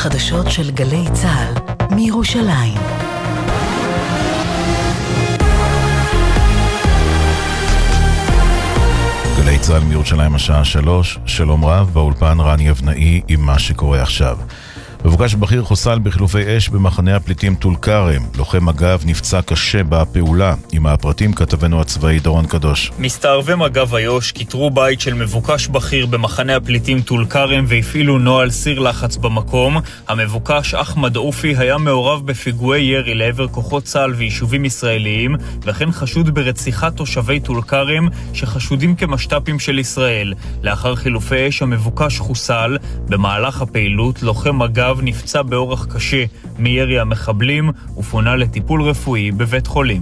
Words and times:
החדשות 0.00 0.50
של 0.50 0.70
גלי 0.70 1.04
צה"ל 1.12 1.54
מירושלים. 1.94 2.78
גלי 9.36 9.58
צה"ל 9.58 9.82
מירושלים 9.82 10.34
השעה 10.34 10.64
שלוש, 10.64 11.18
שלום 11.26 11.64
רב, 11.64 11.90
באולפן 11.92 12.40
רני 12.40 12.70
אבנאי 12.70 13.20
עם 13.28 13.40
מה 13.40 13.58
שקורה 13.58 14.02
עכשיו. 14.02 14.38
מבוקש 15.04 15.34
בכיר 15.34 15.62
חוסל 15.62 15.98
בחילופי 15.98 16.56
אש 16.56 16.68
במחנה 16.68 17.16
הפליטים 17.16 17.54
טול 17.54 17.76
כרם. 17.82 18.22
לוחם 18.38 18.66
מג"ב 18.66 18.98
נפצע 19.04 19.42
קשה 19.42 19.82
בפעולה. 19.88 20.54
עם 20.72 20.86
הפרטים 20.86 21.32
כתבנו 21.32 21.80
הצבאי 21.80 22.18
דורון 22.18 22.46
קדוש. 22.46 22.92
מסתערבי 22.98 23.54
מג"ב 23.54 23.94
איו"ש 23.94 24.32
כיתרו 24.32 24.70
בית 24.70 25.00
של 25.00 25.14
מבוקש 25.14 25.68
בכיר 25.68 26.06
במחנה 26.06 26.56
הפליטים 26.56 27.00
טול 27.00 27.26
כרם 27.26 27.64
והפעילו 27.68 28.18
נוהל 28.18 28.50
סיר 28.50 28.78
לחץ 28.78 29.16
במקום. 29.16 29.76
המבוקש 30.08 30.74
אחמד 30.74 31.16
אופי 31.16 31.54
היה 31.58 31.78
מעורב 31.78 32.26
בפיגועי 32.26 32.82
ירי 32.82 33.14
לעבר 33.14 33.48
כוחות 33.48 33.84
צה"ל 33.84 34.14
ויישובים 34.14 34.64
ישראליים, 34.64 35.36
וכן 35.62 35.92
חשוד 35.92 36.34
ברציחת 36.34 36.96
תושבי 36.96 37.40
טול 37.40 37.62
כרם 37.62 38.08
שחשודים 38.32 38.96
כמשת"פים 38.96 39.58
של 39.58 39.78
ישראל. 39.78 40.34
לאחר 40.62 40.94
חילופי 40.94 41.48
אש 41.48 41.62
המבוקש 41.62 42.18
חוסל. 42.18 42.76
במהלך 43.08 43.62
הפעילות 43.62 44.22
לוחם 44.22 44.58
מג"ב 44.58 44.89
מג"ב 44.90 45.00
נפצע 45.02 45.42
באורח 45.42 45.86
קשה 45.94 46.24
מירי 46.58 47.00
המחבלים 47.00 47.70
ופונה 47.96 48.36
לטיפול 48.36 48.82
רפואי 48.82 49.30
בבית 49.30 49.66
חולים. 49.66 50.00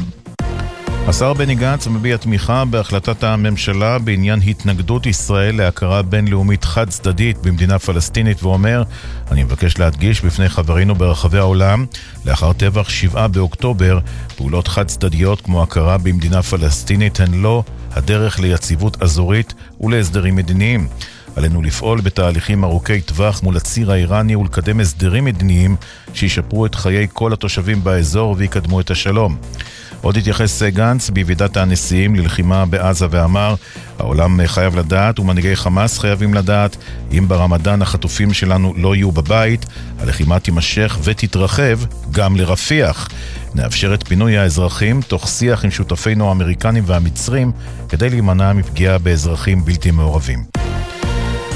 השר 1.08 1.32
בני 1.32 1.54
גנץ 1.54 1.86
מביע 1.86 2.16
תמיכה 2.16 2.64
בהחלטת 2.64 3.24
הממשלה 3.24 3.98
בעניין 3.98 4.40
התנגדות 4.46 5.06
ישראל 5.06 5.56
להכרה 5.56 6.02
בינלאומית 6.02 6.64
חד 6.64 6.88
צדדית 6.88 7.38
במדינה 7.38 7.78
פלסטינית 7.78 8.42
ואומר, 8.42 8.82
אני 9.30 9.44
מבקש 9.44 9.78
להדגיש 9.78 10.24
בפני 10.24 10.48
חברינו 10.48 10.94
ברחבי 10.94 11.38
העולם, 11.38 11.86
לאחר 12.24 12.52
טבח 12.52 12.88
7 12.88 13.26
באוקטובר, 13.26 13.98
פעולות 14.36 14.68
חד 14.68 14.86
צדדיות 14.86 15.40
כמו 15.40 15.62
הכרה 15.62 15.98
במדינה 15.98 16.42
פלסטינית 16.42 17.20
הן 17.20 17.34
לא 17.34 17.62
הדרך 17.92 18.40
ליציבות 18.40 19.02
אזורית 19.02 19.54
ולהסדרים 19.80 20.36
מדיניים. 20.36 20.88
עלינו 21.38 21.62
לפעול 21.62 22.00
בתהליכים 22.00 22.64
ארוכי 22.64 23.00
טווח 23.00 23.42
מול 23.42 23.56
הציר 23.56 23.92
האיראני 23.92 24.36
ולקדם 24.36 24.80
הסדרים 24.80 25.24
מדיניים 25.24 25.76
שישפרו 26.14 26.66
את 26.66 26.74
חיי 26.74 27.06
כל 27.12 27.32
התושבים 27.32 27.84
באזור 27.84 28.34
ויקדמו 28.38 28.80
את 28.80 28.90
השלום. 28.90 29.36
עוד 30.00 30.16
התייחס 30.16 30.62
גנץ 30.62 31.10
בוועידת 31.10 31.56
הנשיאים 31.56 32.16
ללחימה 32.16 32.66
בעזה 32.66 33.06
ואמר 33.10 33.54
העולם 33.98 34.46
חייב 34.46 34.78
לדעת 34.78 35.18
ומנהיגי 35.18 35.56
חמאס 35.56 35.98
חייבים 35.98 36.34
לדעת 36.34 36.76
אם 37.12 37.28
ברמדאן 37.28 37.82
החטופים 37.82 38.32
שלנו 38.32 38.74
לא 38.76 38.94
יהיו 38.94 39.12
בבית, 39.12 39.66
הלחימה 39.98 40.38
תימשך 40.38 40.98
ותתרחב 41.04 41.78
גם 42.10 42.36
לרפיח. 42.36 43.08
נאפשר 43.54 43.94
את 43.94 44.08
פינוי 44.08 44.38
האזרחים 44.38 45.00
תוך 45.02 45.28
שיח 45.28 45.64
עם 45.64 45.70
שותפינו 45.70 46.28
האמריקנים 46.28 46.84
והמצרים 46.86 47.52
כדי 47.88 48.10
להימנע 48.10 48.52
מפגיעה 48.52 48.98
באזרחים 48.98 49.64
בלתי 49.64 49.90
מעורבים. 49.90 50.57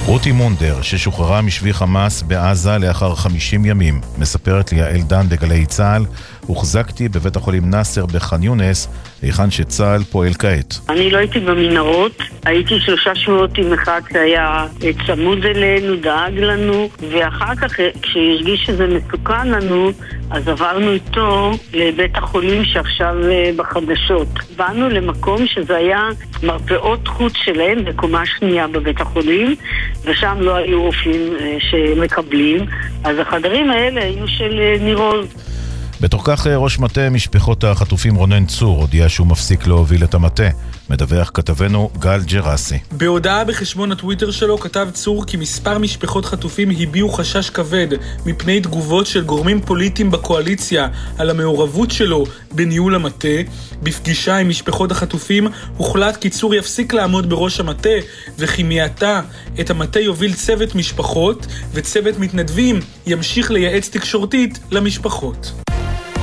רותי 0.07 0.33
מונדר, 0.33 0.83
ששוחררה 0.83 1.43
משבי 1.43 1.73
חמאס 1.73 2.23
בעזה 2.23 2.79
לאחר 2.79 3.15
50 3.15 3.65
ימים, 3.65 4.01
מספרת 4.19 4.73
לי 4.73 4.79
יעל 4.79 5.03
דן 5.03 5.29
בגלי 5.29 5.67
צה"ל, 5.67 6.05
הוחזקתי 6.47 7.09
בבית 7.09 7.37
החולים 7.37 7.71
נאסר 7.71 8.07
בח'אן 8.07 8.43
יונס, 8.43 8.89
היכן 9.23 9.51
שצה"ל 9.51 10.03
פועל 10.05 10.33
כעת. 10.35 10.75
אני 10.89 11.11
לא 11.11 11.19
הייתי 11.19 11.41
במנהרות, 11.41 12.23
הייתי 12.45 12.81
שלושה 12.81 13.15
שבועות 13.15 13.59
עם 13.59 13.73
אחד 13.73 14.01
שהיה 14.13 14.67
צמוד 15.07 15.45
אלינו, 15.45 15.97
דאג 15.97 16.39
לנו, 16.39 16.89
ואחר 17.11 17.55
כך, 17.55 17.73
כשהרגיש 18.03 18.65
שזה 18.67 18.87
מסוכן 18.87 19.49
לנו, 19.49 19.91
אז 20.31 20.49
עברנו 20.49 20.93
איתו 20.93 21.51
לבית 21.73 22.17
החולים 22.17 22.65
שעכשיו 22.65 23.15
אה, 23.31 23.51
בחדשות. 23.57 24.29
באנו 24.57 24.89
למקום 24.89 25.47
שזה 25.47 25.77
היה 25.77 26.09
מרפאות 26.43 27.09
חוץ 27.09 27.33
שלהם 27.37 27.85
בקומה 27.85 28.23
שנייה 28.27 28.69
בבית 28.69 29.01
החולים, 29.01 29.55
ושם 30.05 30.37
לא 30.41 30.55
היו 30.55 30.83
רופאים 30.83 31.33
אה, 31.41 31.57
שמקבלים, 31.61 32.67
אז 33.05 33.19
החדרים 33.19 33.71
האלה 33.71 34.05
היו 34.05 34.29
של 34.29 34.61
אה, 34.61 34.77
נירוז. 34.81 35.52
בתוך 36.03 36.23
כך 36.25 36.47
ראש 36.47 36.79
מטה 36.79 37.11
משפחות 37.11 37.65
החטופים 37.65 38.15
רונן 38.15 38.47
צור 38.47 38.81
הודיע 38.81 39.09
שהוא 39.09 39.27
מפסיק 39.27 39.67
להוביל 39.67 40.05
את 40.05 40.15
המטה. 40.15 40.49
מדווח 40.91 41.31
כתבנו 41.35 41.91
גל 41.99 42.21
ג'רסי. 42.23 42.79
בהודעה 42.93 43.45
בחשבון 43.45 43.93
הטוויטר 43.93 44.31
שלו 44.31 44.59
כתב 44.59 44.89
צור 44.93 45.25
כי 45.27 45.37
מספר 45.37 45.79
משפחות 45.79 46.25
חטופים 46.25 46.71
הביעו 46.71 47.09
חשש 47.09 47.51
כבד 47.51 47.89
מפני 48.27 48.61
תגובות 48.61 49.07
של 49.07 49.25
גורמים 49.25 49.61
פוליטיים 49.61 50.11
בקואליציה 50.11 50.89
על 51.19 51.31
המעורבות 51.31 51.91
שלו 51.91 52.25
בניהול 52.53 52.95
המטה. 52.95 53.29
בפגישה 53.83 54.37
עם 54.37 54.49
משפחות 54.49 54.91
החטופים 54.91 55.49
הוחלט 55.77 56.17
כי 56.17 56.31
צור 56.31 56.55
יפסיק 56.55 56.93
לעמוד 56.93 57.29
בראש 57.29 57.61
המטה 57.61 57.97
וכי 58.39 58.63
מעתה 58.63 59.21
את 59.61 59.71
המטה 59.71 60.01
יוביל 60.01 60.35
צוות 60.35 60.75
משפחות 60.75 61.47
וצוות 61.73 62.19
מתנדבים 62.19 62.81
ימשיך 63.07 63.51
לייעץ 63.51 63.89
תקשורתית 63.89 64.59
למשפחות. 64.71 65.53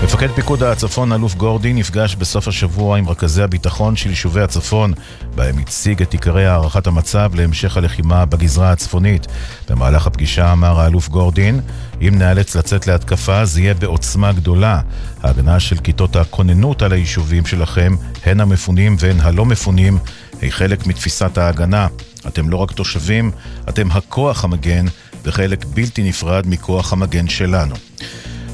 מפקד 0.09 0.31
פיקוד 0.31 0.63
הצפון, 0.63 1.13
אלוף 1.13 1.35
גורדי, 1.35 1.73
נפגש 1.73 2.15
בסוף 2.15 2.47
השבוע 2.47 2.97
עם 2.97 3.09
רכזי 3.09 3.43
הביטחון 3.43 3.95
של 3.95 4.09
יישובי 4.09 4.41
הצפון, 4.41 4.93
בהם 5.35 5.57
הציג 5.57 6.01
את 6.01 6.13
עיקרי 6.13 6.45
הערכת 6.45 6.87
המצב 6.87 7.31
להמשך 7.35 7.77
הלחימה 7.77 8.25
בגזרה 8.25 8.71
הצפונית. 8.71 9.27
במהלך 9.69 10.07
הפגישה 10.07 10.51
אמר 10.51 10.79
האלוף 10.79 11.09
גורדין, 11.09 11.59
אם 12.01 12.15
נאלץ 12.17 12.55
לצאת 12.55 12.87
להתקפה, 12.87 13.45
זה 13.45 13.61
יהיה 13.61 13.73
בעוצמה 13.73 14.31
גדולה. 14.31 14.81
ההגנה 15.23 15.59
של 15.59 15.77
כיתות 15.77 16.15
הכוננות 16.15 16.81
על 16.81 16.91
היישובים 16.93 17.45
שלכם, 17.45 17.95
הן 18.25 18.39
המפונים 18.39 18.95
והן 18.99 19.19
הלא 19.19 19.45
מפונים, 19.45 19.97
היא 20.41 20.51
חלק 20.51 20.87
מתפיסת 20.87 21.37
ההגנה. 21.37 21.87
אתם 22.27 22.49
לא 22.49 22.57
רק 22.57 22.71
תושבים, 22.71 23.31
אתם 23.69 23.91
הכוח 23.91 24.43
המגן, 24.43 24.85
וחלק 25.23 25.65
בלתי 25.65 26.03
נפרד 26.03 26.43
מכוח 26.47 26.93
המגן 26.93 27.27
שלנו. 27.27 27.75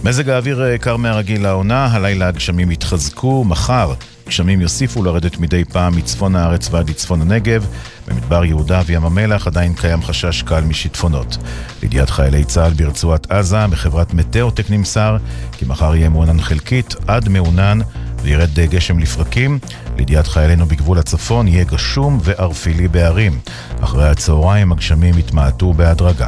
מזג 0.03 0.29
האוויר 0.29 0.63
אה, 0.63 0.77
קר 0.77 0.97
מהרגיל 0.97 1.43
לעונה, 1.43 1.85
הלילה 1.85 2.27
הגשמים 2.27 2.71
יתחזקו, 2.71 3.43
מחר 3.43 3.93
גשמים 4.27 4.61
יוסיפו 4.61 5.03
לרדת 5.03 5.37
מדי 5.37 5.65
פעם 5.65 5.95
מצפון 5.95 6.35
הארץ 6.35 6.69
ועד 6.71 6.89
לצפון 6.89 7.21
הנגב. 7.21 7.67
במדבר 8.07 8.45
יהודה 8.45 8.81
וים 8.85 9.05
המלח 9.05 9.47
עדיין 9.47 9.73
קיים 9.73 10.03
חשש 10.03 10.41
קל 10.41 10.61
משיטפונות. 10.61 11.37
לידיעת 11.81 12.09
חיילי 12.09 12.43
צה"ל 12.43 12.73
ברצועת 12.73 13.31
עזה, 13.31 13.67
בחברת 13.67 14.13
מטאוטק 14.13 14.69
נמסר 14.69 15.17
כי 15.51 15.65
מחר 15.65 15.95
יהיה 15.95 16.09
מעונן 16.09 16.41
חלקית 16.41 16.95
עד 17.07 17.29
מעונן 17.29 17.79
וירד 18.21 18.59
אה, 18.59 18.65
גשם 18.65 18.99
לפרקים. 18.99 19.59
לידיעת 19.97 20.27
חיילינו 20.27 20.65
בגבול 20.65 20.97
הצפון 20.97 21.47
יהיה 21.47 21.63
גשום 21.63 22.19
וערפילי 22.23 22.87
בהרים. 22.87 23.39
אחרי 23.81 24.09
הצהריים 24.09 24.71
הגשמים 24.71 25.17
יתמעטו 25.17 25.73
בהדרגה. 25.73 26.27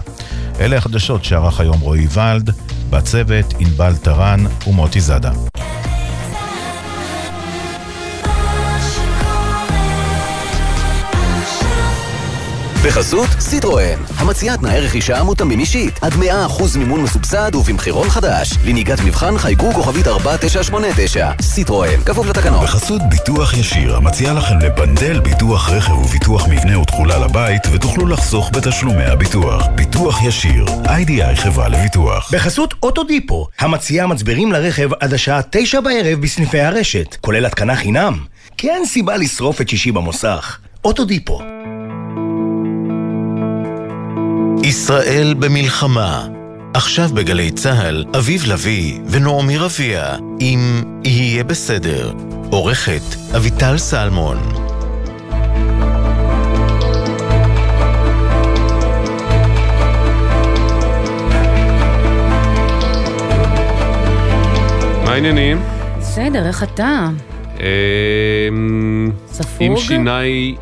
אלה 0.59 0.77
החדשות 0.77 1.23
שערך 1.23 1.59
היום 1.59 1.79
רועי 1.79 2.07
ולד. 2.13 2.51
בצוות 2.89 3.53
ענבל 3.59 3.95
טרן 3.95 4.39
ומוטי 4.67 5.01
זאדה. 5.01 5.31
בחסות 12.87 13.29
סיטרואן, 13.39 13.99
המציעה 14.17 14.57
תנאי 14.57 14.79
רכישה 14.79 15.23
מותאמים 15.23 15.59
אישית, 15.59 15.99
עד 16.01 16.13
100% 16.13 16.77
מימון 16.77 17.01
מסובסד 17.01 17.55
ובמחירון 17.55 18.09
חדש. 18.09 18.53
לנהיגת 18.65 18.99
מבחן 19.05 19.37
חייגו 19.37 19.73
כוכבית 19.73 20.07
4989. 20.07 21.31
סיטרואן, 21.41 22.03
כפוף 22.05 22.27
לתקנון. 22.27 22.63
בחסות 22.63 23.01
ביטוח 23.09 23.53
ישיר, 23.53 23.95
המציע 23.95 24.33
לכם 24.33 24.59
לבנדל 24.59 25.19
ביטוח 25.19 25.69
רכב 25.69 25.91
וביטוח 25.91 26.47
מבנה 26.47 26.79
ותכולה 26.79 27.17
לבית, 27.17 27.61
ותוכלו 27.71 28.07
לחסוך 28.07 28.51
בתשלומי 28.53 29.05
הביטוח. 29.05 29.67
ביטוח 29.75 30.23
ישיר, 30.23 30.65
איי-די-איי 30.85 31.35
חברה 31.35 31.67
לביטוח. 31.67 32.33
בחסות 32.33 32.73
אוטודיפו, 32.83 33.47
המציעה 33.59 34.07
מצברים 34.07 34.51
לרכב 34.51 34.89
עד 34.99 35.13
השעה 35.13 35.41
9 35.49 35.81
בערב 35.81 36.21
בסניפי 36.21 36.59
הרשת, 36.59 37.15
כולל 37.21 37.45
התקנה 37.45 37.75
חינם. 37.75 38.19
כי 38.57 38.69
אין 38.69 38.85
סיבה 38.85 39.17
לשרוף 39.17 39.61
את 39.61 39.69
שישי 39.69 39.91
במוסך. 39.91 40.57
אוטודיפו 40.85 41.41
ישראל 44.67 45.33
במלחמה. 45.39 46.27
עכשיו 46.73 47.09
בגלי 47.13 47.51
צה"ל, 47.51 48.05
אביב 48.17 48.43
לביא 48.47 48.99
ונעמי 49.09 49.57
רביע, 49.57 50.15
אם 50.41 50.83
יהיה 51.03 51.43
בסדר. 51.43 52.13
עורכת 52.51 53.01
אביטל 53.35 53.77
סלמון. 53.77 54.37
מה 65.05 65.11
העניינים? 65.11 65.61
בסדר, 65.99 66.47
איך 66.47 66.63
אתה? 66.63 67.07
אמ, 67.59 69.11
ספוג? 69.27 69.61
עם 69.61 69.77
שיניי... 69.77 70.55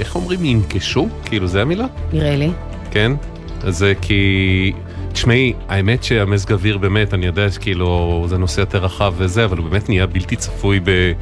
איך 0.00 0.14
אומרים? 0.14 0.44
ינקשו? 0.44 1.08
כאילו, 1.24 1.46
זה 1.46 1.62
המילה? 1.62 1.86
נראה 2.12 2.36
לי. 2.36 2.50
כן? 2.94 3.12
אז 3.62 3.78
זה 3.78 3.92
כי... 4.00 4.72
תשמעי, 5.12 5.52
האמת 5.68 6.04
שהמזג 6.04 6.52
אוויר 6.52 6.78
באמת, 6.78 7.14
אני 7.14 7.26
יודע 7.26 7.50
שכאילו 7.50 8.24
זה 8.28 8.38
נושא 8.38 8.60
יותר 8.60 8.84
רחב 8.84 9.14
וזה, 9.16 9.44
אבל 9.44 9.58
הוא 9.58 9.66
באמת 9.70 9.88
נהיה 9.88 10.06
בלתי 10.06 10.36
צפוי 10.36 10.80
ב, 10.84 11.12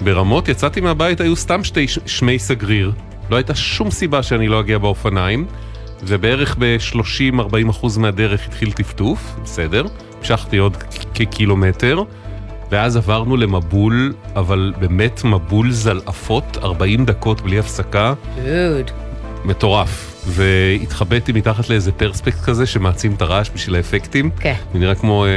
ברמות. 0.00 0.48
יצאתי 0.48 0.80
מהבית, 0.80 1.20
היו 1.20 1.36
סתם 1.36 1.64
שתי 1.64 1.88
ש- 1.88 1.98
שמי 2.06 2.38
סגריר. 2.38 2.92
לא 3.30 3.36
הייתה 3.36 3.54
שום 3.54 3.90
סיבה 3.90 4.22
שאני 4.22 4.48
לא 4.48 4.60
אגיע 4.60 4.78
באופניים, 4.78 5.46
ובערך 6.02 6.56
ב-30-40% 6.58 7.98
מהדרך 7.98 8.46
התחיל 8.46 8.72
טפטוף, 8.72 9.36
בסדר. 9.44 9.84
המשכתי 10.18 10.56
עוד 10.56 10.76
כקילומטר, 11.14 12.02
ואז 12.70 12.96
עברנו 12.96 13.36
למבול, 13.36 14.12
אבל 14.36 14.72
באמת 14.80 15.24
מבול 15.24 15.70
זלעפות, 15.70 16.58
40 16.62 17.04
דקות 17.04 17.40
בלי 17.40 17.58
הפסקה. 17.58 18.14
דוד. 18.44 18.90
מטורף. 19.44 20.09
והתחבאתי 20.26 21.32
מתחת 21.32 21.70
לאיזה 21.70 21.92
פרספקט 21.92 22.40
כזה 22.40 22.66
שמעצים 22.66 23.14
את 23.14 23.22
הרעש 23.22 23.50
בשביל 23.54 23.76
האפקטים. 23.76 24.30
כן. 24.40 24.54
זה 24.72 24.78
נראה 24.78 24.94
כמו 24.94 25.24
אה, 25.24 25.30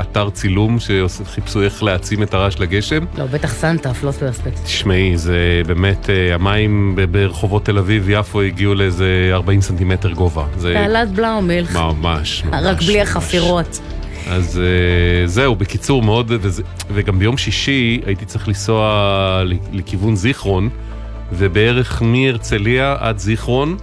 אתר 0.00 0.30
צילום 0.30 0.78
שחיפשו 0.80 1.62
איך 1.62 1.82
להעצים 1.82 2.22
את 2.22 2.34
הרעש 2.34 2.58
לגשם. 2.58 3.04
לא, 3.18 3.26
בטח 3.26 3.54
סנטה, 3.54 3.94
פלוס 3.94 4.18
פרספקט. 4.18 4.64
תשמעי, 4.64 5.18
זה 5.18 5.62
באמת, 5.66 6.10
אה, 6.10 6.34
המים 6.34 6.98
ברחובות 7.10 7.64
תל 7.64 7.78
אביב, 7.78 8.10
יפו, 8.10 8.40
הגיעו 8.40 8.74
לאיזה 8.74 9.30
40 9.32 9.60
סנטימטר 9.60 10.12
גובה. 10.12 10.44
זה 10.58 10.72
תעלת 10.74 11.10
בלאומילך. 11.10 11.76
ממש, 11.76 12.44
ממש. 12.44 12.64
רק 12.64 12.82
בלי 12.82 13.00
החפירות. 13.00 13.80
אז 14.30 14.60
אה, 14.60 15.26
זהו, 15.26 15.56
בקיצור 15.56 16.02
מאוד, 16.02 16.26
וזה, 16.30 16.62
וגם 16.94 17.18
ביום 17.18 17.36
שישי 17.36 18.00
הייתי 18.06 18.24
צריך 18.24 18.48
לנסוע 18.48 19.42
לכיוון 19.72 20.16
זיכרון, 20.16 20.68
ובערך 21.32 22.02
מהרצליה 22.02 22.96
עד 22.98 23.18
זיכרון, 23.18 23.76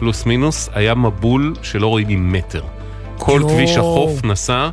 פלוס 0.00 0.26
מינוס, 0.26 0.70
היה 0.72 0.94
מבול 0.94 1.54
שלא 1.62 1.86
רואים 1.86 2.08
ממטר. 2.08 2.62
כל 3.18 3.38
יואו. 3.40 3.48
כביש 3.48 3.76
החוף 3.76 4.24
נסע 4.24 4.68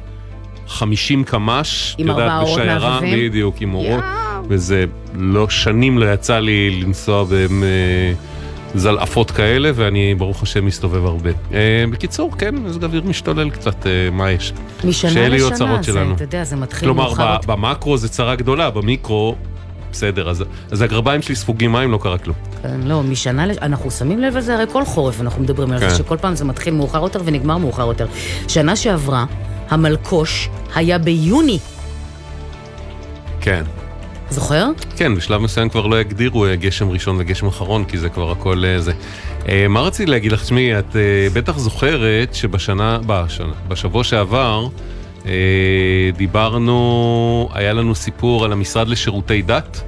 50 0.68 1.24
קמ"ש, 1.24 1.96
עם 1.98 2.12
את 2.12 2.18
יודעת, 2.18 2.44
בשיירה? 2.44 3.00
בדיוק, 3.02 3.62
עם 3.62 3.74
אורות, 3.74 4.04
וזה 4.50 4.86
לא, 5.16 5.50
שנים 5.50 5.98
לא 5.98 6.14
יצא 6.14 6.40
לי 6.40 6.82
לנסוע 6.82 7.24
בהם... 7.24 7.64
אה, 7.64 8.14
זלעפות 8.76 9.32
כאלה, 9.32 9.72
ואני 9.76 10.16
ברוך 10.16 10.44
השם 10.44 10.66
מסתובב 10.66 11.06
הרבה. 11.06 11.30
אה, 11.54 11.84
בקיצור, 11.92 12.32
כן, 12.38 12.56
מזג 12.56 12.84
אוויר 12.84 13.02
משתולל 13.06 13.50
קצת, 13.50 13.88
אה, 13.88 13.92
מה 14.12 14.32
יש? 14.32 14.54
משנה 14.84 15.12
שאלה 15.12 15.36
יהיו 15.36 15.46
לשנה, 15.46 15.56
הצרות 15.56 15.84
זה, 15.84 15.92
שלנו. 15.92 16.16
אתה 16.16 16.24
יודע, 16.24 16.44
זה 16.44 16.56
מתחיל 16.56 16.88
כלומר, 16.88 17.04
מאוחר 17.04 17.34
יותר. 17.34 17.56
במקרו 17.56 17.98
זה 17.98 18.10
צרה 18.10 18.36
גדולה, 18.36 18.70
במיקרו, 18.70 19.36
בסדר, 19.92 20.30
אז, 20.30 20.44
אז 20.72 20.82
הגרביים 20.82 21.22
שלי 21.22 21.36
ספוגים 21.36 21.72
מים, 21.72 21.92
לא 21.92 22.00
קרה 22.02 22.18
כלום. 22.18 22.36
כן, 22.62 22.80
לא, 22.84 23.04
משנה, 23.04 23.46
אנחנו 23.62 23.92
שמים 23.92 24.20
לב 24.20 24.38
לזה 24.38 24.56
הרי 24.56 24.66
כל 24.72 24.86
חורף, 24.86 25.22
אנחנו 25.22 25.44
מדברים 25.44 25.72
על 25.72 25.80
כן. 25.80 25.90
זה, 25.90 25.96
שכל 25.96 26.18
פעם 26.18 26.36
זה 26.36 26.46
מתחיל 26.46 26.74
מאוחר 26.74 27.04
יותר 27.04 27.22
ונגמר 27.26 27.58
מאוחר 27.58 27.88
יותר. 27.88 28.08
שנה 28.48 28.76
שעברה, 28.76 29.26
המלקוש 29.70 30.50
היה 30.76 30.98
ביוני, 30.98 31.60
כן. 33.42 33.64
זוכר? 34.30 34.68
כן, 34.96 35.16
בשלב 35.16 35.42
מסוים 35.42 35.70
כבר 35.70 35.88
לא 35.88 36.02
יגדירו 36.02 36.46
אה, 36.46 36.56
גשם 36.56 36.90
ראשון 36.90 37.16
וגשם 37.20 37.48
אחרון, 37.48 37.86
כי 37.86 37.98
זה 37.98 38.10
כבר 38.10 38.32
הכל 38.32 38.66
אה, 38.66 38.82
זה. 38.82 38.92
אה, 39.50 39.68
מה 39.68 39.82
רציתי 39.82 40.12
להגיד 40.12 40.32
לך? 40.32 40.44
תשמעי, 40.44 40.80
את 40.80 40.96
בטח 41.34 41.58
זוכרת 41.58 42.34
שבשנה, 42.36 43.00
בשנה, 43.06 43.54
בשבוע 43.68 44.04
שעבר, 44.04 44.68
דיברנו, 46.18 47.50
היה 47.54 47.74
לנו 47.74 47.96
סיפור 47.96 48.46
על 48.46 48.52
המשרד 48.52 48.88
לשירותי 48.88 49.42
דת, 49.42 49.82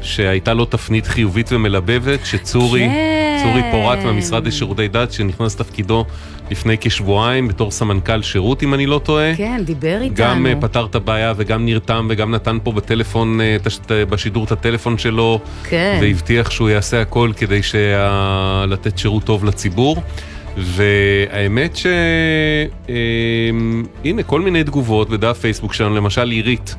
שהייתה 0.00 0.54
לו 0.54 0.64
תפנית 0.64 1.06
חיובית 1.06 1.52
ומלבבת, 1.52 2.26
שצורי, 2.26 2.80
כן. 2.80 3.38
צורי 3.42 3.62
פורט 3.70 3.98
מהמשרד 3.98 4.46
לשירותי 4.46 4.88
דת, 4.88 5.12
שנכנס 5.12 5.54
לתפקידו 5.54 6.04
לפני 6.50 6.76
כשבועיים 6.80 7.48
בתור 7.48 7.70
סמנכ"ל 7.70 8.22
שירות, 8.22 8.62
אם 8.62 8.74
אני 8.74 8.86
לא 8.86 9.00
טועה. 9.04 9.36
כן, 9.36 9.60
דיבר 9.64 10.00
איתנו. 10.00 10.16
גם 10.16 10.46
אה, 10.46 10.52
פתר 10.60 10.86
את 10.90 10.94
הבעיה 10.94 11.32
וגם 11.36 11.64
נרתם 11.64 12.06
וגם 12.10 12.34
נתן 12.34 12.58
פה 12.62 12.72
בטלפון, 12.72 13.40
אה, 13.40 13.56
בשידור 14.10 14.44
את 14.44 14.52
הטלפון 14.52 14.98
שלו. 14.98 15.40
כן. 15.64 15.98
והבטיח 16.02 16.50
שהוא 16.50 16.70
יעשה 16.70 17.00
הכל 17.00 17.30
כדי 17.36 17.62
שה... 17.62 18.64
לתת 18.68 18.98
שירות 18.98 19.24
טוב 19.24 19.44
לציבור. 19.44 20.02
והאמת 20.56 21.76
ש... 21.76 21.86
אה, 22.88 22.94
הנה, 24.04 24.22
כל 24.22 24.40
מיני 24.40 24.64
תגובות 24.64 25.10
בדף 25.10 25.38
פייסבוק 25.38 25.72
שלנו, 25.72 25.96
למשל 25.96 26.30
עירית. 26.30 26.76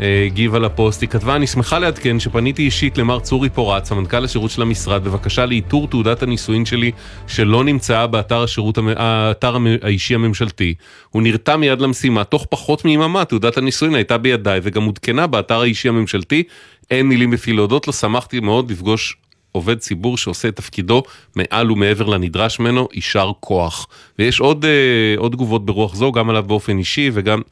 אה, 0.00 0.24
הגיבה 0.26 0.58
לפוסט, 0.58 1.00
היא 1.00 1.08
כתבה, 1.08 1.36
אני 1.36 1.46
שמחה 1.46 1.78
לעדכן 1.78 2.20
שפניתי 2.20 2.62
אישית 2.62 2.98
למר 2.98 3.20
צורי 3.20 3.50
פורט, 3.50 3.84
סמנכ"ל 3.84 4.24
השירות 4.24 4.50
של 4.50 4.62
המשרד, 4.62 5.04
בבקשה 5.04 5.46
לאיתור 5.46 5.88
תעודת 5.88 6.22
הנישואין 6.22 6.64
שלי 6.64 6.92
שלא 7.26 7.64
נמצאה 7.64 8.06
באתר 8.06 8.42
השירות, 8.42 8.78
האתר 8.96 9.56
האישי 9.82 10.14
הממשלתי. 10.14 10.74
הוא 11.10 11.22
נרתם 11.22 11.60
מיד 11.60 11.80
למשימה, 11.80 12.24
תוך 12.24 12.46
פחות 12.50 12.84
מיממה 12.84 13.24
תעודת 13.24 13.56
הנישואין 13.56 13.94
הייתה 13.94 14.18
בידיי 14.18 14.60
וגם 14.62 14.84
עודכנה 14.84 15.26
באתר 15.26 15.60
האישי 15.60 15.88
הממשלתי. 15.88 16.42
אין 16.90 17.08
מילים 17.08 17.30
בפי 17.30 17.52
להודות 17.52 17.86
לו, 17.86 17.92
שמחתי 17.92 18.40
מאוד 18.40 18.70
לפגוש 18.70 19.16
עובד 19.56 19.78
ציבור 19.78 20.18
שעושה 20.18 20.48
את 20.48 20.56
תפקידו 20.56 21.02
מעל 21.36 21.72
ומעבר 21.72 22.06
לנדרש 22.06 22.60
ממנו, 22.60 22.88
יישר 22.92 23.32
כוח. 23.40 23.86
ויש 24.18 24.40
עוד, 24.40 24.64
אה, 24.64 25.14
עוד 25.16 25.32
תגובות 25.32 25.66
ברוח 25.66 25.94
זו, 25.94 26.12
גם 26.12 26.30
עליו 26.30 26.42
באופן 26.42 26.78
אישי 26.78 27.10
וגם... 27.12 27.42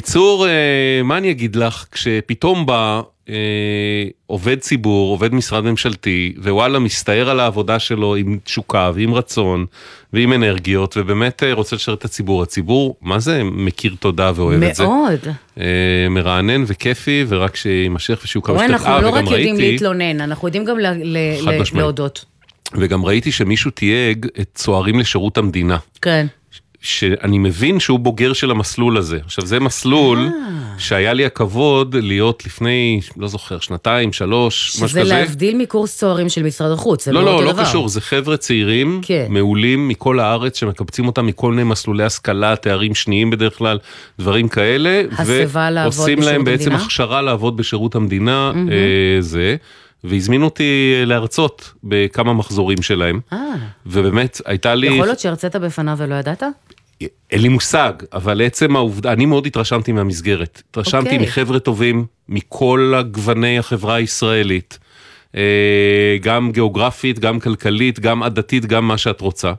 קיצור, 0.00 0.46
אה, 0.48 0.52
מה 1.04 1.18
אני 1.18 1.30
אגיד 1.30 1.56
לך, 1.56 1.84
כשפתאום 1.92 2.66
בא 2.66 3.00
אה, 3.28 3.34
עובד 4.26 4.58
ציבור, 4.58 5.10
עובד 5.10 5.34
משרד 5.34 5.64
ממשלתי, 5.64 6.32
ווואלה, 6.42 6.78
מסתער 6.78 7.30
על 7.30 7.40
העבודה 7.40 7.78
שלו 7.78 8.14
עם 8.16 8.38
תשוקה 8.44 8.90
ועם 8.94 9.14
רצון 9.14 9.66
ועם 10.12 10.32
אנרגיות, 10.32 10.94
ובאמת 10.96 11.42
אה, 11.42 11.52
רוצה 11.52 11.76
לשרת 11.76 11.98
את 11.98 12.04
הציבור. 12.04 12.42
הציבור, 12.42 12.96
מה 13.02 13.18
זה 13.18 13.40
מכיר 13.44 13.94
תודה 14.00 14.32
ואוהב 14.34 14.62
את 14.62 14.74
זה? 14.74 14.82
מאוד. 14.84 15.20
אה, 15.60 15.64
מרענן 16.10 16.64
וכיפי, 16.66 17.24
ורק 17.28 17.56
שיימשך 17.56 18.20
ושיהיו 18.24 18.42
כמה 18.42 18.58
שיותר... 18.58 18.72
אנחנו 18.74 18.88
אה, 18.88 19.00
לא 19.00 19.08
רק 19.08 19.24
יודעים 19.24 19.56
ראיתי- 19.56 19.72
להתלונן, 19.72 20.20
אנחנו 20.20 20.48
יודעים 20.48 20.64
גם. 20.64 20.76
להודות. 21.74 22.24
וגם 22.74 23.04
ראיתי 23.04 23.32
שמישהו 23.32 23.70
תייג 23.70 24.26
את 24.40 24.48
צוערים 24.54 25.00
לשירות 25.00 25.38
המדינה. 25.38 25.76
כן. 26.02 26.26
שאני 26.86 27.38
מבין 27.38 27.80
שהוא 27.80 27.98
בוגר 27.98 28.32
של 28.32 28.50
המסלול 28.50 28.96
הזה. 28.96 29.18
עכשיו 29.24 29.46
זה 29.46 29.60
מסלול 29.60 30.18
אה. 30.18 30.30
שהיה 30.78 31.12
לי 31.12 31.24
הכבוד 31.24 31.96
להיות 31.98 32.46
לפני, 32.46 33.00
לא 33.16 33.28
זוכר, 33.28 33.58
שנתיים, 33.60 34.12
שלוש, 34.12 34.68
משהו 34.76 34.88
שזה 34.88 35.00
כזה. 35.00 35.14
להבדיל 35.14 35.56
מקורס 35.56 35.98
צוערים 35.98 36.28
של 36.28 36.42
משרד 36.42 36.72
החוץ, 36.72 37.04
זה 37.04 37.12
לא, 37.12 37.20
לא 37.20 37.26
לא, 37.26 37.32
אותו 37.32 37.44
לא 37.44 37.52
דבר. 37.52 37.64
קשור, 37.64 37.88
זה 37.88 38.00
חבר'ה 38.00 38.36
צעירים, 38.36 39.00
כן. 39.02 39.26
מעולים 39.28 39.88
מכל 39.88 40.20
הארץ, 40.20 40.58
שמקבצים 40.58 41.06
אותם 41.06 41.26
מכל 41.26 41.50
מיני 41.50 41.64
מסלולי 41.64 42.04
השכלה, 42.04 42.56
תארים 42.56 42.94
שניים 42.94 43.30
בדרך 43.30 43.58
כלל, 43.58 43.78
דברים 44.18 44.48
כאלה. 44.48 45.02
הסבה 45.18 45.70
לעבוד 45.70 45.94
ועושים 45.98 46.18
בשירות 46.18 46.32
להם 46.32 46.44
בעצם 46.44 46.70
המדינה? 46.70 46.84
הכשרה 46.84 47.22
לעבוד 47.22 47.56
בשירות 47.56 47.94
המדינה. 47.94 48.52
אה, 48.70 49.16
זה. 49.20 49.56
והזמינו 50.04 50.44
אותי 50.44 51.02
להרצות 51.06 51.72
בכמה 51.84 52.32
מחזורים 52.32 52.82
שלהם, 52.82 53.20
אה, 53.32 53.38
ובאמת 53.86 54.40
הייתה 54.44 54.74
לי... 54.74 54.86
יכול 54.86 55.06
להיות 55.06 55.18
שהרצית 55.18 55.56
בפניו 55.56 55.94
ולא 55.98 56.14
ידעת? 56.14 56.42
אין 57.00 57.42
לי 57.42 57.48
מושג, 57.48 57.92
אבל 58.12 58.42
עצם 58.42 58.76
העובדה, 58.76 59.12
אני 59.12 59.26
מאוד 59.26 59.46
התרשמתי 59.46 59.92
מהמסגרת. 59.92 60.62
התרשמתי 60.70 61.10
אוקיי. 61.10 61.18
מחבר'ה 61.18 61.58
טובים 61.58 62.06
מכל 62.28 62.92
הגווני 62.96 63.58
החברה 63.58 63.94
הישראלית, 63.94 64.78
אה, 65.36 66.16
גם 66.20 66.52
גיאוגרפית, 66.52 67.18
גם 67.18 67.40
כלכלית, 67.40 68.00
גם 68.00 68.22
עדתית, 68.22 68.66
גם 68.66 68.88
מה 68.88 68.98
שאת 68.98 69.20
רוצה. 69.20 69.52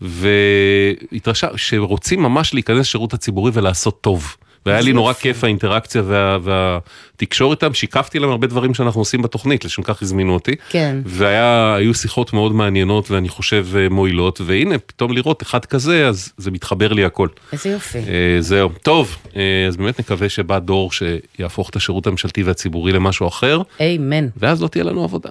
והתרשמתי 0.00 1.58
שרוצים 1.58 2.22
ממש 2.22 2.54
להיכנס 2.54 2.78
לשירות 2.78 3.14
הציבורי 3.14 3.50
ולעשות 3.54 4.00
טוב. 4.00 4.36
והיה 4.66 4.80
לי 4.80 4.92
נורא. 4.92 5.12
כיף 5.12 5.44
האינטראקציה 5.44 6.02
וה, 6.04 6.38
והתקשורת 6.42 7.62
איתם, 7.62 7.74
שיקפתי 7.74 8.18
להם 8.18 8.30
הרבה 8.30 8.46
דברים 8.46 8.74
שאנחנו 8.74 9.00
עושים 9.00 9.22
בתוכנית, 9.22 9.64
לשם 9.64 9.82
כך 9.82 10.02
הזמינו 10.02 10.34
אותי. 10.34 10.54
כן. 10.68 10.96
והיו 11.04 11.94
שיחות 11.94 12.32
מאוד 12.32 12.52
מעניינות 12.52 13.10
ואני 13.10 13.28
חושב 13.28 13.66
אה, 13.76 13.88
מועילות, 13.88 14.40
והנה 14.40 14.78
פתאום 14.78 15.12
לראות 15.12 15.42
אחד 15.42 15.64
כזה, 15.64 16.08
אז 16.08 16.32
זה 16.36 16.50
מתחבר 16.50 16.92
לי 16.92 17.04
הכל. 17.04 17.28
איזה 17.52 17.70
יופי. 17.70 17.98
אה, 17.98 18.36
זהו. 18.40 18.70
טוב, 18.82 19.16
אה, 19.36 19.66
אז 19.68 19.76
באמת 19.76 20.00
נקווה 20.00 20.28
שבא 20.28 20.58
דור 20.58 20.90
שיהפוך 20.92 21.70
את 21.70 21.76
השירות 21.76 22.06
הממשלתי 22.06 22.42
והציבורי 22.42 22.92
למשהו 22.92 23.28
אחר, 23.28 23.62
אמן. 23.80 24.28
ואז 24.36 24.62
לא 24.62 24.68
תהיה 24.68 24.84
לנו 24.84 25.04
עבודה. 25.04 25.30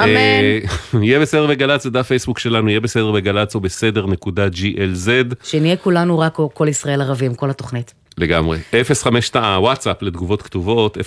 אמן. 0.00 0.08
אה, 0.08 0.58
יהיה 1.02 1.20
בסדר 1.20 1.46
בגל"צ, 1.46 1.82
זה 1.82 1.90
דף 1.90 2.06
פייסבוק 2.06 2.38
שלנו, 2.38 2.68
יהיה 2.68 2.80
בסדר 2.80 3.12
בגל"צ 3.12 3.54
או 3.54 3.60
בסדר 3.60 4.06
נקודה 4.06 4.46
GLZ. 4.46 5.34
שנהיה 5.44 5.76
כולנו 5.76 6.18
רק 6.18 6.38
כל 6.54 6.68
ישראל 6.68 7.00
ערבים, 7.00 7.34
כל 7.34 7.50
התוכנית. 7.50 8.01
לגמרי. 8.18 8.58
052, 8.94 9.62
וואטסאפ 9.62 10.02
לתגובות 10.02 10.42
כתובות, 10.42 10.96
052-920-1040, 10.96 11.00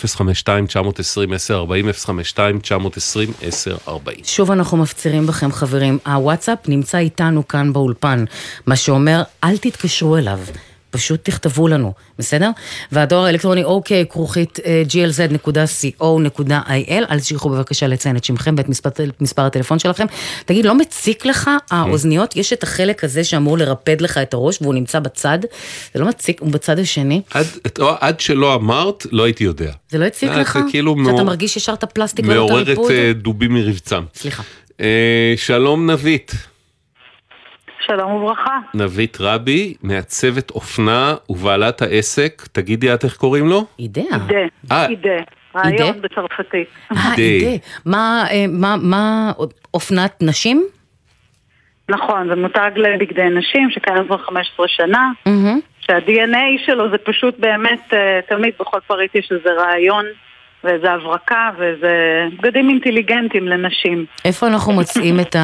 052-920-1040. 3.87 3.89
שוב 4.23 4.51
אנחנו 4.51 4.77
מפצירים 4.77 5.27
בכם 5.27 5.51
חברים, 5.51 5.97
הוואטסאפ 6.05 6.59
נמצא 6.67 6.97
איתנו 6.97 7.47
כאן 7.47 7.73
באולפן, 7.73 8.25
מה 8.65 8.75
שאומר 8.75 9.21
אל 9.43 9.57
תתקשרו 9.57 10.17
אליו, 10.17 10.39
פשוט 10.95 11.25
תכתבו 11.25 11.67
לנו, 11.67 11.93
בסדר? 12.19 12.49
והדואר 12.91 13.25
האלקטרוני 13.25 13.63
אוקיי, 13.63 14.05
כרוכית 14.09 14.59
אה, 14.65 14.83
glz.co.il, 14.89 16.61
אל 17.11 17.19
תשכחו 17.19 17.49
בבקשה 17.49 17.87
לציין 17.87 18.17
את 18.17 18.23
שמכם 18.23 18.55
ואת 18.57 18.69
מספר, 18.69 18.89
מספר 19.19 19.41
הטלפון 19.41 19.79
שלכם. 19.79 20.05
תגיד, 20.45 20.65
לא 20.65 20.75
מציק 20.75 21.25
לך 21.25 21.49
האוזניות? 21.71 22.35
יש 22.35 22.53
את 22.53 22.63
החלק 22.63 23.03
הזה 23.03 23.23
שאמור 23.23 23.57
לרפד 23.57 24.01
לך 24.01 24.17
את 24.17 24.33
הראש 24.33 24.57
והוא 24.61 24.73
נמצא 24.73 24.99
בצד, 24.99 25.39
זה 25.93 25.99
לא 25.99 26.07
מציק, 26.07 26.41
הוא 26.41 26.51
בצד 26.51 26.79
השני. 26.79 27.21
עד, 27.31 27.45
עד 27.99 28.19
שלא 28.19 28.55
אמרת, 28.55 29.05
לא 29.11 29.23
הייתי 29.23 29.43
יודע. 29.43 29.71
זה 29.89 29.97
לא 29.97 30.05
הציק 30.05 30.29
אה, 30.29 30.39
לך? 30.39 30.57
זה 30.65 30.71
כאילו 30.71 30.95
שאתה 31.05 31.23
מרגיש 31.23 31.57
ישר 31.57 31.73
את 31.73 31.83
הפלסטיק 31.83 32.25
ולא 32.25 32.33
את 32.33 32.49
מעוררת 32.49 32.67
הריפוד? 32.67 32.91
אה, 32.91 33.11
דובים 33.13 33.53
מרבצם. 33.53 34.03
סליחה. 34.15 34.43
שלום 35.35 35.91
נבית. 35.91 36.54
שלום 37.87 38.11
וברכה. 38.11 38.59
נבית 38.73 39.17
רבי, 39.19 39.73
מעצבת 39.83 40.51
אופנה 40.51 41.15
ובעלת 41.29 41.81
העסק, 41.81 42.41
תגידי 42.51 42.93
את 42.93 43.03
איך 43.03 43.15
קוראים 43.17 43.47
לו? 43.47 43.65
אידאה. 43.79 44.03
אידה. 44.03 44.39
אה. 44.71 44.87
אידה. 44.89 45.09
רעיון 45.55 46.01
בצרפתית. 46.01 46.67
אה, 46.91 47.15
אידה. 47.17 47.63
מה, 47.85 48.25
אה, 48.31 48.45
מה, 48.49 48.75
מה, 48.81 49.31
אופנת 49.73 50.17
נשים? 50.21 50.63
נכון, 51.89 52.29
זה 52.29 52.35
מותג 52.35 52.71
לבגדי 52.75 53.29
נשים 53.29 53.69
שקיים 53.69 54.05
כבר 54.05 54.17
15 54.17 54.67
שנה. 54.67 55.11
מהמם. 55.25 55.59
שה-DNA 55.79 56.65
שלו 56.65 56.89
זה 56.89 56.97
פשוט 56.97 57.39
באמת, 57.39 57.93
תמיד 58.29 58.53
בכל 58.59 58.79
פריט 58.87 59.15
יש 59.15 59.31
איזה 59.31 59.49
רעיון 59.49 60.05
ואיזה 60.65 60.91
הברקה 60.91 61.49
ואיזה 61.57 61.93
בגדים 62.37 62.69
אינטליגנטים 62.69 63.47
לנשים. 63.47 64.05
איפה 64.25 64.47
אנחנו 64.47 64.73
מוצאים 64.73 65.19
את 65.19 65.35
ה... 65.35 65.39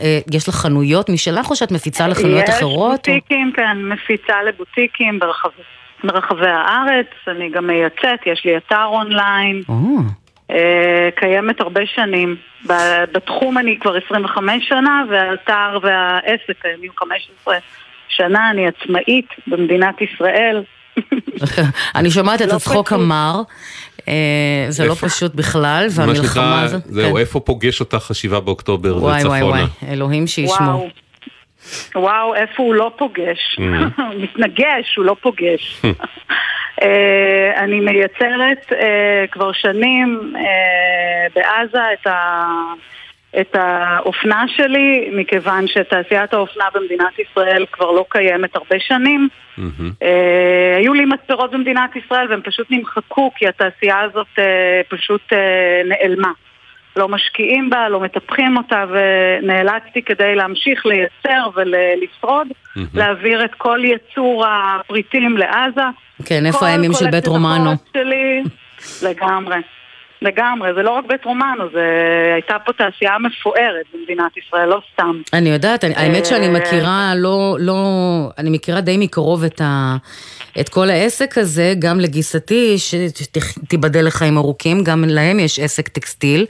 אה, 0.00 0.18
יש 0.32 0.48
לך 0.48 0.54
חנויות 0.54 1.08
משלך 1.08 1.50
או 1.50 1.56
שאת 1.56 1.72
מפיצה 1.72 2.08
לחנויות 2.08 2.48
אחרות? 2.48 3.08
יש 3.08 3.14
בוטיקים, 3.14 3.52
כן, 3.56 3.78
מפיצה 3.82 4.42
לבוטיקים 4.42 5.18
ברחבי, 5.18 5.62
ברחבי 6.04 6.48
הארץ, 6.48 7.06
אני 7.28 7.50
גם 7.50 7.66
מייצאת, 7.66 8.20
יש 8.26 8.44
לי 8.44 8.56
אתר 8.56 8.84
אונליין. 8.84 9.62
או, 9.68 9.74
אה, 10.50 11.08
קיימת 11.16 11.60
הרבה 11.60 11.80
שנים. 11.86 12.36
בתחום 13.12 13.58
אני 13.58 13.78
כבר 13.80 13.96
25 14.06 14.68
שנה, 14.68 15.04
והאתר 15.10 15.78
והעסק 15.82 16.62
קיימים 16.62 16.90
15 16.96 17.56
שנה. 18.08 18.50
אני 18.50 18.66
עצמאית 18.66 19.28
במדינת 19.46 19.94
ישראל. 20.00 20.62
אני 21.96 22.10
שומעת 22.10 22.42
את 22.42 22.46
לא 22.46 22.54
הצחוק. 22.54 22.92
המר, 22.92 23.42
זה 24.68 24.86
לא 24.86 24.94
פשוט 24.94 25.34
בכלל, 25.34 25.86
מה 25.96 26.02
והמלחמה 26.02 26.28
שנקרא, 26.28 26.62
הזאת... 26.62 26.82
זהו, 26.86 27.12
כן. 27.12 27.20
איפה 27.20 27.40
פוגש 27.40 27.80
אותך 27.80 28.10
השבעה 28.10 28.40
באוקטובר 28.40 28.96
וואי 28.96 29.24
וואי 29.24 29.42
וצפונה? 29.42 29.66
וואי, 29.80 29.92
אלוהים 29.92 30.26
שישמור. 30.26 30.68
וואו. 30.68 30.88
וואו, 31.94 32.34
איפה 32.34 32.62
הוא 32.62 32.74
לא 32.74 32.92
פוגש? 32.98 33.58
Mm. 33.58 33.62
הוא 34.02 34.14
מתנגש, 34.22 34.96
הוא 34.96 35.04
לא 35.04 35.16
פוגש. 35.20 35.82
אה, 36.82 37.64
אני 37.64 37.80
מייצרת 37.80 38.72
אה, 38.72 39.24
כבר 39.30 39.52
שנים 39.52 40.32
אה, 40.36 41.26
בעזה 41.34 41.82
את 41.92 42.06
ה... 42.06 42.44
את 43.40 43.54
האופנה 43.54 44.44
שלי, 44.48 45.10
מכיוון 45.12 45.66
שתעשיית 45.66 46.34
האופנה 46.34 46.64
במדינת 46.74 47.18
ישראל 47.18 47.66
כבר 47.72 47.90
לא 47.90 48.04
קיימת 48.08 48.56
הרבה 48.56 48.76
שנים. 48.78 49.28
מהמם. 49.58 49.90
אה, 50.02 50.76
היו 50.78 50.94
לי 50.94 51.04
מתפרות 51.04 51.50
במדינת 51.50 51.96
ישראל 51.96 52.30
והם 52.30 52.40
פשוט 52.44 52.66
נמחקו 52.70 53.30
כי 53.36 53.48
התעשייה 53.48 54.00
הזאת 54.00 54.26
אה, 54.38 54.80
פשוט 54.88 55.32
אה, 55.32 55.82
נעלמה. 55.84 56.32
לא 56.96 57.08
משקיעים 57.08 57.70
בה, 57.70 57.88
לא 57.88 58.00
מטפחים 58.00 58.56
אותה 58.56 58.84
ונאלצתי 58.90 60.02
כדי 60.02 60.34
להמשיך 60.34 60.86
לייצר 60.86 61.48
ולשרוד, 61.54 62.48
מהמם. 62.76 62.88
להעביר 62.94 63.44
את 63.44 63.54
כל 63.54 63.78
ייצור 63.84 64.44
הפריטים 64.46 65.36
לעזה. 65.36 65.82
כן, 66.24 66.46
איפה 66.46 66.66
הימים 66.66 66.92
של 66.92 67.10
בית 67.10 67.26
רומנו? 67.26 67.70
שלי, 67.92 68.42
לגמרי. 69.08 69.56
לגמרי, 70.22 70.74
זה 70.74 70.82
לא 70.82 70.90
רק 70.90 71.04
בית 71.06 71.24
רומנו, 71.24 71.64
זה 71.72 71.84
הייתה 72.34 72.56
פה 72.64 72.72
תעשייה 72.72 73.18
מפוארת 73.18 73.86
במדינת 73.94 74.36
ישראל, 74.36 74.68
לא 74.68 74.80
סתם. 74.92 75.20
אני 75.32 75.48
יודעת, 75.48 75.84
האמת 75.84 76.26
שאני 76.26 76.46
אה, 76.46 76.52
מכירה 76.52 77.12
לא, 77.16 77.56
לא, 77.60 77.74
אני 78.38 78.50
מכירה 78.50 78.80
די 78.80 78.96
מקרוב 78.98 79.44
את, 79.44 79.60
ה, 79.60 79.96
את 80.60 80.68
כל 80.68 80.90
העסק 80.90 81.38
הזה, 81.38 81.72
גם 81.78 82.00
לגיסתי, 82.00 82.74
שתיבדל 82.78 84.06
לחיים 84.06 84.36
ארוכים, 84.36 84.84
גם 84.84 85.04
להם 85.06 85.40
יש 85.40 85.58
עסק 85.58 85.88
טקסטיל, 85.88 86.46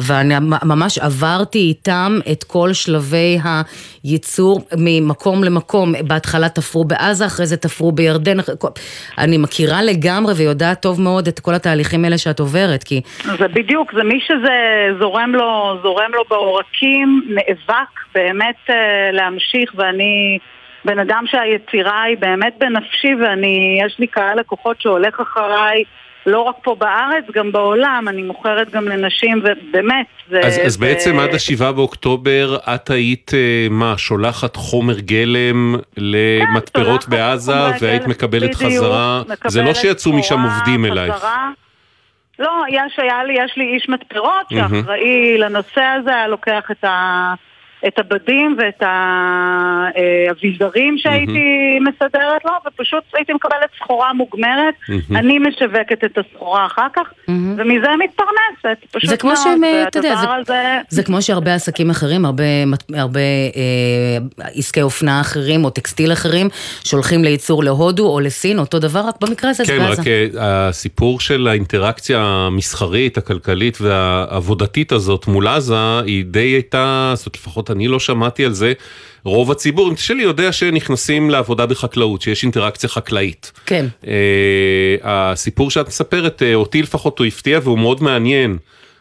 ואני 0.00 0.34
ממש 0.64 0.98
עברתי 0.98 1.58
איתם 1.58 2.18
את 2.32 2.44
כל 2.44 2.72
שלבי 2.72 3.38
הייצור 4.04 4.60
ממקום 4.78 5.44
למקום, 5.44 5.92
בהתחלה 6.06 6.48
תפרו 6.48 6.84
בעזה, 6.84 7.26
אחרי 7.26 7.46
זה 7.46 7.56
תפרו 7.56 7.92
בירדן, 7.92 8.36
אני 9.18 9.38
מכירה 9.38 9.82
לגמרי 9.82 10.32
ויודעת 10.36 10.82
טוב 10.82 11.00
מאוד 11.00 11.28
את 11.28 11.40
כל 11.40 11.54
התהליכים 11.54 12.04
האלה 12.04 12.18
שאת 12.18 12.40
עוברת, 12.40 12.84
כי 12.84 13.00
זה 13.38 13.48
בדיוק, 13.48 13.92
זה 13.94 14.02
מי 14.04 14.20
שזה 14.20 14.56
זורם 15.00 15.32
לו, 15.34 15.78
זורם 15.82 16.10
לו 16.12 16.22
בעורקים, 16.30 17.22
נאבק 17.28 18.00
באמת 18.14 18.56
אה, 18.70 18.74
להמשיך, 19.12 19.72
ואני 19.74 20.38
בן 20.84 20.98
אדם 20.98 21.24
שהיצירה 21.26 22.02
היא 22.02 22.16
באמת 22.20 22.52
בנפשי, 22.58 23.14
ואני, 23.14 23.80
יש 23.86 23.96
לי 23.98 24.06
קהל 24.06 24.38
לקוחות 24.40 24.80
שהולך 24.80 25.20
אחריי. 25.20 25.84
לא 26.26 26.40
רק 26.40 26.54
פה 26.62 26.74
בארץ, 26.78 27.24
גם 27.34 27.52
בעולם, 27.52 28.04
אני 28.08 28.22
מוכרת 28.22 28.70
גם 28.70 28.88
לנשים, 28.88 29.42
ובאמת, 29.44 30.06
זה... 30.30 30.40
אז, 30.44 30.60
אז 30.66 30.72
זה- 30.72 30.80
בעצם 30.80 31.18
עד 31.18 31.34
השבעה 31.34 31.72
באוקטובר 31.72 32.56
את 32.74 32.90
היית, 32.90 33.30
אה, 33.34 33.66
מה, 33.70 33.94
שולחת 33.98 34.56
חומר 34.56 35.00
גלם 35.00 35.74
למתפרות 35.96 37.02
שולחת 37.02 37.08
בעזה 37.08 37.52
והיית 37.80 38.06
מקבלת 38.06 38.42
בדיוק, 38.42 38.62
חזרה? 38.72 39.22
זה 39.46 39.58
לא 39.60 39.64
מקבלת 39.66 39.76
שיצאו 39.76 40.12
משם 40.12 40.40
עובדים 40.42 40.84
אלייך. 40.84 41.14
חזרה. 41.14 41.50
לא, 42.38 42.62
יש, 42.68 42.98
היה 42.98 43.24
לי, 43.24 43.34
יש 43.44 43.52
לי 43.56 43.64
איש 43.74 43.88
מתפרות. 43.88 44.46
שאחראי 44.52 45.38
לנושא 45.38 45.82
הזה, 45.82 46.14
היה 46.14 46.28
לוקח 46.28 46.70
את, 46.70 46.84
ה, 46.84 47.34
את 47.86 47.98
הבדים 47.98 48.56
ואת 48.58 48.82
האביזרים 49.96 50.98
שהייתי 50.98 51.78
מסדרת 51.80 52.44
לו, 52.44 52.52
ופשוט 52.66 53.04
הייתי 53.14 53.32
מקבלת 53.32 53.70
סחורה 53.78 54.12
מוגמרת. 54.12 54.74
מהמם. 54.88 55.16
אני 55.16 55.38
משווקת 55.38 56.04
את 56.04 56.18
הסחורה 56.18 56.66
אחר 56.66 56.86
כך, 56.92 57.02
ומזה 57.28 57.88
מתפרנסת. 57.98 58.86
פשוט 58.90 59.10
זה 59.10 59.16
כמו 59.16 59.36
שהם, 59.36 59.64
אה, 59.64 59.88
אתה 59.88 59.98
יודע, 59.98 60.16
זה, 60.16 60.34
הזה... 60.34 60.78
זה 60.88 61.02
כמו 61.02 61.22
שהרבה 61.22 61.54
עסקים 61.54 61.90
אחרים, 61.90 62.24
הרבה, 62.24 62.44
הרבה 62.94 63.20
אה, 63.20 64.44
עסקי 64.54 64.82
אופנה 64.82 65.20
אחרים 65.20 65.64
או 65.64 65.70
טקסטיל 65.70 66.12
אחרים, 66.12 66.48
שולחים 66.84 67.24
לייצור 67.24 67.64
להודו 67.64 68.08
או 68.08 68.20
לסין, 68.20 68.58
אותו 68.58 68.78
דבר, 68.78 69.00
רק 69.00 69.14
במקרה 69.20 69.50
הזה 69.50 69.64
זה 69.64 69.72
כן, 69.72 69.78
בעזה. 69.78 70.00
רק 70.02 70.06
אה, 70.08 70.68
הסיפור 70.68 71.20
של 71.20 71.48
האינטראקציה 71.48 72.18
המסחרית, 72.20 73.18
הכלכלית 73.18 73.78
והעבודתית 73.80 74.92
הזאת 74.92 75.26
מול 75.26 75.48
עזה, 75.48 76.00
היא 76.04 76.24
די 76.24 76.40
הייתה, 76.40 77.12
זאת 77.16 77.36
אומרת, 77.56 77.69
אני 77.70 77.88
לא 77.88 78.00
שמעתי 78.00 78.44
על 78.44 78.52
זה. 78.52 78.72
רוב 79.24 79.50
הציבור, 79.50 79.90
אם 79.90 79.96
שלי 79.96 80.22
יודע 80.22 80.52
שנכנסים 80.52 81.30
לעבודה 81.30 81.66
בחקלאות, 81.66 82.22
שיש 82.22 82.42
אינטראקציה 82.42 82.88
חקלאית. 82.88 83.52
כן. 83.66 83.86
אה, 84.06 84.96
הסיפור 85.02 85.70
שאת 85.70 85.86
מספרת, 85.86 86.42
אה, 86.42 86.54
אותי 86.54 86.82
לפחות 86.82 87.18
הוא 87.18 87.26
הפתיע 87.26 87.58
והוא 87.62 87.78
מאוד 87.78 88.02
מעניין. 88.02 88.58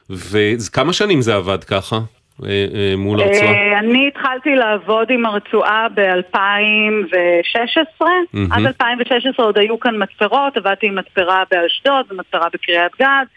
וכמה 0.09 0.93
שנים 0.93 1.21
זה 1.21 1.35
עבד 1.35 1.63
ככה 1.63 1.99
אה, 2.45 2.93
מול 2.97 3.21
הרצועה? 3.21 3.79
אני 3.79 4.07
התחלתי 4.07 4.55
לעבוד 4.55 5.07
עם 5.09 5.25
הרצועה 5.25 5.87
ב-2016. 5.95 8.05
מהמם. 8.33 8.51
עד 8.51 8.65
2016 8.65 9.45
עוד 9.45 9.57
היו 9.57 9.79
כאן 9.79 9.97
מתפרות, 9.97 10.57
עבדתי 10.57 10.87
עם 10.87 10.95
מתפרה 10.95 11.43
באשדוד 11.51 12.05
ומתפרה 12.11 12.47
בקריית 12.53 12.91
גת. 13.01 13.27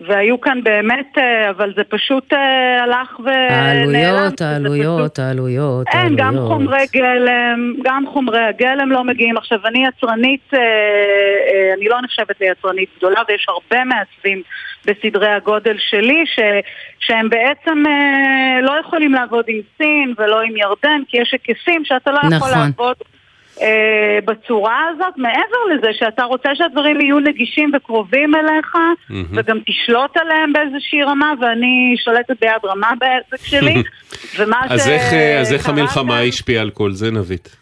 והיו 0.00 0.40
כאן 0.40 0.62
באמת, 0.62 1.18
אה, 1.18 1.50
אבל 1.50 1.72
זה 1.76 1.84
פשוט 1.84 2.32
אה, 2.32 2.82
הלך 2.82 3.20
ונעלם. 3.20 3.94
העלויות, 3.94 4.40
העלויות, 4.40 5.18
העלויות, 5.18 5.86
אין, 5.92 6.16
גם. 6.16 6.34
חומרי 6.48 6.86
גלם, 6.92 7.74
גם 7.82 8.04
חומרי 8.12 8.40
הגלם 8.40 8.92
לא 8.92 9.04
מגיעים. 9.04 9.36
עכשיו, 9.36 9.58
אני 9.66 9.86
יצרנית, 9.86 10.54
אה, 10.54 11.74
אני 11.76 11.88
לא 11.88 12.02
נחשבת 12.02 12.40
ליצרנית 12.40 12.88
גדולה, 12.96 13.20
ויש 13.28 13.46
הרבה 13.48 13.84
מעצבים 13.84 14.42
בסדרי 14.86 15.28
הגודל 15.28 15.76
שלי, 15.78 16.24
ש, 16.26 16.38
שהם 16.98 17.28
בעצם 17.28 17.82
לא 18.62 18.72
יכולים 18.80 19.12
לעבוד 19.12 19.44
עם 19.48 19.60
סין 19.78 20.14
ולא 20.18 20.40
עם 20.40 20.56
ירדן, 20.56 21.00
כי 21.08 21.18
יש 21.18 21.32
היקפים 21.32 21.84
שאתה 21.84 22.10
לא 22.10 22.18
יכול 22.18 22.36
נכון. 22.36 22.50
לעבוד. 22.50 22.96
אה, 23.62 24.18
בצורה 24.24 24.80
הזאת, 24.88 25.14
מעבר 25.16 25.74
לזה 25.74 25.88
שאתה 25.92 26.24
רוצה 26.24 26.48
שהדברים 26.54 27.00
יהיו 27.00 27.18
נגישים 27.18 27.70
וקרובים 27.76 28.34
אליך, 28.34 28.74
מהמם. 28.74 29.24
וגם 29.30 29.58
תשלוט 29.66 30.16
עליהם 30.16 30.52
באיזושהי 30.52 31.02
רמה, 31.02 31.32
ואני 31.40 31.94
שולטת 32.04 32.40
ביד 32.40 32.64
רמה 32.64 32.92
בעסק 32.98 33.46
שלי, 33.46 33.82
ומה 34.38 34.60
אז 34.68 34.88
איך, 34.88 35.12
אה, 35.12 35.40
אז 35.40 35.52
איך 35.52 35.68
המלחמה 35.68 36.20
השפיעה 36.20 36.62
על 36.62 36.70
כל 36.70 36.92
זה, 36.92 37.10
נבית? 37.10 37.56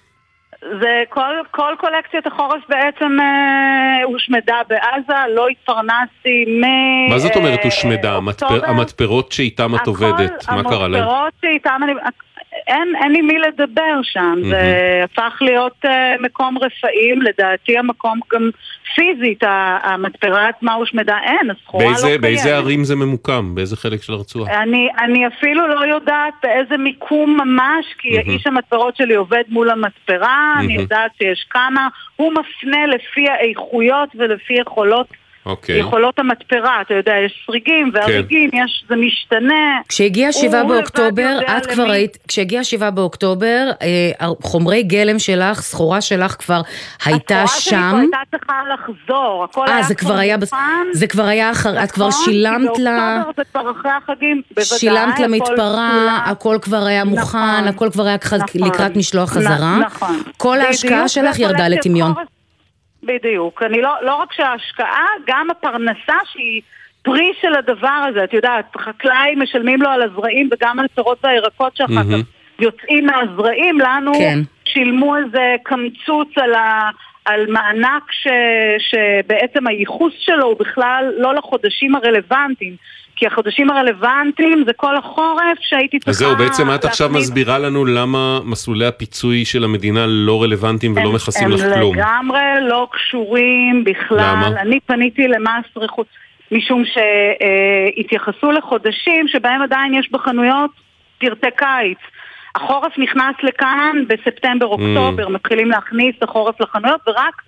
זה 0.61 1.03
כל, 1.09 1.35
כל 1.51 1.75
קולקציית 1.79 2.27
החורף 2.27 2.63
בעצם 2.69 3.21
אה, 3.21 4.05
הושמדה 4.05 4.61
בעזה, 4.69 5.35
לא 5.35 5.49
התפרנסתי 5.49 6.45
מ... 6.49 6.61
מה 7.11 7.19
זאת 7.19 7.37
אומרת 7.37 7.59
אה, 7.59 7.65
הושמדה? 7.65 8.17
המתפר-. 8.17 8.67
המתפרות 8.67 9.33
שאיתן 9.33 9.75
את 9.75 9.87
עובדת, 9.87 10.49
מה 10.49 10.65
קרה 10.65 10.89
להן? 10.89 11.03
המתפרות 11.03 11.33
שאיתן 11.41 11.81
אני... 11.83 11.93
אין 12.67 12.93
אין 13.03 13.15
עם 13.17 13.27
מי 13.27 13.39
לדבר 13.39 14.01
שם, 14.03 14.39
זה 14.51 15.01
הפך 15.05 15.39
להיות 15.41 15.77
אה, 15.85 16.15
מקום 16.21 16.59
רפאים, 16.59 17.23
לדעתי 17.23 17.79
המקום 17.79 18.21
גם 18.33 18.51
פיזית, 18.95 19.43
המתפרה 19.83 20.49
עצמה 20.49 20.75
הושמדה, 20.75 21.19
אין, 21.23 21.51
הסחורה 21.51 21.85
לא 21.85 21.97
קיימת. 22.01 22.21
באיזה 22.21 22.57
ערים 22.57 22.85
זה 22.85 22.97
ממוקם? 22.97 23.55
באיזה 23.55 23.77
חלק 23.77 24.03
של 24.03 24.13
הרצועה? 24.13 24.63
אני, 24.63 24.89
אני 24.99 25.27
אפילו 25.27 25.69
לא 25.69 25.87
יודעת 25.87 26.35
באיזה 26.43 26.77
מיקום 26.77 27.41
ממש, 27.41 27.87
כי 27.99 28.17
מהמם. 28.17 28.31
איש 28.31 28.47
המתפרות 28.47 28.97
שלי 28.97 29.15
עובד 29.15 29.43
מול 29.49 29.71
המתפרה, 29.71 30.55
אני 30.59 30.67
מהמם. 30.67 30.81
יודעת 30.81 31.11
שיש 31.19 31.47
כמה, 31.51 31.89
הוא 32.17 32.33
מפנה 32.33 32.87
לפי 32.87 33.29
האיכויות 33.29 34.09
ולפי 34.15 34.55
יכולות, 34.55 35.07
אוקיי. 35.47 35.79
יכולות 35.79 36.19
המתפרה, 36.19 36.81
אתה 36.81 36.95
יודע, 36.95 37.13
יש 37.27 37.45
סריגים 37.47 37.91
והריגים, 37.95 38.51
יש, 38.53 38.85
זה 38.89 38.95
משתנה. 38.97 39.81
כשהגיע 39.89 40.33
שבעה 40.33 40.61
הוא 40.61 40.71
לבד 40.71 40.79
באוקטובר, 40.81 41.39
יודע 41.41 41.57
את 41.59 41.67
כבר 41.67 41.85
למי- 41.85 41.93
היית, 41.93 42.19
כשהגיע 42.29 42.65
שבעה 42.65 42.91
באוקטובר, 42.91 43.71
אה, 43.83 44.29
חומרי 44.43 44.83
גלם 44.83 45.19
שלך, 45.19 45.61
סחורה 45.61 46.01
שלך 46.01 46.37
כבר 46.39 46.61
הייתה 47.05 47.43
הסחורה 47.43 47.61
שלי 47.61 47.71
שם. 47.71 47.91
כבר 47.91 47.99
הייתה 47.99 48.37
צריכה 48.39 48.55
לחזור, 48.75 49.45
הכל 49.51 49.67
אה, 49.69 49.75
היה 49.75 49.83
זה 49.83 49.95
כבר 49.95 50.15
היה, 50.15 50.37
מוכן. 50.37 50.57
זה 50.93 51.07
כבר 51.07 51.25
היה 51.25 51.51
אחר, 51.51 51.85
את 51.85 51.91
כבר 51.91 52.09
נכון, 52.09 52.25
שילמת 52.25 52.79
לה, 52.79 53.23
באוקטובר 53.25 53.33
זה 53.37 53.51
כבר 53.53 53.71
אחרי 53.81 53.91
החגים, 53.91 54.43
בוודאי. 54.51 54.65
שילמת 54.79 55.19
למתפרה. 55.19 56.19
הכל 56.27 56.59
כבר 56.63 56.85
היה 56.87 57.05
מוכן, 57.05 57.23
נכון, 57.39 57.69
הכל 57.69 57.89
כבר 57.93 58.07
היה 58.07 58.17
נכון. 58.25 58.41
לקראת 58.69 58.97
משלוח 58.97 59.31
חזרה. 59.31 59.79
נכון. 59.79 60.23
כל 60.37 60.61
ההשקעה 60.61 61.09
שלך 61.09 61.39
ירדה 61.39 61.69
לטמיון. 61.69 62.15
בדיוק. 63.07 63.63
אני 63.63 63.83
לא, 63.83 63.91
לא 64.03 64.15
רק 64.15 64.33
שההשקעה, 64.33 65.07
גם 65.27 65.51
הפרנסה 65.51 66.17
שהיא 66.33 66.63
פרי 67.03 67.33
של 67.41 67.55
הדבר 67.55 68.05
הזה. 68.09 68.25
את 68.25 68.33
יודעת, 68.33 68.77
חקלאי 68.77 69.35
משלמים 69.37 69.83
לו 69.83 69.89
על 69.89 70.03
הזרעים 70.03 70.49
וגם 70.53 70.79
על 70.79 70.87
פירות 70.95 71.19
והירקות 71.25 71.77
שאחר 71.77 71.93
כך 71.93 72.09
מהמם. 72.09 72.23
יוצאים 72.59 73.07
מהזרעים. 73.07 73.79
לנו 73.81 74.13
כן. 74.15 74.39
שילמו 74.65 75.17
איזה 75.17 75.55
קמצוץ 75.63 76.29
על, 76.37 76.55
ה, 76.55 76.91
על 77.25 77.47
מענק 77.47 78.13
ש, 78.13 78.27
שבעצם 78.79 79.67
הייחוס 79.67 80.13
שלו 80.19 80.47
הוא 80.47 80.59
בכלל 80.59 81.13
לא 81.19 81.35
לחודשים 81.35 81.95
הרלוונטיים. 81.95 82.77
כי 83.17 83.27
החודשים 83.27 83.71
הרלוונטיים 83.71 84.65
זה 84.67 84.73
כל 84.73 84.97
החורף 84.97 85.59
שהייתי 85.61 85.99
צריכה... 85.99 86.11
אז 86.11 86.17
זהו, 86.17 86.37
בעצם 86.37 86.75
את 86.75 86.85
עכשיו 86.85 87.11
מסבירה 87.11 87.59
לנו 87.59 87.85
למה 87.85 88.39
מסלולי 88.45 88.87
הפיצוי 88.87 89.45
של 89.45 89.65
המדינה 89.65 90.07
לא 90.07 90.43
רלוונטיים 90.43 90.93
ולא 90.97 91.13
מכסים 91.13 91.49
לך 91.49 91.61
כלום. 91.75 91.95
הם 91.95 91.99
לגמרי 91.99 92.69
לא 92.69 92.89
קשורים 92.93 93.85
בכלל. 93.85 94.19
למה? 94.19 94.61
אני 94.61 94.81
פניתי 94.81 95.29
למס 95.29 95.65
רכוש, 95.77 96.07
משום 96.53 96.83
שהתייחסו 96.85 98.53
לחודשים 98.53 99.29
שבהם 99.29 99.63
עדיין 99.63 99.95
יש 99.95 100.09
בחנויות 100.13 100.71
פרטי 101.19 101.47
קיץ. 101.57 101.99
החורף 102.55 102.99
נכנס 102.99 103.35
לכאן 103.43 103.97
בספטמבר-אוקטובר, 104.09 105.29
מתחילים 105.29 105.71
להכניס 105.71 106.15
את 106.19 106.23
החורף 106.23 106.61
לחנויות, 106.61 107.01
ורק 107.07 107.43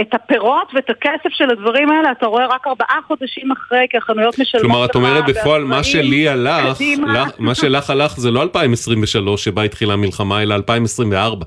את 0.00 0.14
הפירות 0.14 0.70
ואת 0.74 0.90
הכסף 0.90 1.28
של 1.30 1.50
הדברים 1.50 1.90
האלה 1.90 2.10
אתה 2.12 2.26
רואה 2.26 2.46
רק 2.46 2.66
ארבעה 2.66 2.98
חודשים 3.06 3.52
אחרי, 3.52 3.86
כי 3.90 3.96
החנויות 3.96 4.38
משלמות 4.38 4.62
כלומר, 4.62 4.84
את 4.84 4.90
לך 4.90 4.96
אומרת 4.96 5.24
בפועל, 5.24 5.64
מה 5.64 5.84
שלי 5.84 6.28
הלך. 6.28 6.78
לך- 7.06 7.30
מה 7.38 7.54
שלך 7.54 7.90
הלך 7.90 8.16
זה 8.20 8.30
לא 8.30 8.42
2023 8.42 9.44
שבה 9.44 9.62
התחילה 9.62 9.92
המלחמה, 9.92 10.42
אלא 10.42 10.54
2024. 10.54 11.44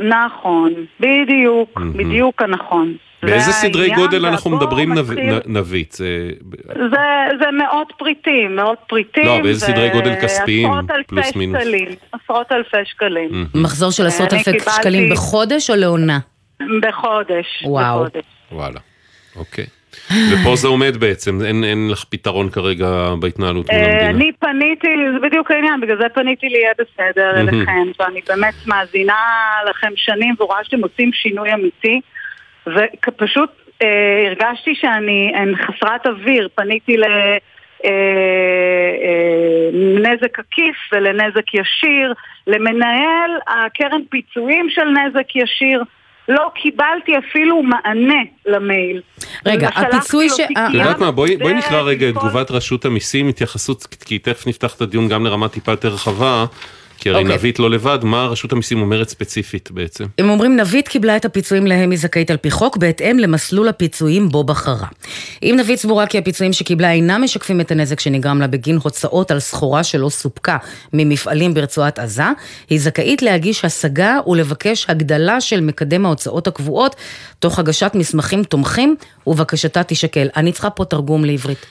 נכון, 0.00 0.72
בדיוק, 1.00 1.80
בדיוק 1.80 2.42
הנכון. 2.42 2.94
באיזה 3.22 3.44
זה 3.46 3.52
סדרי 3.52 3.90
גודל 3.94 4.26
אנחנו 4.26 4.50
מדברים 4.50 4.92
נב- 4.94 5.10
מתחיל- 5.12 5.34
נ- 5.46 5.56
נבית? 5.56 5.92
זה- 5.92 6.30
מאות 7.52 7.92
פריטים, 7.98 8.56
מאות 8.56 8.78
פריטים. 8.88 9.26
לא, 9.26 9.40
באיזה 9.42 9.66
סדרי 9.66 9.90
גודל 9.90 10.14
כספיים, 10.22 10.68
פלוס 11.06 11.36
מינוס. 11.36 11.62
עשרות 12.12 12.52
אלפי 12.52 12.76
שקלים. 12.84 13.46
מחזור 13.54 13.90
של 13.90 14.06
עשרות 14.06 14.32
אני 14.32 14.42
אלפי 14.48 14.70
שקלים 14.70 15.10
בחודש 15.12 15.70
או 15.70 15.76
לעונה? 15.76 16.18
בחודש. 16.82 17.62
וואו. 17.64 18.04
בחודש. 18.04 18.24
וואלה, 18.52 18.80
אוקיי. 19.36 19.66
ופה 20.32 20.56
זה 20.56 20.68
עומד 20.68 20.96
בעצם, 20.96 21.38
אין, 21.44 21.64
אין 21.64 21.88
לך 21.92 22.04
פתרון 22.04 22.50
כרגע 22.50 23.14
בהתנהלות 23.20 23.72
מול 23.72 23.80
אה, 23.80 23.90
המדינה. 23.90 24.10
אני 24.10 24.32
פניתי, 24.38 24.88
זה 25.14 25.26
בדיוק 25.28 25.50
העניין, 25.50 25.80
בגלל 25.80 25.96
זה 25.96 26.08
פניתי 26.14 26.48
ליהיה 26.48 26.72
בסדר. 26.78 27.40
אליכם, 27.40 27.86
ואני 28.00 28.20
באמת 28.28 28.54
מאזינה 28.66 29.14
לכם 29.70 29.92
שנים 29.96 30.34
ורואה 30.40 30.64
שאתם 30.64 30.82
עושים 30.82 31.12
שינוי 31.12 31.54
אמיתי, 31.54 32.00
ופשוט 32.66 33.50
אה, 33.82 34.26
הרגשתי 34.26 34.74
שאני 34.74 35.32
אני 35.36 35.56
חסרת 35.56 36.06
אוויר, 36.06 36.48
פניתי 36.54 36.96
ל... 36.96 37.04
אה, 37.84 37.90
אה, 39.04 39.70
נזק 39.74 40.38
עקיף 40.38 40.76
ולנזק 40.92 41.54
ישיר, 41.54 42.12
למנהל 42.46 43.30
הקרן 43.46 44.00
פיצויים 44.10 44.66
של 44.70 44.84
נזק 44.84 45.36
ישיר. 45.36 45.82
לא 46.28 46.50
קיבלתי 46.54 47.12
אפילו 47.18 47.62
מענה 47.62 48.14
למייל. 48.46 49.00
רגע, 49.46 49.68
הפיצוי 49.74 50.28
ש- 50.28 50.32
תיקייה 50.36 50.66
את 50.68 50.74
יודעת 50.74 50.98
מה, 50.98 51.10
בואי, 51.10 51.36
בואי 51.36 51.54
נקרא 51.54 51.80
רגע 51.80 52.08
את 52.08 52.14
תגובת 52.14 52.50
רשות 52.50 52.84
המיסים, 52.84 53.28
התייחסות, 53.28 53.82
כי 54.04 54.18
תכף 54.18 54.46
נפתח 54.46 54.74
את 54.74 54.80
הדיון 54.80 55.08
גם 55.08 55.24
לרמה 55.26 55.48
טיפה 55.48 55.72
יותר 55.72 55.88
רחבה, 55.88 56.44
כי 56.98 57.10
הרי 57.10 57.22
אוקיי. 57.22 57.34
נבית 57.34 57.58
לא 57.58 57.70
לבד, 57.70 57.98
מה 58.02 58.26
רשות 58.26 58.52
המיסים 58.52 58.80
אומרת 58.80 59.08
ספציפית 59.08 59.70
בעצם? 59.70 60.04
הם 60.18 60.30
אומרים 60.30 60.56
נבית 60.56 60.88
קיבלה 60.88 61.16
את 61.16 61.24
הפיצויים 61.24 61.66
להם 61.66 61.90
היא 61.90 61.98
זכאית 61.98 62.30
על 62.30 62.36
פי 62.36 62.50
חוק 62.50 62.76
בהתאם 62.76 63.18
למסלול 63.18 63.68
הפיצויים 63.68 64.28
בו 64.28 64.44
בחרה. 64.44 64.86
אם 65.42 65.56
נבית 65.58 65.78
סבורה 65.78 66.06
כי 66.06 66.18
הפיצויים 66.18 66.52
שקיבלה 66.52 66.92
אינם 66.92 67.22
משקפים 67.24 67.60
את 67.60 67.70
הנזק 67.70 68.00
שנגרם 68.00 68.40
לה 68.40 68.46
בגין 68.46 68.78
הוצאות 68.82 69.30
על 69.30 69.40
סחורה 69.40 69.84
שלא 69.84 70.08
סופקה 70.08 70.56
ממפעלים 70.92 71.54
ברצועת 71.54 71.98
עזה, 71.98 72.22
היא 72.70 72.80
זכאית 72.80 73.22
להגיש 73.22 73.64
השגה 73.64 74.18
ולבקש 74.26 74.86
הגדלה 74.88 75.40
של 75.40 75.60
מקדם 75.60 76.06
ההוצאות 76.06 76.46
הקבועות 76.46 76.96
תוך 77.38 77.58
הגשת 77.58 77.90
מסמכים 77.94 78.44
תומכים 78.44 78.96
ובקשתה 79.26 79.82
תישקל. 79.82 80.28
אני 80.36 80.52
צריכה 80.52 80.70
פה 80.70 80.84
תרגום 80.84 81.24
לעברית. 81.24 81.66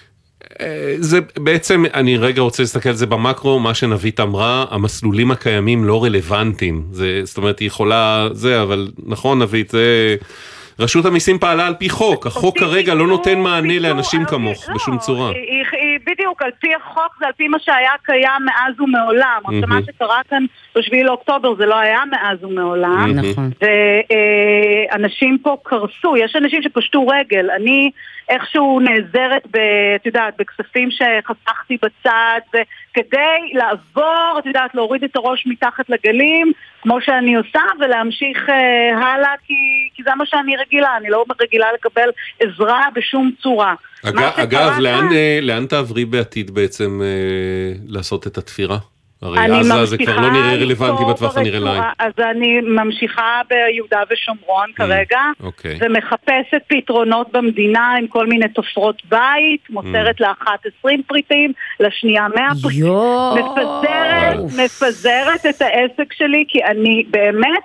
אה, 0.61 0.95
זה 0.97 1.19
בעצם, 1.39 1.83
אני 1.93 2.17
רגע 2.17 2.41
רוצה 2.41 2.63
להסתכל 2.63 2.89
על 2.89 2.95
זה 2.95 3.05
במקרו, 3.05 3.59
מה 3.59 3.73
שנבית 3.73 4.19
אמרה, 4.19 4.65
המסלולים 4.69 5.31
הקיימים 5.31 5.83
לא 5.83 6.03
רלוונטיים. 6.03 6.83
זה, 6.91 7.21
זאת 7.23 7.37
אומרת, 7.37 7.59
היא 7.59 7.67
יכולה, 7.67 8.27
זה, 8.31 8.61
אבל 8.61 8.87
נכון 9.05 9.41
נבית, 9.41 9.69
זה... 9.69 10.15
רשות 10.79 11.05
המיסים 11.05 11.39
פעלה 11.39 11.67
על 11.67 11.73
פי 11.73 11.89
חוק, 11.89 12.27
החוק 12.27 12.57
כרגע 12.59 12.93
לא 12.93 13.07
נותן 13.07 13.39
מענה 13.39 13.79
לאנשים 13.79 14.25
כמוך 14.25 14.69
בשום 14.75 14.97
צורה. 14.97 15.29
היא, 15.29 15.35
היא, 15.35 15.63
היא 15.71 15.99
בדיוק, 16.05 16.41
על 16.41 16.51
פי 16.59 16.67
החוק 16.75 17.15
זה 17.19 17.25
על 17.25 17.31
פי 17.37 17.47
מה 17.47 17.57
שהיה 17.59 17.91
קיים 18.03 18.45
מאז 18.45 18.79
ומעולם. 18.79 19.41
עכשיו 19.43 19.67
מה. 19.67 19.79
שקרה 19.85 20.21
כאן 20.29 20.45
ב-7 20.75 21.03
לאוקטובר 21.03 21.55
זה 21.55 21.65
לא 21.65 21.79
היה 21.79 21.99
מאז 22.11 22.43
ומעולם. 22.43 23.11
נכון. 23.15 23.49
ואנשים 24.91 25.37
פה 25.41 25.57
קרסו, 25.63 26.17
יש 26.17 26.35
אנשים 26.35 26.61
שפשטו 26.61 27.07
רגל. 27.07 27.49
אני 27.51 27.91
איכשהו 28.29 28.79
נעזרת, 28.79 29.47
ב, 29.51 29.57
את 29.95 30.05
יודעת, 30.05 30.33
בכספים 30.39 30.89
שחסכתי 30.91 31.77
בצד, 31.81 32.39
כדי 32.93 33.53
לעבור, 33.53 34.39
את 34.39 34.45
יודעת, 34.45 34.75
להוריד 34.75 35.03
את 35.03 35.15
הראש 35.15 35.43
מתחת 35.47 35.89
לגלים, 35.89 36.51
כמו 36.81 37.01
שאני 37.01 37.35
עושה, 37.35 37.61
ולהמשיך 37.79 38.49
אה, 38.49 38.97
הלאה, 38.97 39.33
כי, 39.47 39.53
כי 39.95 40.03
זה 40.03 40.15
מה 40.15 40.25
שאני 40.25 40.55
רגילה, 40.57 40.97
אני 40.97 41.09
לא 41.09 41.25
רגילה 41.41 41.67
לקבל 41.73 42.09
עזרה 42.39 42.81
בשום 42.95 43.31
צורה. 43.41 43.75
מה 44.13 44.31
אגב, 44.35 44.79
לאן, 44.79 45.07
אה, 45.13 45.39
לאן 45.41 45.65
תעברי 45.65 46.05
בעתיד 46.05 46.51
בעצם 46.51 47.01
אה, 47.03 47.73
לעשות 47.87 48.27
את 48.27 48.37
התפירה? 48.37 48.77
הרי 49.23 49.39
אני 49.39 49.59
עזה 49.59 49.85
זה 49.85 49.97
כבר 49.97 50.15
לא 50.15 50.21
ממשיכה 50.21 50.39
נראה 50.39 50.55
רלוונטי 50.65 51.03
בטווח 51.09 51.37
הנראה 51.37 51.59
לעין. 51.59 51.81
ברצועה- 51.81 51.93
אז 51.99 52.13
אני 52.31 52.61
ממשיכה 52.61 53.41
ביהודה 53.49 53.99
ושומרון 54.11 54.67
כרגע, 54.75 55.19
אוקיי. 55.43 55.77
ומחפשת 55.81 56.61
פתרונות 56.67 57.31
במדינה 57.31 57.95
עם 57.99 58.07
כל 58.07 58.27
מיני 58.27 58.47
תופרות 58.49 59.01
בית, 59.09 59.69
מוסרת 59.69 60.21
לאחת 60.21 60.59
20 60.79 61.03
פריטים, 61.07 61.51
לשנייה 61.79 62.27
100 62.35 62.47
פריטים. 62.61 62.83
מפזרת, 63.35 64.35
מפזרת 64.65 65.45
את 65.49 65.61
העסק 65.61 66.13
שלי, 66.13 66.45
כי 66.47 66.63
אני 66.63 67.03
באמת... 67.09 67.63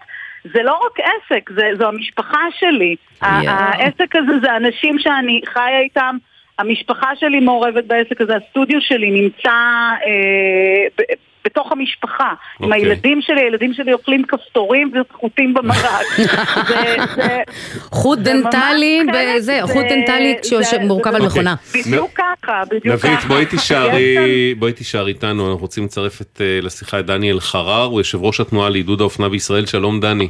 זה 0.55 0.63
לא 0.63 0.73
רק 0.87 0.99
עסק, 1.01 1.51
זה, 1.55 1.63
זו 1.79 1.89
המשפחה 1.89 2.41
שלי. 2.59 2.97
יואו. 3.23 3.43
העסק 3.47 4.17
הזה 4.17 4.33
זה 4.43 4.57
אנשים 4.57 4.99
שאני 4.99 5.41
חיה 5.47 5.81
איתם, 5.81 6.17
המשפחה 6.59 7.11
שלי 7.17 7.41
מעורבת 7.41 7.85
בעסק 7.85 8.21
הזה, 8.21 8.33
הסטודיו 8.37 8.81
שלי 8.81 9.11
נמצא 9.11 9.51
אה, 9.51 10.87
ב- 10.99 11.28
בתוך 11.45 11.73
המשפחה. 11.73 12.29
עם 12.61 12.67
אוקיי. 12.73 12.83
הילדים 12.83 13.21
שלי, 13.23 13.41
הילדים 13.41 13.75
שלי 13.75 13.93
אוכלים 13.93 14.23
כפתורים 14.29 14.93
וחוטים 15.11 15.55
במרק. 15.55 16.07
חוט 18.01 18.19
דנטלי, 18.19 19.01
זה- 19.39 19.61
חוט 19.63 19.85
דנטלי 19.89 20.35
זה- 20.43 20.65
שמורכב 20.65 21.15
על 21.15 21.21
זה- 21.21 21.27
מכונה. 21.27 21.55
בדיוק 21.75 22.11
ככה, 22.15 22.63
בדיוק 22.71 22.97
ככה. 22.97 23.09
נבית, 23.09 23.25
בואי 23.25 23.43
יש 23.43 23.49
תישארי, 23.49 24.17
בואי 24.59 24.73
תישארי 24.73 25.13
איתנו, 25.13 25.47
אנחנו 25.47 25.61
רוצים 25.61 25.85
לצרף 25.85 26.21
את, 26.21 26.41
אה, 26.41 26.59
לשיחה 26.63 27.01
את 27.01 27.07
דני 27.07 27.33
אלחרר, 27.33 27.85
הוא 27.85 28.01
יושב 28.01 28.25
ראש 28.25 28.41
התנועה 28.41 28.69
לעידוד 28.71 29.01
האופנה 29.01 29.29
בישראל, 29.29 29.67
שלום 29.67 30.01
דני. 30.01 30.29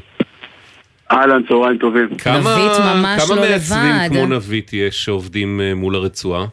אהלן, 1.13 1.43
צהריים 1.49 1.79
טובים. 1.79 2.09
כמה, 2.19 2.39
נבית 2.39 2.81
ממש 2.81 3.23
כמה 3.27 3.37
לא 3.37 3.43
מעצבים 3.43 3.79
לבד. 3.97 4.09
כמו 4.09 4.27
נבית 4.27 4.73
יש 4.73 5.05
שעובדים 5.05 5.61
אה, 5.61 5.75
מול 5.75 5.95
הרצועה? 5.95 6.45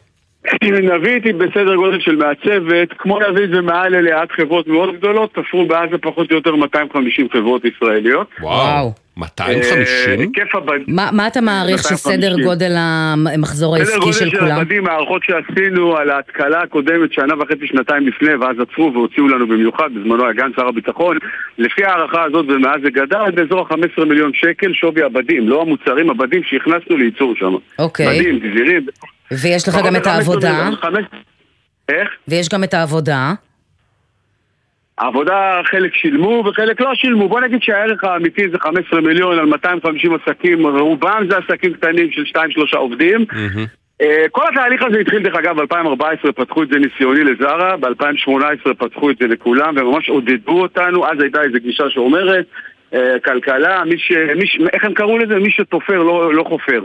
נבית 0.62 1.24
היא 1.24 1.34
בסדר 1.34 1.74
גודל 1.76 2.00
של 2.00 2.16
מעצבת, 2.16 2.92
כמו 2.98 3.18
נבית 3.20 3.50
ומעל 3.52 3.94
אליה 3.94 4.20
עד 4.20 4.28
חברות 4.30 4.66
מאוד 4.66 4.96
גדולות, 4.96 5.34
תפרו 5.34 5.66
בעזה 5.66 5.98
פחות 5.98 6.30
או 6.30 6.36
יותר 6.36 6.56
250 6.56 7.28
חברות 7.32 7.62
ישראליות. 7.64 8.26
וואו. 8.40 9.05
250? 9.18 10.20
היקף 10.20 10.54
הבד... 10.54 10.78
מה, 10.88 11.26
אתה 11.26 11.40
מעריך 11.40 11.80
250. 11.82 11.96
שסדר 11.96 12.36
גודל 12.44 12.72
המחזור 12.76 13.74
סדר 13.76 13.84
העסקי 13.84 14.00
גודל 14.00 14.12
של 14.12 14.30
של 14.30 14.38
כולם? 14.38 14.56
הבדים, 14.60 14.86
הערכות 14.86 15.22
שעשינו 15.24 15.96
על 15.96 16.10
ההתקלה 16.10 16.62
הקודמת 16.62 17.12
שנה 17.12 17.34
וחצי, 17.42 17.66
שנתיים 17.66 18.06
לפני, 18.06 18.34
ואז 18.34 18.56
עצרו 18.60 18.90
והוציאו 18.94 19.28
לנו 19.28 19.48
במיוחד, 19.48 19.88
בזמנו 19.94 20.24
היה 20.24 20.32
גן 20.32 20.50
שר 20.56 20.66
הביטחון, 20.68 21.18
לפי 21.58 21.84
ההערכה 21.84 22.22
הזאת 22.22 22.46
ומאז 22.48 22.80
זה 22.82 22.90
גדל, 22.90 23.30
באזור 23.34 23.60
ה-15 23.60 24.04
מיליון 24.04 24.30
שקל 24.34 24.72
שווי 24.72 25.02
הבדים, 25.02 25.48
לא 25.48 25.62
המוצרים, 25.62 26.10
הבדים 26.10 26.42
שהכנסנו 26.44 26.96
לייצור 26.96 27.34
שם. 27.38 27.54
אוקיי. 27.78 28.18
בדים, 28.20 28.38
גזירים. 28.38 28.86
ויש 29.42 29.68
לך 29.68 29.74
גם 29.86 29.96
את 29.96 30.00
מ- 30.00 30.10
15 30.10 30.14
העבודה, 30.14 30.68
איך? 31.88 32.08
ויש 32.28 32.48
גם 32.48 32.64
את 32.64 32.74
העבודה. 32.74 33.32
העבודה 34.98 35.60
חלק 35.70 35.94
שילמו 35.94 36.44
וחלק 36.46 36.80
לא 36.80 36.94
שילמו. 36.94 37.28
בוא 37.28 37.40
נגיד 37.40 37.62
שהערך 37.62 38.04
האמיתי 38.04 38.42
זה 38.52 38.58
15 38.58 39.00
מיליון 39.00 39.38
על 39.38 39.44
250 39.46 40.12
עסקים, 40.14 40.66
רובם 40.66 41.26
זה 41.30 41.36
עסקים 41.38 41.74
קטנים 41.74 42.10
של 42.12 42.22
2-3 42.72 42.76
עובדים. 42.76 43.24
אה, 44.02 44.24
כל 44.32 44.42
התהליך 44.52 44.82
הזה 44.82 44.98
התחיל 44.98 45.22
דרך 45.22 45.34
אגב 45.34 45.56
ב-2014 45.62 46.32
פתחו 46.32 46.62
את 46.62 46.68
זה 46.68 46.78
ניסיוני 46.78 47.24
לזרה, 47.24 47.76
ב-2018 47.76 48.74
פתחו 48.78 49.10
את 49.10 49.16
זה 49.20 49.26
לכולם 49.26 49.74
וממש 49.76 50.08
עודדו 50.08 50.60
אותנו, 50.62 51.06
אז 51.06 51.20
הייתה 51.20 51.42
איזו 51.42 51.58
גישה 51.62 51.84
שאומרת 51.90 52.46
אה, 52.94 53.16
כלכלה, 53.24 53.84
מי 53.84 53.98
ש... 53.98 54.12
מי 54.36 54.46
ש... 54.46 54.58
איך 54.72 54.84
הם 54.84 54.94
קראו 54.94 55.18
לזה? 55.18 55.34
מי 55.38 55.50
שתופר 55.50 55.98
לא, 56.02 56.34
לא 56.34 56.44
חופר. 56.48 56.80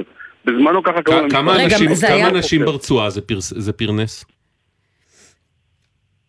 בזמנו 0.45 0.83
ככה 0.83 1.01
קראו 1.01 1.29
כמה. 1.29 1.55
אנשים- 1.63 1.87
כמה 2.07 2.29
אנשים 2.29 2.65
ברצועה 2.65 3.09
זה 3.09 3.21
פרס- 3.21 3.53
זה 3.57 3.73
פרנס? 3.73 4.25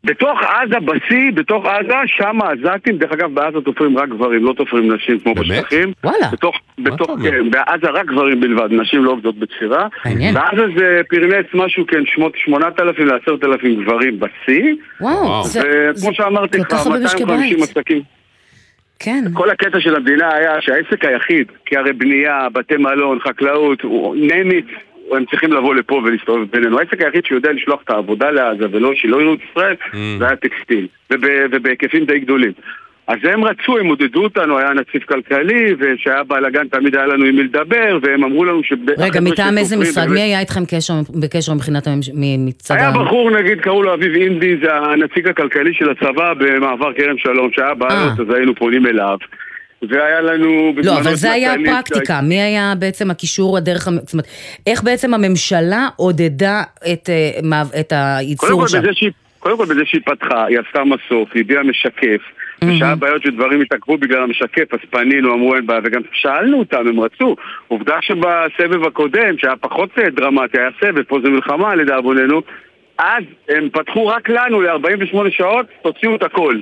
בתוך 0.07 0.41
עזה, 0.43 0.81
בשיא, 0.81 1.33
בתוך 1.35 1.67
עזה, 1.67 1.95
שם 2.07 2.39
העזתים, 2.43 2.99
דרך 2.99 3.13
אגב, 3.13 3.35
בעזה 3.35 3.61
תופרים 3.61 3.99
רק 3.99 4.09
גברים, 4.09 4.45
לא 4.45 4.53
תופרים 4.53 4.93
נשים 4.93 5.19
כמו 5.21 5.35
בשטחים. 5.35 5.93
וואלה. 6.05 6.27
בתוך, 6.33 6.57
בתוך, 6.79 7.11
כן, 7.23 7.51
בעזה 7.51 7.91
רק 7.91 8.07
גברים 8.07 8.41
בלבד, 8.41 8.69
נשים 8.73 9.05
לא 9.05 9.11
עובדות 9.11 9.39
בתפירה. 9.39 9.89
מעניין. 10.05 10.35
בעזה 10.35 10.63
זה 10.77 11.01
פרנס 11.09 11.47
משהו, 11.55 11.87
כן, 11.87 12.03
שמות 12.07 12.33
8,000 12.45 13.07
ל-10,000 13.09 13.83
גברים 13.83 14.21
בשיא. 14.21 14.75
וואו, 15.01 15.45
זה- 15.45 15.91
וכמו 15.97 16.15
שאמרתי 16.15 16.59
כל 16.59 16.65
כבר, 16.65 16.79
כך 16.79 16.87
הרבה 16.87 16.99
משקי 17.05 17.25
250 17.25 17.57
בית. 17.61 17.69
עסקים. 17.69 18.03
כן. 18.99 19.25
כל 19.33 19.51
הקטע 19.51 19.81
של 19.81 19.97
המדינה 19.97 20.35
היה 20.35 20.61
שהעסק 20.61 21.05
היחיד, 21.05 21.47
כי 21.67 21.77
הרי 21.77 21.93
בנייה, 21.93 22.49
בתי 22.53 22.77
מלון, 22.77 23.19
חקלאות, 23.21 23.81
הוא- 23.83 24.17
name 24.17 24.51
it, 24.53 24.73
הם 25.11 25.25
צריכים 25.31 25.53
לבוא 25.53 25.75
לפה 25.75 26.03
ולהסתובב 26.05 26.47
בינינו. 26.53 26.79
העסק 26.79 27.01
היחיד 27.03 27.25
שיודע 27.25 27.53
לשלוח 27.53 27.81
את 27.85 27.91
העבודה 27.91 28.31
לעזה 28.31 28.65
ולא 28.73 28.91
שלא 28.95 29.21
יראו 29.23 29.35
את 29.35 29.39
ישראל, 29.51 29.75
זה 30.19 30.27
היה 30.27 30.37
טקסטיל, 30.37 30.87
וב- 31.13 31.21
ובהיקפים 31.53 32.05
די 32.05 32.19
גדולים. 32.19 32.53
אז 33.07 33.19
הם 33.25 33.45
רצו, 33.45 33.79
הם 33.79 33.87
עודדו 33.87 34.23
אותנו, 34.25 34.59
היה 34.59 34.71
נציב 34.73 35.03
כלכלי, 35.03 35.75
וכשהיה 35.79 36.23
בלאגן 36.25 36.69
תמיד 36.69 36.97
היה 36.97 37.07
לנו 37.07 37.25
עם 37.25 37.37
מי 37.37 37.43
לדבר, 37.43 37.99
והם 38.03 38.25
אמרו 38.25 38.45
לנו 38.45 38.63
ש... 38.65 38.73
רגע, 38.99 39.21
מטעם 39.21 39.59
איזה 39.59 39.77
משרד? 39.77 40.09
מי 40.09 40.21
היה 40.21 40.41
איתכם 40.41 40.61
קשר- 40.69 40.93
בקשר 41.21 41.55
מבחינת 41.55 41.89
מצד 42.39 42.75
היה 42.75 42.89
ה... 42.89 42.93
בחור, 43.05 43.31
נגיד, 43.31 43.61
קראו 43.61 43.83
לו 43.83 43.95
אביב 43.95 44.15
אינדי, 44.15 44.57
זה 44.63 44.75
הנציג 44.75 45.29
הכלכלי 45.29 45.75
של 45.75 45.91
הצבא 45.91 46.35
במעבר 46.39 46.93
כרם 46.93 47.19
שלום, 47.19 47.51
שהיה 47.53 47.75
בעיות, 47.75 48.21
אז 48.21 48.35
היינו 48.35 48.55
פונים 48.55 48.87
אליו. 48.87 49.17
והיה 49.89 50.21
לנו... 50.21 50.73
לא, 50.85 50.99
אבל 50.99 51.15
זה 51.15 51.33
היה 51.33 51.55
הפרקטיקה, 51.55 52.21
מי 52.21 52.41
היה 52.41 52.75
בעצם 52.79 53.11
הקישור 53.11 53.57
הדרך, 53.57 53.89
זאת 54.03 54.13
אומרת, 54.13 54.27
איך 54.67 54.83
בעצם 54.83 55.15
הממשלה 55.15 55.89
עודדה 55.97 56.63
את, 56.93 57.11
אה, 57.11 57.63
את 57.81 57.93
הייצור 57.97 58.69
שם? 58.69 58.83
שהיא, 58.93 59.11
קודם 59.39 59.57
כל 59.57 59.65
בזה 59.65 59.83
שהיא 59.85 60.01
פתחה, 60.05 60.45
היא 60.45 60.59
עשתה 60.59 60.85
מסוף, 60.85 61.29
היא 61.35 61.41
הביאה 61.45 61.63
משקף. 61.63 62.21
ושהיה 62.65 62.95
בעיות 62.95 63.23
שדברים 63.23 63.61
התעכבו 63.61 63.99
בגלל 63.99 64.23
המשקף, 64.23 64.75
אז 64.75 64.79
פנינו, 64.91 65.35
אמרו 65.35 65.55
אין 65.55 65.67
בעיה, 65.67 65.81
וגם 65.85 66.03
שאלנו 66.13 66.59
אותם, 66.59 66.89
הם 66.89 67.01
רצו. 67.01 67.37
עובדה 67.69 67.97
שבסבב 68.01 68.85
הקודם, 68.87 69.39
שהיה 69.39 69.57
פחות 69.57 69.91
אה, 69.99 70.11
דרמטי, 70.11 70.61
היה 70.61 70.71
סבב, 70.81 71.03
פה 71.03 71.19
זה 71.25 71.31
מלחמה 71.31 71.75
לדאבוננו, 71.75 72.43
אז 72.99 73.25
הם 73.49 73.69
פתחו 73.73 74.07
רק 74.07 74.29
לנו 74.29 74.61
ל-48 74.61 75.31
שעות, 75.31 75.67
תוציאו 75.83 76.15
את 76.15 76.23
הכל. 76.23 76.57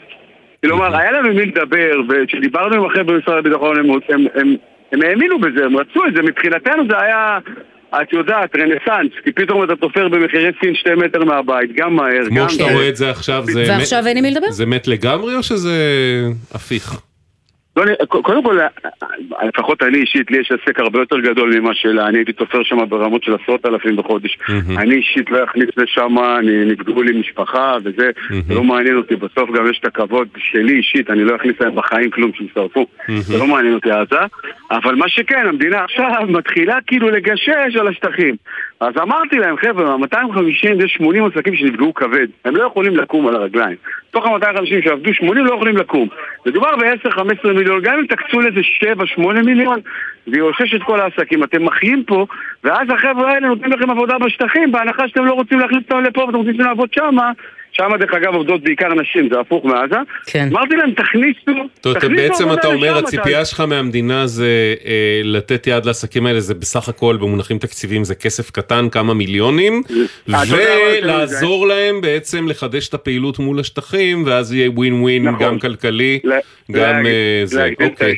כלומר, 0.64 0.96
היה 0.96 1.12
לנו 1.12 1.28
עם 1.28 1.36
מי 1.36 1.46
לדבר, 1.46 1.90
וכשדיברנו 2.08 2.74
עם 2.74 2.84
החבר'ה 2.90 3.02
במשרד 3.16 3.36
הביטחון, 3.38 3.78
הם, 3.78 3.90
הם, 4.08 4.26
הם, 4.34 4.56
הם 4.92 5.02
האמינו 5.02 5.38
בזה, 5.40 5.64
הם 5.64 5.76
רצו 5.76 6.06
את 6.06 6.14
זה, 6.16 6.22
מבחינתנו 6.22 6.82
זה 6.90 6.98
היה, 7.00 7.38
את 8.02 8.12
יודעת, 8.12 8.56
רנסאנס, 8.56 9.12
כי 9.24 9.32
פתאום 9.32 9.64
אתה 9.64 9.76
תופר 9.76 10.08
במחירי 10.08 10.50
סין 10.60 10.74
שתי 10.74 10.94
מטר 10.94 11.24
מהבית, 11.24 11.70
גם 11.76 11.94
מהר, 11.94 12.24
גם... 12.24 12.36
כמו 12.36 12.50
שאתה 12.50 12.64
רואה 12.64 12.88
את 12.88 12.96
זה 12.96 13.10
עכשיו, 13.10 13.42
זה... 13.46 13.64
ועכשיו 13.68 14.00
מת- 14.00 14.06
אין 14.06 14.16
עם 14.16 14.22
מי 14.22 14.30
לדבר? 14.30 14.50
זה 14.50 14.66
מת 14.66 14.88
לגמרי 14.88 15.36
או 15.36 15.42
שזה 15.42 15.76
הפיך? 16.54 17.00
אני- 17.82 17.92
קודם 18.08 18.42
כל, 18.44 18.58
לפחות 19.48 19.82
אני 19.82 19.98
אישית, 19.98 20.30
לי 20.30 20.38
יש 20.38 20.52
עסק 20.52 20.80
הרבה 20.80 20.98
יותר 20.98 21.20
גדול 21.20 21.58
ממה 21.58 21.74
שלה, 21.74 22.06
אני 22.08 22.18
הייתי 22.18 22.32
תופר 22.32 22.62
שם 22.62 22.88
ברמות 22.88 23.24
של 23.24 23.34
עשרות 23.42 23.66
אלפים 23.66 23.96
בחודש. 23.96 24.38
אני 24.78 24.94
אישית 24.94 25.30
לא 25.30 25.44
אכניס 25.44 25.68
לשם, 25.76 26.14
נפגעו 26.66 27.02
לי 27.02 27.20
משפחה 27.20 27.76
וזה, 27.84 28.10
זה 28.46 28.54
לא 28.54 28.64
מעניין 28.64 28.96
אותי, 28.96 29.16
בסוף 29.16 29.50
גם 29.50 29.70
יש 29.70 29.78
את 29.80 29.86
הכבוד 29.86 30.28
שלי 30.36 30.72
אישית, 30.72 31.10
אני 31.10 31.24
לא 31.24 31.36
אכניס 31.36 31.54
להם 31.60 31.74
בחיים 31.74 32.10
כלום 32.10 32.30
שישרפו, 32.34 32.86
זה 33.08 33.38
לא 33.38 33.46
מעניין 33.46 33.74
אותי 33.74 33.90
עזה, 33.90 34.20
אבל 34.70 34.94
מה 34.94 35.08
שכן, 35.08 35.46
המדינה 35.46 35.84
עכשיו 35.84 36.10
מתחילה 36.28 36.78
כאילו 36.86 37.10
לגשש 37.10 37.76
על 37.80 37.88
השטחים. 37.88 38.36
אז 38.80 38.94
אמרתי 39.02 39.38
להם, 39.38 39.56
חבר'ה, 39.56 39.96
מה-250 39.96 40.84
יש 40.84 40.92
80 40.92 41.24
עסקים 41.24 41.56
שנפגעו 41.56 41.94
כבד, 41.94 42.26
הם 42.44 42.56
לא 42.56 42.62
יכולים 42.62 42.96
לקום 42.96 43.26
על 43.26 43.36
הרגליים. 43.36 43.76
מתוך 44.08 44.26
ה-250 44.26 44.84
שעבדו, 44.84 45.14
80 45.14 45.46
לא 45.46 45.54
יכולים 45.54 45.76
לקום. 45.76 46.08
מדובר 46.46 46.76
ב-10-15 46.76 47.48
מיליון, 47.48 47.82
גם 47.82 47.98
אם 47.98 48.06
תקצו 48.06 48.40
לזה 48.40 48.60
7-8 49.18 49.42
מיליון, 49.44 49.80
זה 50.26 50.38
יאושש 50.38 50.74
את 50.74 50.82
כל 50.82 51.00
העסקים. 51.00 51.44
אתם 51.44 51.64
מחיים 51.64 52.04
פה, 52.04 52.26
ואז 52.64 52.88
החבר'ה 52.90 53.32
האלה 53.32 53.48
נותנים 53.48 53.72
לכם 53.72 53.90
עבודה 53.90 54.18
בשטחים, 54.18 54.72
בהנחה 54.72 55.08
שאתם 55.08 55.24
לא 55.24 55.32
רוצים 55.32 55.58
להכניס 55.58 55.82
אותם 55.82 56.02
לפה 56.02 56.20
ואתם 56.20 56.36
רוצים 56.36 56.60
לעבוד 56.60 56.88
שמה. 56.94 57.32
שמה 57.80 57.96
דרך 57.96 58.14
אגב 58.14 58.34
עובדות 58.34 58.62
בעיקר 58.64 58.94
נשים, 58.94 59.28
זה 59.32 59.40
הפוך 59.40 59.64
מעזה. 59.64 59.96
כן. 60.26 60.48
אמרתי 60.52 60.76
להם, 60.76 60.90
תכניסו, 60.94 61.68
תכניסו 61.80 62.08
בעצם 62.16 62.52
אתה 62.52 62.68
אומר, 62.68 62.98
הציפייה 62.98 63.44
שלך 63.44 63.60
מהמדינה 63.60 64.26
זה 64.26 64.74
אה, 64.84 65.20
לתת 65.24 65.66
יד 65.66 65.84
לעסקים 65.84 66.26
האלה, 66.26 66.40
זה 66.40 66.54
בסך 66.54 66.88
הכל 66.88 67.16
במונחים 67.16 67.58
תקציביים 67.58 68.04
זה 68.04 68.14
כסף 68.14 68.50
קטן, 68.50 68.88
כמה 68.88 69.14
מיליונים, 69.14 69.82
מזה? 70.28 70.66
ולעזור 71.02 71.66
להם 71.66 72.00
בעצם 72.00 72.48
לחדש 72.48 72.88
את 72.88 72.94
הפעילות 72.94 73.38
מול 73.38 73.60
השטחים, 73.60 74.22
ואז 74.26 74.52
יהיה 74.54 74.70
ווין 74.70 75.02
ווין 75.02 75.28
נכון. 75.28 75.46
גם 75.46 75.58
כלכלי, 75.58 76.18
גם 76.24 76.32
להגיד- 76.72 77.06
אה, 77.06 77.42
זה, 77.44 77.68
אוקיי. 77.84 78.16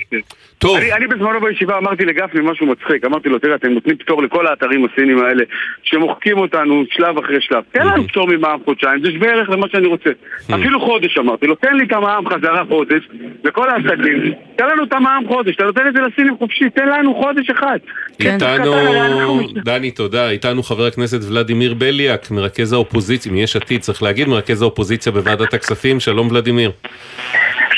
טוב. 0.63 0.77
אני, 0.77 0.93
אני 0.93 1.07
בזמנו 1.07 1.41
בישיבה 1.41 1.79
אמרתי 1.79 2.05
לגפני 2.05 2.41
משהו 2.45 2.67
מצחיק, 2.67 3.05
אמרתי 3.05 3.29
לו, 3.29 3.39
תראה, 3.39 3.55
אתם 3.55 3.71
נותנים 3.71 3.97
פטור 3.97 4.23
לכל 4.23 4.47
האתרים 4.47 4.85
הסינים 4.85 5.19
האלה 5.25 5.45
שמוחקים 5.83 6.39
אותנו 6.39 6.85
שלב 6.91 7.19
אחרי 7.19 7.41
שלב. 7.41 7.63
תן 7.73 7.87
לנו 7.87 8.09
פטור 8.09 8.29
ממע"מ 8.29 8.59
חודשיים, 8.65 9.05
זה 9.05 9.13
שווה 9.13 9.29
ערך 9.33 9.49
למה 9.51 9.67
שאני 9.73 9.87
רוצה. 9.87 10.11
אפילו 10.55 10.81
חודש 10.81 11.19
אמרתי 11.19 11.47
לו, 11.47 11.55
תן 11.55 11.77
לי 11.77 11.85
את 11.85 11.93
המע"מ 11.93 12.29
חזרה 12.29 12.65
חודש, 12.69 13.09
לכל 13.45 13.71
העסקים, 13.71 14.35
תן 14.57 14.69
לנו 14.69 14.85
את 14.85 14.93
המע"מ 14.93 15.25
חודש, 15.29 15.55
אתה 15.55 15.65
נותן 15.65 15.87
את 15.89 15.95
זה 15.95 16.01
לסינים 16.01 16.37
חופשי, 16.39 16.71
תן 16.71 16.89
לנו 16.89 17.15
חודש 17.15 17.51
אחד. 17.51 17.79
איתנו, 18.21 18.39
קטן, 18.39 18.63
אנחנו- 18.63 19.41
דני 19.65 19.91
תודה, 19.91 20.31
איתנו 20.31 20.63
חבר 20.63 20.87
הכנסת 20.87 21.31
ולדימיר 21.31 21.75
בליאק, 21.75 22.31
מרכז 22.31 22.73
האופוזיציה, 22.73 23.33
מיש 23.33 23.57
עתיד 23.57 23.81
צריך 23.81 24.03
להגיד, 24.03 24.29
מרכז 24.29 24.63
האופוזיציה 24.63 25.13
בוועדת 25.13 25.55
הכספים, 25.55 26.01
שלום 26.01 26.29
ולדימיר. 26.31 26.71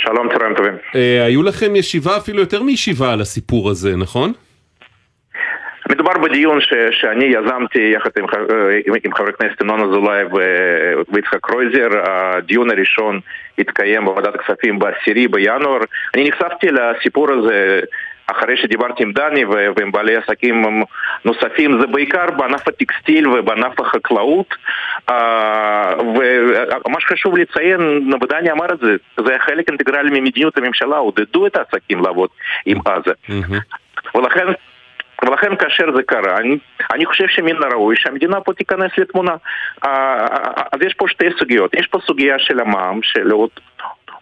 שלום. 0.05 0.31
אה, 0.31 0.34
היו 1.27 1.43
לכם 1.43 1.77
ישיבה, 1.77 2.17
אפילו 2.17 2.41
יותר 2.41 2.63
מישיבה 2.63 3.13
על 3.13 3.21
הסיפור 3.21 3.71
הזה, 3.71 3.97
נכון? 3.97 4.33
מדובר 5.91 6.13
בדיון 6.23 6.61
ש, 6.61 6.73
שאני 6.91 7.25
יזמתי 7.25 7.93
יחד 7.97 8.11
עם, 8.19 8.27
ח- 8.29 8.35
אה, 8.35 8.79
עם, 8.87 8.95
עם 9.05 9.15
חבר 9.15 9.29
הכנסת 9.29 9.61
ינון 9.61 9.81
אזולאי 9.81 10.25
ו- 10.25 11.03
ויצחק 11.13 11.39
קרויזר. 11.43 11.89
הדיון 12.05 12.71
הראשון 12.71 13.21
התקיים 13.59 14.05
בוועדת 14.05 14.35
הכספים 14.35 14.79
ב-10 14.79 15.29
בינואר. 15.31 15.81
אני 16.15 16.29
נחשפתי 16.29 16.67
לסיפור 16.67 17.31
הזה 17.33 17.81
אחרי 18.27 18.57
שדיברתי 18.57 19.03
עם 19.03 19.13
דני 19.13 19.45
ועם 19.45 19.93
בעלי 19.93 20.17
עסקים 20.17 20.85
נוספים, 21.25 21.81
זה 21.81 21.87
בעיקר 21.87 22.31
בענף 22.37 22.69
הטקסטיל 22.69 23.29
ובענף 23.29 23.81
החקלאות. 23.81 24.55
אה, 25.11 25.93
ומה 26.87 27.01
שחשוב 27.01 27.37
לציין, 27.39 28.13
ודני 28.23 28.51
אמר 28.53 28.67
את 28.73 28.79
זה, 28.79 28.97
זה 29.27 29.37
חלק 29.39 29.69
אינטגרלי 29.69 30.21
ממדיניות 30.21 30.59
הממשלה, 30.59 30.97
עודדו 30.97 31.47
את 31.47 31.57
העסקים 31.57 32.01
לעבוד 32.05 32.31
עם 32.67 32.79
עזה. 32.85 33.13
ולכן 34.15 34.47
ולכן 35.29 35.57
כאשר 35.57 35.85
זה 35.97 36.03
קרה, 36.03 36.37
אני, 36.37 36.59
אני 36.93 37.07
חושב 37.07 37.29
שמן 37.29 37.63
הראוי 37.63 37.97
שהמדינה 37.97 38.41
פה 38.41 38.53
תיכנס 38.53 38.91
לתמונה. 38.99 39.33
אה, 39.85 39.91
אה, 39.91 40.63
אז 40.73 40.81
יש 40.87 40.95
פה 40.95 41.09
שתי 41.09 41.27
סוגיות. 41.39 41.75
יש 41.75 41.87
פה 41.87 41.99
סוגיה 42.07 42.39
של 42.39 42.61
המע"מ, 42.61 43.01
של 43.03 43.33
אות- 43.33 43.61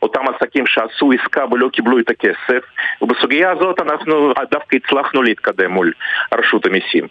אותם 0.02 0.20
עסקים 0.34 0.66
שעשו 0.66 1.12
עסקה 1.12 1.44
ולא 1.52 1.68
קיבלו 1.72 1.98
את 1.98 2.10
הכסף, 2.10 2.64
ובסוגיה 3.02 3.50
הזאת 3.50 3.80
אנחנו 3.80 4.32
דווקא 4.50 4.76
הצלחנו 4.76 5.22
להתקדם 5.22 5.70
מול 5.70 5.92
רשות 6.34 6.66
המיסים. 6.66 7.06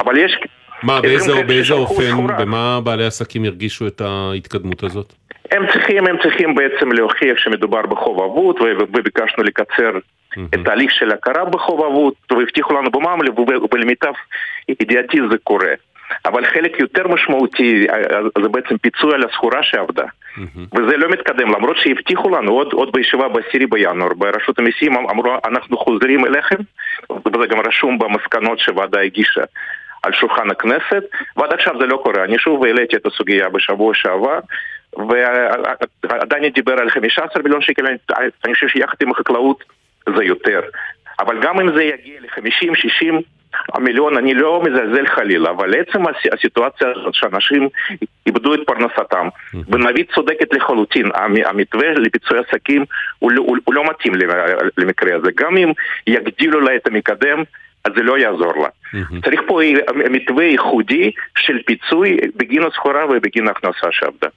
אבל 0.00 0.18
יש, 0.18 0.38
מה, 0.82 1.00
באיזה, 1.00 1.42
באיזה 1.42 1.74
אופן, 1.74 2.26
במה 2.38 2.80
בעלי 2.84 3.06
עסקים 3.06 3.44
ירגישו 3.44 3.86
את 3.86 4.00
ההתקדמות 4.00 4.82
הזאת? 4.82 5.12
הם 5.50 5.66
צריכים, 5.72 6.06
הם 6.06 6.16
צריכים 6.22 6.54
בעצם 6.54 6.92
להוכיח 6.92 7.38
שמדובר 7.38 7.82
בחוב 7.82 8.22
אבוד, 8.22 8.56
וביקשנו 8.78 9.44
לקצר 9.44 9.90
את 10.54 10.58
תהליך 10.64 10.90
של 10.90 11.10
הכרה 11.10 11.44
בחוב 11.44 11.84
אבוד, 11.84 12.12
והבטיחו 12.30 12.74
לנו 12.74 12.90
במע"מ, 12.90 13.20
ולמיטב 13.72 14.12
ידיעתי 14.68 15.18
זה 15.30 15.36
קורה. 15.44 15.72
אבל 16.24 16.46
חלק 16.46 16.80
יותר 16.80 17.08
משמעותי 17.08 17.86
זה 18.42 18.48
בעצם 18.48 18.78
פיצוי 18.78 19.14
על 19.14 19.24
הסחורה 19.24 19.62
שעבדה. 19.62 20.04
וזה 20.74 20.96
לא 20.96 21.08
מתקדם, 21.08 21.48
למרות 21.48 21.76
שהבטיחו 21.76 22.30
לנו 22.30 22.52
עוד, 22.52 22.72
עוד 22.72 22.92
בישיבה 22.92 23.28
ב-10 23.28 23.66
בינואר 23.70 24.14
ברשות 24.14 24.58
המיסים 24.58 24.96
אמרו 24.96 25.36
אנחנו 25.44 25.76
חוזרים 25.78 26.26
אליכם, 26.26 26.56
וזה 27.10 27.46
גם 27.48 27.60
רשום 27.60 27.98
במסקנות 27.98 28.58
שהוועדה 28.58 29.00
הגישה. 29.00 29.42
על 30.02 30.12
שולחן 30.12 30.50
הכנסת, 30.50 31.02
ועד 31.36 31.52
עכשיו 31.52 31.74
זה 31.80 31.86
לא 31.86 31.96
קורה. 31.96 32.24
אני 32.24 32.38
שוב 32.38 32.64
העליתי 32.64 32.96
את 32.96 33.06
הסוגיה 33.06 33.48
בשבוע 33.48 33.94
שעבר, 33.94 34.38
ודני 36.04 36.50
דיבר 36.50 36.72
על 36.72 36.90
15 36.90 37.42
מיליון 37.42 37.62
שקל, 37.62 37.86
אני 38.44 38.54
חושב 38.54 38.68
שיחד 38.68 38.96
עם 39.02 39.10
החקלאות 39.10 39.64
זה 40.16 40.24
יותר. 40.24 40.60
אבל 41.18 41.42
גם 41.42 41.60
אם 41.60 41.74
זה 41.76 41.82
יגיע 41.82 42.20
ל-50, 42.20 42.74
60 42.74 43.20
המיליון, 43.74 44.16
אני 44.16 44.34
לא 44.34 44.62
מזלזל 44.62 45.06
חלילה, 45.06 45.50
אבל 45.50 45.74
עצם 45.74 46.02
הסיטואציה 46.32 46.88
הזאת 46.96 47.14
שאנשים 47.14 47.68
איבדו 48.26 48.54
את 48.54 48.60
פרנסתם, 48.66 49.28
ונביא 49.68 50.04
צודקת 50.14 50.54
לחלוטין, 50.54 51.10
המתווה 51.44 51.92
לפיצוי 51.92 52.38
עסקים 52.38 52.84
הוא, 53.18 53.32
הוא, 53.36 53.56
הוא 53.64 53.74
לא 53.74 53.84
מתאים 53.90 54.12
למקרה 54.78 55.16
הזה. 55.16 55.30
גם 55.36 55.56
אם 55.56 55.72
יגדילו 56.06 56.60
לה 56.60 56.76
את 56.76 56.86
המקדם, 56.86 57.42
אז 57.84 57.92
זה 57.96 58.02
לא 58.02 58.18
יעזור 58.18 58.52
לה. 58.62 58.68
Mm-hmm. 58.68 59.24
צריך 59.24 59.40
פה 59.46 59.60
מתווה 60.10 60.44
ייחודי 60.44 61.10
של 61.38 61.58
פיצוי 61.66 62.16
בגין 62.36 62.62
הסחורה 62.62 63.06
ובגין 63.06 63.48
ההכנסה 63.48 63.86
שעבדה. 63.90 64.28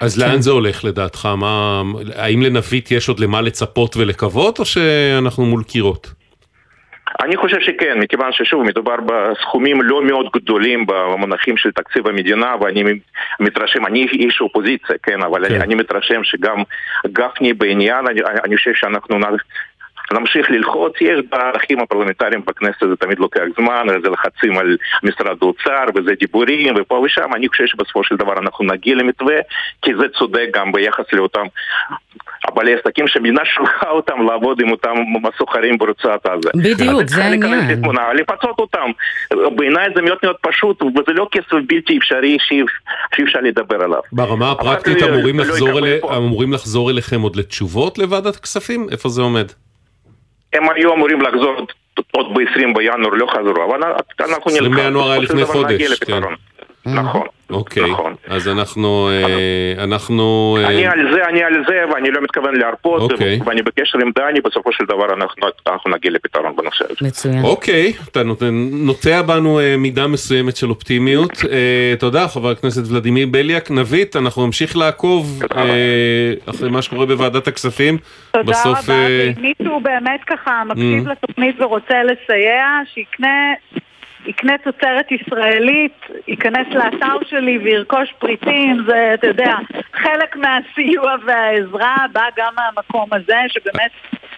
אז 0.00 0.18
לאן 0.22 0.40
זה 0.40 0.50
הולך 0.50 0.84
לדעתך? 0.84 1.26
מה, 1.26 1.82
האם 2.16 2.42
לנבית 2.42 2.90
יש 2.90 3.08
עוד 3.08 3.20
למה 3.20 3.40
לצפות 3.40 3.96
ולקוות, 3.96 4.58
או 4.58 4.64
שאנחנו 4.64 5.44
מול 5.44 5.62
קירות? 5.62 6.19
אני 7.22 7.36
חושב 7.36 7.60
שכן, 7.60 7.98
מכיוון 7.98 8.32
ששוב 8.32 8.62
מדובר 8.62 8.96
בסכומים 9.06 9.82
לא 9.82 10.02
מאוד 10.02 10.26
גדולים 10.32 10.86
במונחים 10.86 11.56
של 11.56 11.70
תקציב 11.70 12.06
המדינה 12.06 12.54
ואני 12.60 12.82
מתרשם, 13.40 13.86
אני 13.86 14.06
איש 14.12 14.40
אופוזיציה, 14.40 14.96
כן, 15.02 15.22
אבל 15.22 15.48
כן. 15.48 15.54
אני, 15.54 15.64
אני 15.64 15.74
מתרשם 15.74 16.24
שגם 16.24 16.62
גפני 17.06 17.52
בעניין, 17.52 18.06
אני, 18.06 18.20
אני 18.44 18.56
חושב 18.56 18.74
שאנחנו 18.74 19.18
נמשיך 20.12 20.50
ללחוץ, 20.50 20.92
יש 21.00 21.20
בערכים 21.30 21.80
הפרלמנטריים 21.80 22.42
בכנסת 22.46 22.88
זה 22.88 22.96
תמיד 22.96 23.18
לוקח 23.18 23.42
זמן, 23.56 23.86
זה 24.02 24.10
לחצים 24.10 24.58
על 24.58 24.76
משרד 25.02 25.36
האוצר 25.42 25.84
וזה 25.94 26.10
דיבורים 26.20 26.74
ופה 26.78 26.94
ושם, 26.94 27.34
אני 27.34 27.48
חושב 27.48 27.66
שבסופו 27.66 28.04
של 28.04 28.16
דבר 28.16 28.38
אנחנו 28.38 28.64
נגיע 28.64 28.94
למתווה, 28.94 29.36
כי 29.82 29.90
זה 30.00 30.08
צודק 30.18 30.46
גם 30.52 30.72
ביחס 30.72 31.04
לאותם 31.12 31.46
הבעלי 32.44 32.74
עסקים 32.74 33.08
שהמדינה 33.08 33.40
שלחה 33.44 33.90
אותם 33.90 34.22
לעבוד 34.26 34.60
עם 34.60 34.70
אותם 34.70 34.94
סוחרים 35.38 35.78
ברצועת 35.78 36.26
עזה. 36.26 36.50
בדיוק, 36.54 37.06
זה 37.06 37.24
העניין. 37.24 37.70
לתמונה, 37.70 38.12
לפצות 38.12 38.58
אותם. 38.58 38.90
בעיניי 39.56 39.88
זה 39.94 40.02
מאוד 40.02 40.18
מאוד 40.22 40.36
פשוט, 40.40 40.82
וזה 40.82 41.12
לא 41.12 41.28
כסף 41.32 41.52
בלתי 41.66 41.98
אפשרי 41.98 42.36
שאי 42.40 43.24
אפשר 43.24 43.40
לדבר 43.40 43.82
עליו. 43.84 44.00
ברמה 44.12 44.50
הפרקטית 44.50 45.02
אמורים, 45.02 45.38
לא 45.38 45.44
לחזור. 45.44 45.78
אמורים 46.16 46.52
לחזור 46.52 46.90
אליכם 46.90 47.20
עוד 47.20 47.36
לתשובות 47.36 47.98
לוועדת 47.98 48.36
הכספים? 48.36 48.86
איפה 48.92 49.08
זה 49.08 49.22
עומד? 49.22 49.46
הם 50.52 50.70
היו 50.70 50.94
אמורים 50.94 51.22
לחזור 51.22 51.66
עוד 52.12 52.34
ב-20 52.34 52.74
בינואר, 52.74 53.10
לא 53.12 53.26
חזרו, 53.26 53.64
אבל 53.64 53.82
אנחנו 54.20 54.50
נלחם. 54.50 54.56
20 54.56 54.74
בינואר 54.74 55.10
היה 55.10 55.20
לפני 55.20 55.44
חודש, 55.44 55.98
כן. 55.98 56.20
נכון. 56.86 57.26
אוקיי, 57.50 57.90
נכון. 57.90 58.14
אז 58.28 58.48
אנחנו, 58.48 59.08
אה, 59.10 59.84
אנחנו... 59.84 60.58
אה, 60.60 60.68
אני 60.68 60.86
על 60.86 61.12
זה, 61.12 61.24
אני 61.24 61.42
על 61.42 61.64
זה, 61.68 61.84
ואני 61.92 62.10
לא 62.10 62.20
מתכוון 62.22 62.54
להרפות, 62.56 63.12
אוקיי. 63.12 63.40
ואני 63.44 63.62
בקשר 63.62 63.98
עם 63.98 64.10
דני, 64.18 64.40
בסופו 64.40 64.72
של 64.72 64.84
דבר 64.84 65.14
אנחנו, 65.14 65.46
אנחנו 65.66 65.90
נגיע 65.90 66.10
לפתרון 66.10 66.56
בנושא 66.56 66.84
הזה. 66.84 66.94
מצוין. 67.00 67.44
אוקיי, 67.44 67.92
אתה 68.10 68.22
נוטע 68.72 69.22
בנו 69.22 69.60
אה, 69.60 69.74
מידה 69.78 70.06
מסוימת 70.06 70.56
של 70.56 70.70
אופטימיות. 70.70 71.30
תודה, 71.98 72.28
חבר 72.28 72.50
הכנסת 72.50 72.92
ולדימיר 72.92 73.26
בליאק. 73.30 73.70
נבית, 73.70 74.16
אנחנו 74.16 74.46
נמשיך 74.46 74.76
לעקוב 74.76 75.42
אחרי 76.46 76.70
מה 76.70 76.82
שקורה 76.82 77.06
בוועדת 77.06 77.48
הכספים. 77.48 77.98
תודה 78.30 78.62
רבה, 78.64 78.80
ואם 78.88 79.42
מישהו 79.42 79.80
באמת 79.80 80.20
ככה 80.26 80.62
מקשיב 80.66 81.06
mm. 81.06 81.10
לתוכנית 81.10 81.60
ורוצה 81.60 81.94
לסייע, 82.02 82.64
שיקנה... 82.94 83.52
יקנה 84.26 84.58
תוצרת 84.64 85.12
ישראלית, 85.12 85.98
ייכנס 86.28 86.66
לאתר 86.70 87.16
שלי 87.30 87.58
וירכוש 87.58 88.12
פריטים, 88.18 88.76
זה, 88.86 89.10
אתה 89.14 89.26
יודע, 89.26 89.54
חלק 89.92 90.36
מהסיוע 90.36 91.14
והעזרה 91.26 91.96
בא 92.12 92.24
גם 92.36 92.52
מהמקום 92.56 93.08
הזה, 93.12 93.36
שבאמת... 93.48 93.90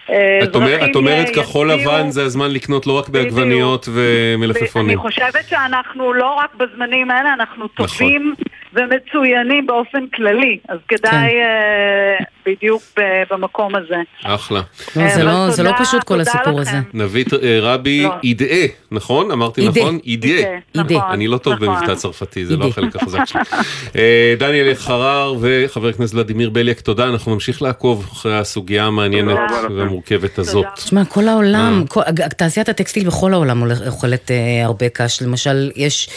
אה, 0.09 0.39
את, 0.43 0.55
אומר, 0.55 0.85
את 0.85 0.95
אומרת. 0.95 1.29
כחול 1.35 1.71
לבן 1.71 2.09
זה 2.09 2.23
הזמן 2.23 2.51
לקנות 2.51 2.87
לא 2.87 2.97
רק 2.97 3.09
בעגבניות 3.09 3.89
ומלפפונים. 3.93 4.89
אני 4.89 4.97
חושבת 4.97 5.45
שאנחנו 5.47 6.13
לא 6.13 6.33
רק 6.33 6.55
בזמנים 6.55 7.11
האלה, 7.11 7.33
אנחנו 7.33 7.65
נכון. 7.65 7.87
טובים 7.87 8.33
ומצוינים 8.73 9.67
באופן 9.67 10.07
כללי, 10.07 10.57
אז 10.69 10.79
כדאי 10.87 11.29
כן. 11.29 12.23
בדיוק 12.45 12.83
במקום 13.31 13.75
הזה. 13.75 13.95
אחלה. 14.23 14.61
לא, 14.95 15.09
זה, 15.09 15.23
לא, 15.23 15.49
זה 15.49 15.63
לא 15.63 15.71
פשוט 15.79 16.03
כל 16.03 16.21
הסיפור. 16.21 16.61
הזה. 16.61 16.79
נבית 16.93 17.33
אה, 17.33 17.59
רבי 17.61 18.03
לא. 18.03 18.13
אידאה, 18.23 18.65
נכון? 18.91 19.31
אמרתי. 19.31 19.67
נכון? 19.67 19.99
אידאה. 20.05 20.57
נכון. 20.75 21.01
אני 21.11 21.27
לא 21.27 21.37
טוב 21.37 21.53
נכון. 21.53 21.67
במבטא 21.67 21.95
צרפתי, 21.95 22.45
זה 22.45 22.57
לא 22.57 22.67
החלק 22.67 22.95
החזק 22.95 23.25
שלי. 23.25 23.41
אה, 23.95 24.35
דניאל 24.39 24.67
אלחרר 24.67 25.35
וחבר 25.39 25.87
הכנסת 25.87 26.15
ולדימיר 26.15 26.49
בליאק, 26.49 26.81
תודה, 26.81 27.07
אנחנו 27.07 27.33
נמשיך 27.33 27.61
לעקוב 27.61 28.09
אחרי 28.11 28.37
הסוגיה 28.39 28.85
המעניינת 28.85 29.39
והמורכבת 29.77 30.37
הזאת. 30.39 30.65
תשמע, 30.75 31.05
כל 31.05 31.27
העולם, 31.27 31.83
תעשיית 32.37 32.69
הטקסטיל 32.69 33.07
בכל 33.07 33.33
העולם 33.33 33.63
אוכלת 33.87 34.31
הרבה 34.63 34.89
קש, 34.89 35.21
למשל, 35.21 35.71
יש, 35.75 36.09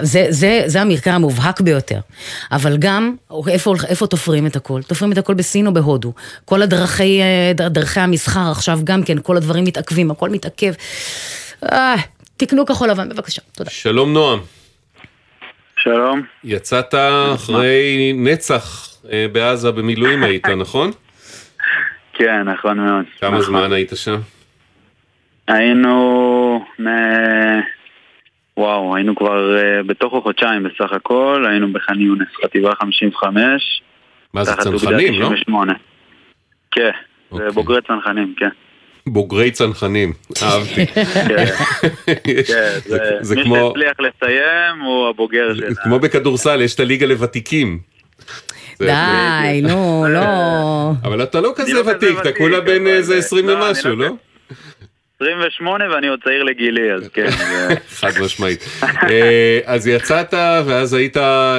זה, 0.00 0.26
זה, 0.28 0.62
זה 0.66 0.80
המרקע 0.80 1.12
המובהק 1.12 1.60
ביותר. 1.60 1.98
אבל 2.52 2.76
גם, 2.76 3.14
איפה, 3.48 3.74
איפה 3.88 4.06
תופרים 4.06 4.46
את 4.46 4.56
הכל? 4.56 4.82
תופרים 4.82 5.12
את 5.12 5.18
הכל 5.18 5.34
בסין 5.34 5.66
או 5.66 5.73
בהודו. 5.74 6.12
כל 6.44 6.62
הדרכי, 6.62 7.20
אה, 7.22 7.52
דרכי 7.70 8.00
המסחר 8.00 8.50
עכשיו 8.50 8.78
גם 8.84 9.02
כן, 9.02 9.18
כל 9.22 9.36
הדברים 9.36 9.64
מתעכבים, 9.64 10.10
הכל 10.10 10.30
מתעכב. 10.30 10.72
אה, 11.72 11.94
תקנו 12.36 12.66
כחול 12.66 12.90
לבן, 12.90 13.08
בבקשה. 13.08 13.42
תודה. 13.52 13.70
שלום 13.70 14.12
נועם. 14.12 14.38
שלום. 15.76 16.22
יצאת 16.44 16.94
אחרי 17.34 18.12
נצח 18.16 18.88
אה, 19.12 19.26
בעזה 19.32 19.72
במילואים 19.72 20.22
היית, 20.22 20.46
נכון? 20.64 20.90
כן, 22.12 22.42
נכון 22.42 22.78
מאוד. 22.78 23.04
כמה 23.20 23.30
נכון. 23.30 23.42
זמן 23.42 23.72
היית 23.72 23.92
שם? 23.94 24.20
היינו 25.48 26.64
וואו, 28.56 28.96
היינו 28.96 29.16
כבר 29.16 29.56
uh, 29.56 29.86
בתוך 29.86 30.14
החודשיים 30.14 30.62
בסך 30.62 30.92
הכל, 30.92 31.44
היינו 31.50 31.72
בח'אן 31.72 32.00
יונס, 32.00 32.28
חטיבה 32.44 32.74
55. 32.74 33.82
מה 34.34 34.44
זה, 34.44 34.52
צנחנים, 34.60 35.20
לא? 35.20 35.30
כן, 36.70 36.90
זה 37.30 37.36
אוקיי. 37.36 37.50
בוגרי 37.50 37.82
צנחנים, 37.82 38.34
כן. 38.36 38.48
בוגרי 39.06 39.50
צנחנים, 39.50 40.12
אהבתי. 40.42 40.86
כן, 41.28 41.46
כן 42.48 43.18
מי 43.34 43.44
שהצליח 43.44 43.96
לסיים 44.00 44.80
הוא 44.80 45.08
הבוגר 45.08 45.54
שלנו. 45.54 45.74
כמו 45.74 45.98
בכדורסל, 45.98 46.60
יש 46.60 46.74
את 46.74 46.80
הליגה 46.80 47.06
לוותיקים. 47.06 47.78
די, 48.78 49.60
נו, 49.62 50.04
לא. 50.08 50.90
אבל 51.04 51.22
אתה 51.22 51.40
לא 51.40 51.52
כזה 51.56 51.74
לא 51.74 51.90
ותיק, 51.90 52.18
אתה 52.20 52.32
כולה 52.32 52.60
בין 52.60 52.86
איזה 52.86 53.18
20 53.18 53.48
לא, 53.48 53.52
ומשהו, 53.54 53.96
לא? 53.96 54.08
28 55.20 55.90
ואני 55.90 56.08
עוד 56.08 56.20
צעיר 56.24 56.42
לגילי, 56.42 56.92
אז 56.92 57.08
כן. 57.08 57.26
חד 58.00 58.10
משמעית. 58.24 58.60
אה, 58.82 59.60
אז 59.64 59.88
יצאת 59.88 60.34
ואז 60.66 60.94
היית, 60.94 61.16
אה, 61.16 61.58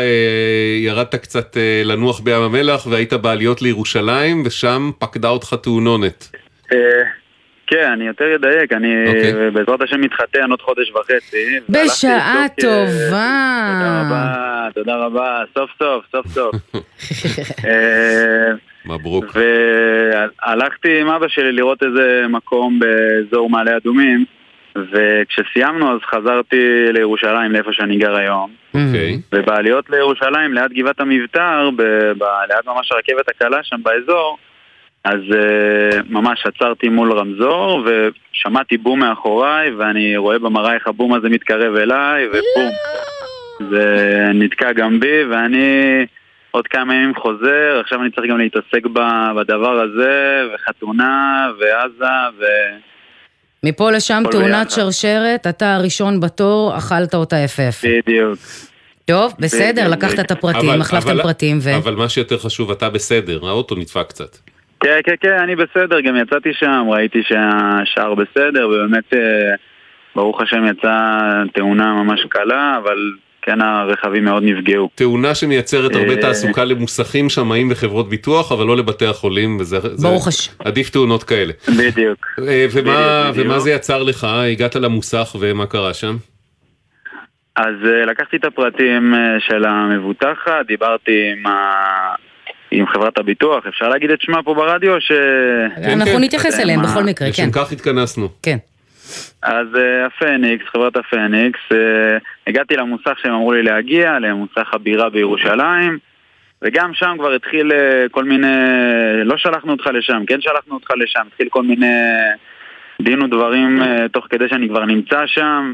ירדת 0.80 1.16
קצת 1.16 1.58
אה, 1.58 1.82
לנוח 1.86 2.20
בים 2.20 2.42
המלח 2.42 2.88
והיית 2.88 3.14
בעליות 3.14 3.62
לירושלים 3.62 4.44
ושם 4.46 4.92
פקדה 5.00 5.30
אותך 5.30 5.56
תאונונת. 5.64 6.30
כן, 7.68 7.92
אני 7.94 8.08
יותר 8.08 8.36
אדייק, 8.36 8.74
אני 8.74 9.08
אוקיי. 9.08 9.52
בעזרת 9.52 9.82
השם 9.82 10.02
מתחתן 10.02 10.50
עוד 10.50 10.62
חודש 10.62 10.92
וחצי. 10.92 11.60
בשעה 11.70 12.46
טובה. 12.62 13.72
תודה 13.74 14.02
רבה, 14.02 14.34
תודה 14.74 14.96
רבה, 14.96 15.44
סוף 15.54 15.70
סוף, 15.80 16.06
סוף 16.12 16.28
סוף. 16.28 16.56
מברוק. 18.88 19.26
והלכתי 19.36 21.02
עם 21.02 21.08
אבא 21.08 21.28
שלי 21.28 21.52
לראות 21.52 21.84
איזה 21.84 22.26
מקום 22.30 22.80
באזור 22.80 23.50
מעלה 23.50 23.78
אדומים, 23.78 24.26
וכשסיימנו 24.76 25.94
אז 25.94 26.00
חזרתי 26.02 26.86
לירושלים, 26.92 27.52
לאיפה 27.52 27.74
שאני 27.74 27.98
גר 27.98 28.16
היום. 28.16 28.52
אוקיי. 28.74 29.20
ובעליות 29.34 29.90
לירושלים, 29.90 30.54
ליד 30.54 30.74
גבעת 30.74 31.00
המבתר, 31.00 31.70
ליד 32.50 32.66
ממש 32.66 32.92
הרכבת 32.92 33.30
הקלה 33.30 33.60
שם 33.64 33.78
באזור, 33.84 34.38
אז 35.06 35.20
uh, 35.32 35.96
ממש 36.10 36.46
עצרתי 36.46 36.90
מול 36.90 37.12
רמזור 37.12 37.84
ושמעתי 37.86 38.78
בום 38.78 39.00
מאחוריי 39.00 39.72
ואני 39.72 40.18
רואה 40.18 40.40
במראה 40.40 40.74
איך 40.74 40.88
הבום 40.88 41.14
הזה 41.14 41.30
מתקרב 41.30 41.76
אליי 41.76 42.28
ובום. 42.28 42.72
זה 43.72 44.26
נתקע 44.34 44.72
גם 44.72 45.00
בי 45.00 45.24
ואני 45.30 46.06
עוד 46.56 46.68
כמה 46.68 46.96
ימים 46.96 47.16
חוזר, 47.16 47.80
עכשיו 47.82 48.02
אני 48.02 48.12
צריך 48.12 48.32
גם 48.32 48.38
להתעסק 48.38 48.86
בדבר 49.36 49.82
הזה 49.82 50.42
וחתונה 50.54 51.48
ועזה 51.60 52.36
ו... 52.40 52.44
מפה 53.64 53.92
לשם 53.92 54.24
תאונת 54.32 54.72
שרשרת, 54.72 55.48
אתה 55.48 55.76
הראשון 55.76 56.20
בתור, 56.20 56.78
אכלת 56.78 57.14
אותה 57.14 57.36
יפף. 57.36 57.82
בדיוק. 57.84 58.40
טוב, 59.06 59.34
בסדר, 59.40 59.90
לקחת 59.90 60.20
את 60.20 60.32
הפרטים, 60.32 60.82
החלפתם 60.82 61.18
פרטים 61.24 61.58
ו... 61.62 61.78
אבל 61.78 61.96
מה 61.96 62.10
שיותר 62.10 62.38
חשוב, 62.38 62.72
אתה 62.72 62.90
בסדר, 62.90 63.40
האוטו 63.48 63.76
נדפק 63.76 64.08
קצת. 64.08 64.38
כן, 64.80 65.00
כן, 65.04 65.16
כן, 65.22 65.38
אני 65.44 65.56
בסדר, 65.56 66.02
גם 66.02 66.16
יצאתי 66.16 66.50
שם, 66.54 66.86
ראיתי 66.90 67.22
שהשער 67.24 68.16
בסדר, 68.16 68.68
ובאמת, 68.68 69.14
אה, 69.14 69.20
ברוך 70.16 70.42
השם, 70.42 70.66
יצאה 70.66 71.44
תאונה 71.54 71.94
ממש 71.94 72.26
קלה, 72.30 72.78
אבל 72.84 72.98
כן 73.46 73.62
הרכבים 73.62 74.26
מאוד 74.26 74.44
נפגעו. 74.44 74.90
תאונה 74.96 75.36
שמייצרת 75.36 75.96
הרבה 75.96 76.12
אה, 76.12 76.22
תעסוקה 76.22 76.66
למוסכים, 76.66 77.30
שמאים 77.30 77.68
וחברות 77.72 78.10
ביטוח, 78.10 78.52
אבל 78.52 78.66
לא 78.66 78.78
לבתי 78.78 79.06
החולים, 79.06 79.58
וזה... 79.60 79.78
ברוך 80.02 80.28
השם. 80.28 80.52
עדיף 80.66 80.90
תאונות 80.90 81.24
כאלה. 81.24 81.54
בדיוק. 81.78 82.26
אה, 82.48 82.66
ומה, 82.72 83.30
בדיוק. 83.32 83.46
ומה 83.48 83.60
זה 83.60 83.72
יצר 83.72 84.04
לך? 84.04 84.28
הגעת 84.54 84.76
למוסך 84.76 85.36
ומה 85.40 85.66
קרה 85.66 85.94
שם? 85.94 86.16
אז 87.56 87.76
אה, 87.86 88.06
לקחתי 88.06 88.38
את 88.38 88.46
הפרטים 88.46 89.14
של 89.40 89.66
המבוטחת, 89.66 90.66
דיברתי 90.68 91.32
עם, 91.32 91.48
ה... 91.48 91.72
עם 92.72 92.88
חברת 92.88 93.18
הביטוח, 93.18 93.66
אפשר 93.68 93.90
להגיד 93.90 94.12
את 94.12 94.22
שמה 94.22 94.44
פה 94.44 94.54
ברדיו? 94.54 95.02
ש... 95.02 95.12
אנחנו 95.94 96.20
נתייחס 96.20 96.60
אליהם 96.60 96.82
בכל 96.82 97.04
מקרה, 97.04 97.28
כן. 97.28 97.44
לשם 97.44 97.52
כך 97.52 97.72
התכנסנו. 97.72 98.30
כן. 98.44 98.58
אז 99.46 99.68
uh, 99.74 100.06
הפניקס, 100.06 100.66
חברת 100.66 100.96
הפניקס, 100.96 101.60
uh, 101.72 101.76
הגעתי 102.48 102.76
למוסך 102.76 103.20
שהם 103.22 103.34
אמרו 103.34 103.52
לי 103.54 103.64
להגיע, 103.64 104.20
למוסך 104.20 104.74
הבירה 104.74 105.10
בירושלים, 105.10 105.98
וגם 106.62 106.94
שם 106.94 107.16
כבר 107.20 107.34
התחיל 107.34 107.72
uh, 107.72 108.10
כל 108.12 108.24
מיני, 108.24 108.48
לא 109.24 109.38
שלחנו 109.38 109.72
אותך 109.72 109.88
לשם, 109.88 110.26
כן 110.28 110.42
שלחנו 110.42 110.74
אותך 110.74 110.92
לשם, 110.98 111.22
התחיל 111.28 111.50
כל 111.50 111.64
מיני 111.64 111.96
דין 113.02 113.24
ודברים 113.24 113.80
תוך 114.12 114.28
כדי 114.30 114.50
שאני 114.50 114.70
כבר 114.70 114.86
נמצא 114.86 115.26
שם. 115.26 115.74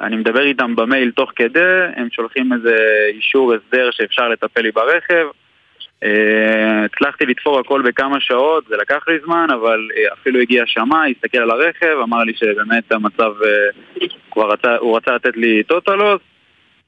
אני 0.00 0.16
מדבר 0.16 0.42
איתם 0.42 0.76
במייל 0.76 1.10
תוך 1.10 1.32
כדי, 1.36 1.82
הם 1.96 2.08
שולחים 2.12 2.52
איזה 2.52 2.76
אישור 3.08 3.54
הסדר 3.54 3.90
שאפשר 3.90 4.28
לטפל 4.28 4.60
לי 4.60 4.70
ברכב. 4.70 5.26
Uh, 6.04 6.84
הצלחתי 6.84 7.26
לתפור 7.26 7.58
הכל 7.58 7.82
בכמה 7.82 8.20
שעות, 8.20 8.64
זה 8.68 8.76
לקח 8.76 9.08
לי 9.08 9.18
זמן, 9.24 9.46
אבל 9.50 9.88
uh, 9.90 10.12
אפילו 10.12 10.40
הגיע 10.40 10.62
שמאי, 10.66 11.14
הסתכל 11.16 11.38
על 11.38 11.50
הרכב, 11.50 11.96
אמר 12.02 12.24
לי 12.24 12.32
שבאמת 12.34 12.92
המצב, 12.92 13.32
כבר 14.30 14.52
רצה, 14.52 14.76
הוא 14.76 14.96
רצה 14.96 15.14
לתת 15.14 15.36
לי 15.36 15.62
טוטלוס. 15.62 16.20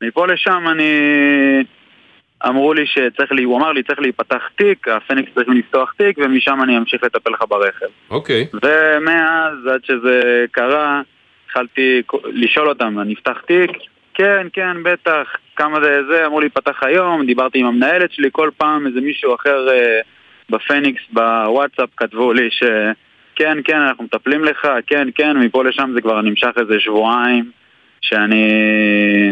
מפה 0.03 0.27
לשם 0.27 0.65
אני... 0.69 0.93
אמרו 2.49 2.75
לי 2.75 2.87
שצריך 2.87 3.33
לי, 3.33 3.43
הוא 3.43 3.59
אמר 3.59 3.73
לי 3.73 3.83
צריך 3.83 4.01
להיפתח 4.01 4.43
תיק, 4.57 4.89
הפניקס 4.89 5.31
צריכים 5.35 5.55
לפתוח 5.55 5.95
תיק, 5.99 6.19
ומשם 6.19 6.59
אני 6.63 6.79
אמשיך 6.79 7.05
לטפל 7.05 7.31
לך 7.31 7.45
ברכב. 7.49 7.87
אוקיי. 8.11 8.47
ומאז, 8.63 9.67
עד 9.75 9.85
שזה 9.85 10.45
קרה, 10.51 11.03
התחלתי 11.47 12.03
לשאול 12.25 12.69
אותם, 12.69 12.99
נפתח 13.01 13.41
תיק? 13.47 13.71
כן, 14.15 14.47
כן, 14.53 14.83
בטח, 14.83 15.37
כמה 15.57 15.79
זה 15.85 16.01
זה, 16.11 16.27
אמרו 16.27 16.41
לי 16.41 16.49
פתח 16.49 16.83
היום, 16.83 17.27
דיברתי 17.27 17.59
עם 17.59 17.67
המנהלת 17.67 18.13
שלי, 18.13 18.29
כל 18.33 18.51
פעם 18.57 18.87
איזה 18.87 19.01
מישהו 19.01 19.35
אחר 19.35 19.69
אה, 19.69 20.01
בפניקס 20.51 21.03
בוואטסאפ 21.13 21.89
כתבו 21.97 22.33
לי 22.33 22.49
שכן, 22.51 23.59
כן, 23.65 23.81
אנחנו 23.81 24.05
מטפלים 24.05 24.45
לך, 24.45 24.69
כן, 24.87 25.09
כן, 25.15 25.37
מפה 25.37 25.65
לשם 25.65 25.91
זה 25.95 26.01
כבר 26.01 26.21
נמשך 26.21 26.51
איזה 26.57 26.81
שבועיים 26.81 27.51
שאני 28.03 28.47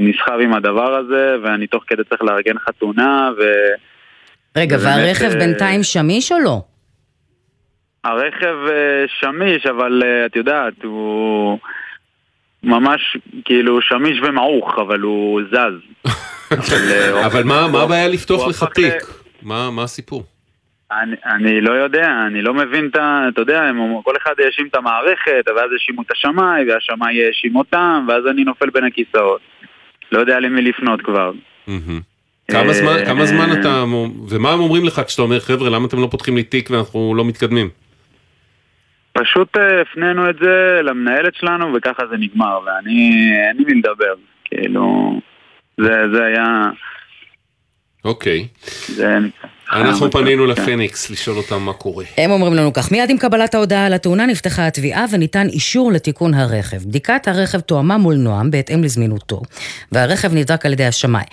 נסחב 0.01 0.41
עם 0.41 0.55
הדבר 0.55 0.95
הזה, 0.95 1.37
ואני 1.43 1.67
תוך 1.67 1.85
כדי 1.87 2.05
צריך 2.05 2.23
לארגן 2.23 2.59
חתונה, 2.59 3.31
ו... 3.39 3.43
רגע, 4.57 4.77
ובאמת, 4.77 4.97
והרכב 4.97 5.35
אה, 5.35 5.39
בינתיים 5.39 5.83
שמיש 5.83 6.33
או 6.33 6.39
לא? 6.39 6.63
הרכב 8.05 8.57
אה, 8.69 9.05
שמיש, 9.09 9.67
אבל 9.67 10.03
אה, 10.05 10.27
את 10.27 10.37
יודעת, 10.37 10.83
הוא 10.83 11.59
ממש 12.63 13.17
כאילו 13.45 13.83
שמיש 13.83 14.21
ומעוך, 14.23 14.79
אבל 14.79 15.01
הוא 15.01 15.41
זז. 15.51 16.09
של, 16.69 16.91
אה, 16.93 17.27
אבל 17.27 17.45
מה 17.45 17.69
מה 17.69 17.83
הבעיה 17.83 18.09
לפתוח 18.09 18.49
לך 18.49 18.65
תיק? 18.75 18.95
מה 19.43 19.71
מה 19.71 19.83
הסיפור? 19.83 20.25
אני, 20.93 21.17
אני 21.25 21.61
לא 21.61 21.73
יודע, 21.73 22.13
אני 22.27 22.43
לא 22.43 22.55
מבין 22.55 22.89
את 22.91 22.97
ה... 22.97 23.25
אתה 23.29 23.41
יודע, 23.41 23.63
הם, 23.63 24.03
כל 24.03 24.15
אחד 24.23 24.33
האשים 24.39 24.67
את 24.67 24.75
המערכת, 24.75 25.45
ואז 25.57 25.71
האשימו 25.73 26.03
את 26.03 26.11
השמאי, 26.11 26.65
והשמאי 26.69 27.25
האשים 27.27 27.57
אותם, 27.57 28.05
ואז 28.09 28.27
אני 28.31 28.45
נופל 28.45 28.71
בין 28.71 28.85
הכיסאות. 28.85 29.41
לא 30.13 30.19
יודע 30.19 30.41
למי 30.41 30.63
לפנות 30.63 31.03
כבר. 31.03 31.33
כמה 32.51 32.73
זמן, 32.73 32.97
אה, 32.99 33.07
כמה 33.07 33.27
זמן 33.27 33.61
אתה, 33.61 33.85
ומה 34.29 34.53
הם 34.53 34.61
אומרים 34.61 34.85
לך 34.85 35.01
כשאתה 35.07 35.23
אומר 35.23 35.41
חבר'ה 35.41 35.71
למה 35.71 35.87
אתם 35.87 36.01
לא 36.01 36.09
פותחים 36.11 36.37
לי 36.37 36.43
תיק 36.43 36.71
ואנחנו 36.71 37.15
לא 37.17 37.25
מתקדמים? 37.25 37.69
פשוט 39.13 39.57
אה, 39.57 39.81
הפנינו 39.81 40.31
את 40.31 40.37
זה 40.43 40.81
למנהלת 40.83 41.35
שלנו, 41.35 41.75
וככה 41.75 42.07
זה 42.11 42.17
נגמר, 42.17 42.61
ואני... 42.67 43.11
אין 43.49 43.57
לי 43.57 43.65
מי 43.65 43.75
לדבר. 43.75 44.15
כאילו... 44.45 45.21
זה, 45.77 46.03
זה 46.13 46.25
היה... 46.25 46.71
אוקיי. 48.05 48.49
זה... 48.87 49.19
אנחנו 49.73 50.11
פנינו 50.11 50.45
כן. 50.45 50.51
לפניקס 50.51 51.11
לשאול 51.11 51.37
אותם 51.37 51.63
מה 51.63 51.73
קורה. 51.73 52.05
הם 52.17 52.31
אומרים 52.31 52.55
לנו 52.55 52.73
כך, 52.73 52.93
מיד 52.93 53.11
עם 53.11 53.19
קבלת 53.19 53.55
ההודעה 53.55 53.87
על 53.87 53.93
התאונה 53.93 54.27
נפתחה 54.27 54.67
התביעה 54.67 55.05
וניתן 55.11 55.47
אישור 55.47 55.93
לתיקון 55.93 56.35
הרכב. 56.35 56.77
בדיקת 56.77 57.29
הרכב 57.29 57.61
תואמה 57.61 57.99
מול 57.99 58.15
נועם 58.15 58.51
בהתאם 58.51 58.85
לזמינותו, 58.85 59.43
והרכב 59.93 60.35
נבדק 60.35 60.67
על 60.67 60.73
ידי 60.73 60.85
השמאי. 60.85 61.25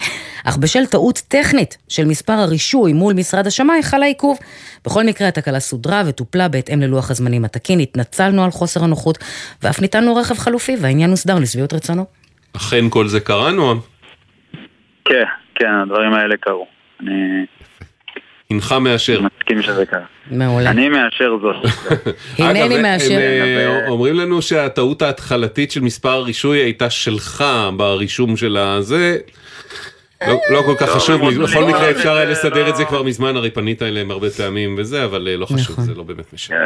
אך 0.44 0.58
בשל 0.58 0.86
טעות 0.86 1.22
טכנית 1.28 1.78
של 1.88 2.06
מספר 2.06 2.34
הרישוי 2.34 2.94
מול 2.94 3.14
משרד 3.14 3.48
השמאי 3.48 3.84
חלה 3.84 4.06
עיכוב. 4.06 4.38
בכל 4.86 5.04
מקרה 5.04 5.28
התקלה 5.28 5.60
סודרה 5.60 6.04
וטופלה 6.06 6.48
בהתאם 6.48 6.82
ללוח 6.82 7.12
הזמנים 7.12 7.46
התקין, 7.46 7.80
התנצלנו 7.80 8.44
על 8.44 8.52
חוסר 8.52 8.84
הנוחות, 8.84 9.18
ואף 9.64 9.82
ניתנו 9.82 10.16
רכב 10.16 10.38
חלופי 10.38 10.76
והעניין 10.82 11.10
הוסדר 11.10 11.40
לשביעות 11.40 11.74
רצונו. 11.74 12.06
אכן 12.56 12.90
כל 12.90 13.08
זה 13.08 13.20
קרה 13.20 13.52
נועם? 13.52 13.80
כן, 15.06 15.24
כן, 15.56 15.72
הדברים 15.84 16.14
האלה 16.14 16.36
קרו. 16.38 16.68
אני 17.02 17.46
הנך 18.52 18.76
מאשר. 18.82 19.22
מסכים 19.22 19.62
שזה 19.62 19.86
קרה. 19.86 20.00
מעולה. 20.32 20.70
אני 20.70 20.90
מאשר 20.90 21.38
זאת. 21.42 21.56
הנני 22.40 22.82
מאשר. 22.82 23.18
אה, 23.18 23.88
אומרים 23.88 24.16
לנו 24.16 24.42
שהטעות 24.42 25.02
ההתחלתית 25.02 25.72
של 25.72 25.82
מספר 25.82 26.10
הרישוי 26.10 26.58
הייתה 26.58 26.90
שלך 26.90 27.44
ברישום 27.78 28.38
של 28.38 28.58
הזה. 28.58 29.18
לא, 30.28 30.40
לא 30.50 30.62
כל 30.62 30.76
כך 30.80 30.90
חשוב, 30.90 31.22
בכל 31.44 31.64
מקרה 31.64 31.92
אפשר 31.92 32.16
היה 32.16 32.26
לסדר 32.26 32.70
את 32.70 32.76
זה 32.76 32.86
כבר 32.86 33.04
מזמן, 33.04 33.36
הרי 33.36 33.52
פנית 33.52 33.82
אליהם 33.82 34.12
הרבה 34.12 34.30
פעמים 34.30 34.76
וזה, 34.78 35.06
אבל 35.06 35.28
אה, 35.28 35.38
לא 35.38 35.46
חשוב, 35.46 35.80
זה 35.80 35.94
לא 35.96 36.04
באמת 36.04 36.34
משנה. 36.34 36.58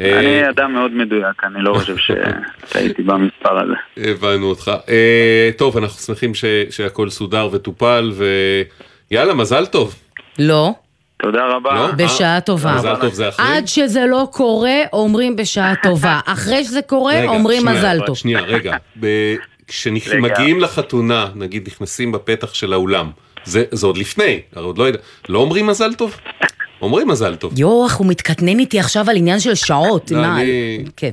אה, 0.00 0.18
אני 0.18 0.48
אדם 0.48 0.72
מאוד 0.72 0.92
מדויק, 0.92 1.44
אני 1.44 1.64
לא 1.64 1.74
חושב 1.74 1.96
שטעיתי 1.96 3.02
במספר 3.02 3.58
הזה. 3.58 4.10
הבנו 4.10 4.46
אותך. 4.46 4.72
אה, 4.88 5.50
טוב, 5.56 5.76
אנחנו 5.76 6.00
שמחים 6.00 6.32
שהכל 6.70 7.10
סודר 7.10 7.48
וטופל, 7.52 8.12
ויאללה, 9.10 9.34
מזל 9.34 9.66
טוב. 9.66 9.94
לא. 10.38 10.74
תודה 11.22 11.46
רבה. 11.46 11.74
לא? 11.74 11.90
בשעה 11.92 12.34
אה, 12.34 12.40
טובה. 12.40 12.74
מזל 12.74 12.96
טוב 13.00 13.14
זה 13.14 13.28
אחרי? 13.28 13.46
עד 13.46 13.66
שזה 13.68 14.06
לא 14.06 14.28
קורה, 14.32 14.76
אומרים 14.92 15.36
בשעה 15.36 15.74
טובה. 15.82 16.20
אחרי 16.26 16.64
שזה 16.64 16.82
קורה, 16.82 17.14
רגע, 17.14 17.28
אומרים 17.28 17.60
שנייה, 17.60 17.76
מזל 17.78 17.98
טוב. 18.06 18.16
שנייה, 18.16 18.40
רגע. 18.40 18.76
ב- 19.00 19.34
כשמגיעים 19.66 20.60
לחתונה, 20.60 21.26
נגיד 21.34 21.66
נכנסים 21.66 22.12
בפתח 22.12 22.54
של 22.54 22.72
האולם, 22.72 23.10
זה 23.44 23.64
זה 23.70 23.86
עוד 23.86 23.98
לפני, 23.98 24.40
עוד 24.56 24.78
לא 24.78 24.84
יודע, 24.84 24.98
לא 25.28 25.38
אומרים 25.38 25.66
מזל 25.66 25.94
טוב? 25.94 26.16
אומרים 26.82 27.08
מזל 27.08 27.36
טוב. 27.36 27.58
יואו, 27.58 27.84
איך 27.84 27.96
הוא 27.96 28.06
מתקטנן 28.06 28.58
איתי 28.58 28.80
עכשיו 28.80 29.10
על 29.10 29.16
עניין 29.16 29.38
של 29.40 29.54
שעות. 29.54 30.10
לא, 30.10 30.20
מה? 30.20 30.40
אני- 30.40 30.84
כן. 30.96 31.10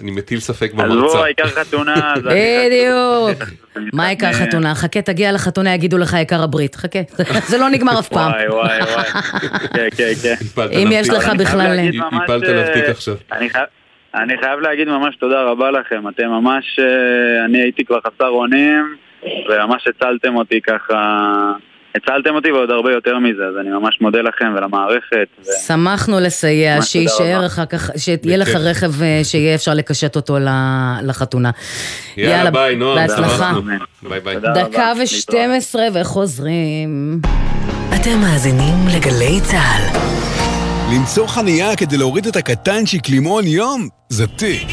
אני 0.00 0.10
מטיל 0.10 0.40
ספק 0.40 0.70
עזבו, 0.74 0.82
במרצה. 0.82 1.18
העיקר 1.24 1.46
חתונה. 1.46 2.14
בדיוק. 2.24 3.48
מה 3.92 4.06
העיקר 4.06 4.32
חתונה? 4.32 4.74
חכה, 4.74 5.02
תגיע 5.02 5.32
לחתונה, 5.32 5.74
יגידו 5.74 5.98
לך 5.98 6.14
עיקר 6.14 6.42
הברית. 6.42 6.74
חכה, 6.76 6.98
זה 7.50 7.58
לא 7.58 7.68
נגמר 7.68 7.98
אף 7.98 8.08
פעם. 8.08 8.30
וואי, 8.30 8.48
וואי, 8.48 8.78
וואי. 8.82 9.04
כן, 9.74 9.88
כן, 9.96 10.12
כן. 10.22 10.34
אם 10.82 10.88
יש. 10.92 11.08
לך 11.08 11.28
בכלל- 11.38 11.78
הפלת 12.22 12.42
עליו 12.42 12.62
אה, 12.62 12.74
תיק 12.74 12.84
עכשיו. 12.88 13.14
אני 13.32 13.50
חייב- 13.50 13.66
אני 14.14 14.34
חייב 14.40 14.60
להגיד 14.60 14.88
ממש 14.88 15.16
תודה 15.16 15.42
רבה 15.42 15.70
לכם, 15.70 16.08
אתם 16.08 16.28
ממש, 16.28 16.78
אה, 16.78 16.84
אני 17.44 17.58
הייתי 17.62 17.84
כבר 17.84 17.98
חסר 18.00 18.28
אונים, 18.28 18.96
וממש 19.50 19.86
הצלתם 19.88 20.36
אותי 20.36 20.60
ככה, 20.60 20.94
הצלתם 21.96 22.34
אותי 22.34 22.52
ועוד 22.52 22.70
הרבה 22.70 22.92
יותר 22.92 23.18
מזה, 23.18 23.42
אז 23.48 23.54
אני 23.60 23.70
ממש 23.70 23.98
מודה 24.00 24.18
לכם 24.20 24.54
ולמערכת. 24.56 25.28
ו- 25.40 25.66
שמחנו 25.66 26.20
לסייע, 26.20 26.82
שיישאר. 26.82 27.46
אחר 27.46 27.66
כך, 27.66 27.90
שיהיה 27.96 28.36
לך. 28.36 28.48
רכב 28.48 29.02
אה, 29.02 29.20
שיהיה 29.24 29.54
אפשר 29.54 29.74
לקשט 29.74 30.16
אותו 30.16 30.38
לחתונה. 31.02 31.50
יאללה, 32.16 32.50
ביי, 32.50 32.76
נועם. 32.76 32.96
בהצלחה. 32.96 33.52
ביי 34.02 34.20
ביי. 34.20 34.36
דקה 34.54 34.92
ושתים 35.02 35.50
עשרה 35.50 35.84
וחוזרים. 35.94 37.20
אתם 37.94 38.18
מאזינים 38.20 38.74
לגלי 38.96 39.40
צה"ל. 39.42 39.98
למצוא 40.94 41.26
חנייה 41.26 41.76
כדי 41.76 41.96
להוריד 41.96 42.26
את 42.26 42.36
הקטנצ'יק 42.36 43.02
למעון 43.10 43.46
יום 43.46 43.88
זה 44.08 44.26
תיק. 44.26 44.68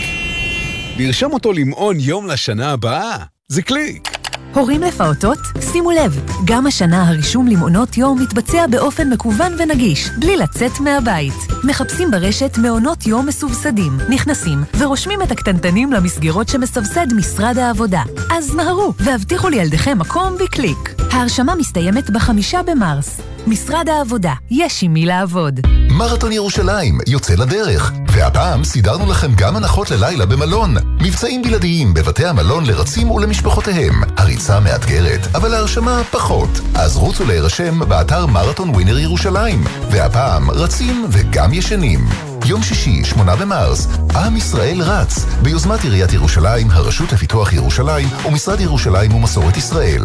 לרשום 0.99 1.33
אותו 1.33 1.53
למעון 1.53 1.95
יום 1.99 2.27
לשנה 2.27 2.71
הבאה 2.71 3.17
זה 3.47 3.61
קליק. 3.61 4.14
הורים 4.55 4.81
לפעוטות? 4.81 5.37
שימו 5.71 5.91
לב, 5.91 6.19
גם 6.45 6.67
השנה 6.67 7.07
הרישום 7.09 7.47
למעונות 7.47 7.97
יום 7.97 8.21
מתבצע 8.21 8.67
באופן 8.67 9.09
מקוון 9.09 9.53
ונגיש, 9.59 10.09
בלי 10.19 10.37
לצאת 10.37 10.79
מהבית. 10.79 11.33
מחפשים 11.63 12.11
ברשת 12.11 12.57
מעונות 12.57 13.07
יום 13.07 13.25
מסובסדים, 13.25 13.97
נכנסים 14.09 14.59
ורושמים 14.77 15.21
את 15.21 15.31
הקטנטנים 15.31 15.93
למסגרות 15.93 16.49
שמסבסד 16.49 17.13
משרד 17.13 17.57
העבודה. 17.57 18.03
אז 18.31 18.55
מהרו 18.55 18.93
והבטיחו 18.99 19.49
לילדיכם 19.49 19.99
מקום 19.99 20.33
בקליק. 20.43 20.95
ההרשמה 21.11 21.55
מסתיימת 21.55 22.09
בחמישה 22.09 22.63
במרס. 22.63 23.34
משרד 23.47 23.89
העבודה, 23.89 24.33
יש 24.51 24.83
עם 24.83 24.93
מי 24.93 25.05
לעבוד. 25.05 25.59
מרתון 25.89 26.31
ירושלים 26.31 26.99
יוצא 27.07 27.33
לדרך, 27.33 27.91
והפעם 28.11 28.63
סידרנו 28.63 29.11
לכם 29.11 29.31
גם 29.35 29.55
הנחות 29.55 29.91
ללילה 29.91 30.25
במלון. 30.25 30.75
מבצעים 31.01 31.41
בלעדיים 31.41 31.93
בבתי 31.93 32.25
המלון 32.25 32.65
לרצים 32.65 33.11
ולמשפחותיהם. 33.11 33.93
הריצה 34.17 34.59
מאתגרת, 34.59 35.35
אבל 35.35 35.53
ההרשמה 35.53 36.01
פחות. 36.11 36.49
אז 36.75 36.97
רוצו 36.97 37.25
להירשם 37.25 37.79
באתר 37.79 38.25
מרתון 38.25 38.69
ווינר 38.69 38.99
ירושלים. 38.99 39.63
והפעם 39.91 40.51
רצים 40.51 41.05
וגם 41.09 41.53
ישנים. 41.53 41.99
יום 42.45 42.63
שישי, 42.63 43.03
8 43.03 43.35
במרס, 43.35 43.87
עם 44.15 44.35
ישראל 44.37 44.81
רץ, 44.81 45.25
ביוזמת 45.41 45.83
עיריית 45.83 46.13
ירושלים, 46.13 46.71
הרשות 46.71 47.13
לפיתוח 47.13 47.53
ירושלים 47.53 48.07
ומשרד 48.27 48.59
ירושלים 48.59 49.13
ומסורת 49.13 49.57
ישראל. 49.57 50.03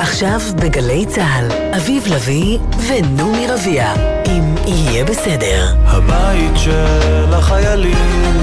עכשיו 0.00 0.40
בגלי 0.62 1.06
צה"ל, 1.06 1.72
אביב 1.76 2.04
לביא 2.14 2.58
ונעמי 2.88 3.46
רביע, 3.48 3.94
אם 4.26 4.54
יהיה 4.66 5.04
בסדר. 5.04 5.66
הבית 5.76 6.52
של 6.56 7.34
החיילים, 7.34 8.36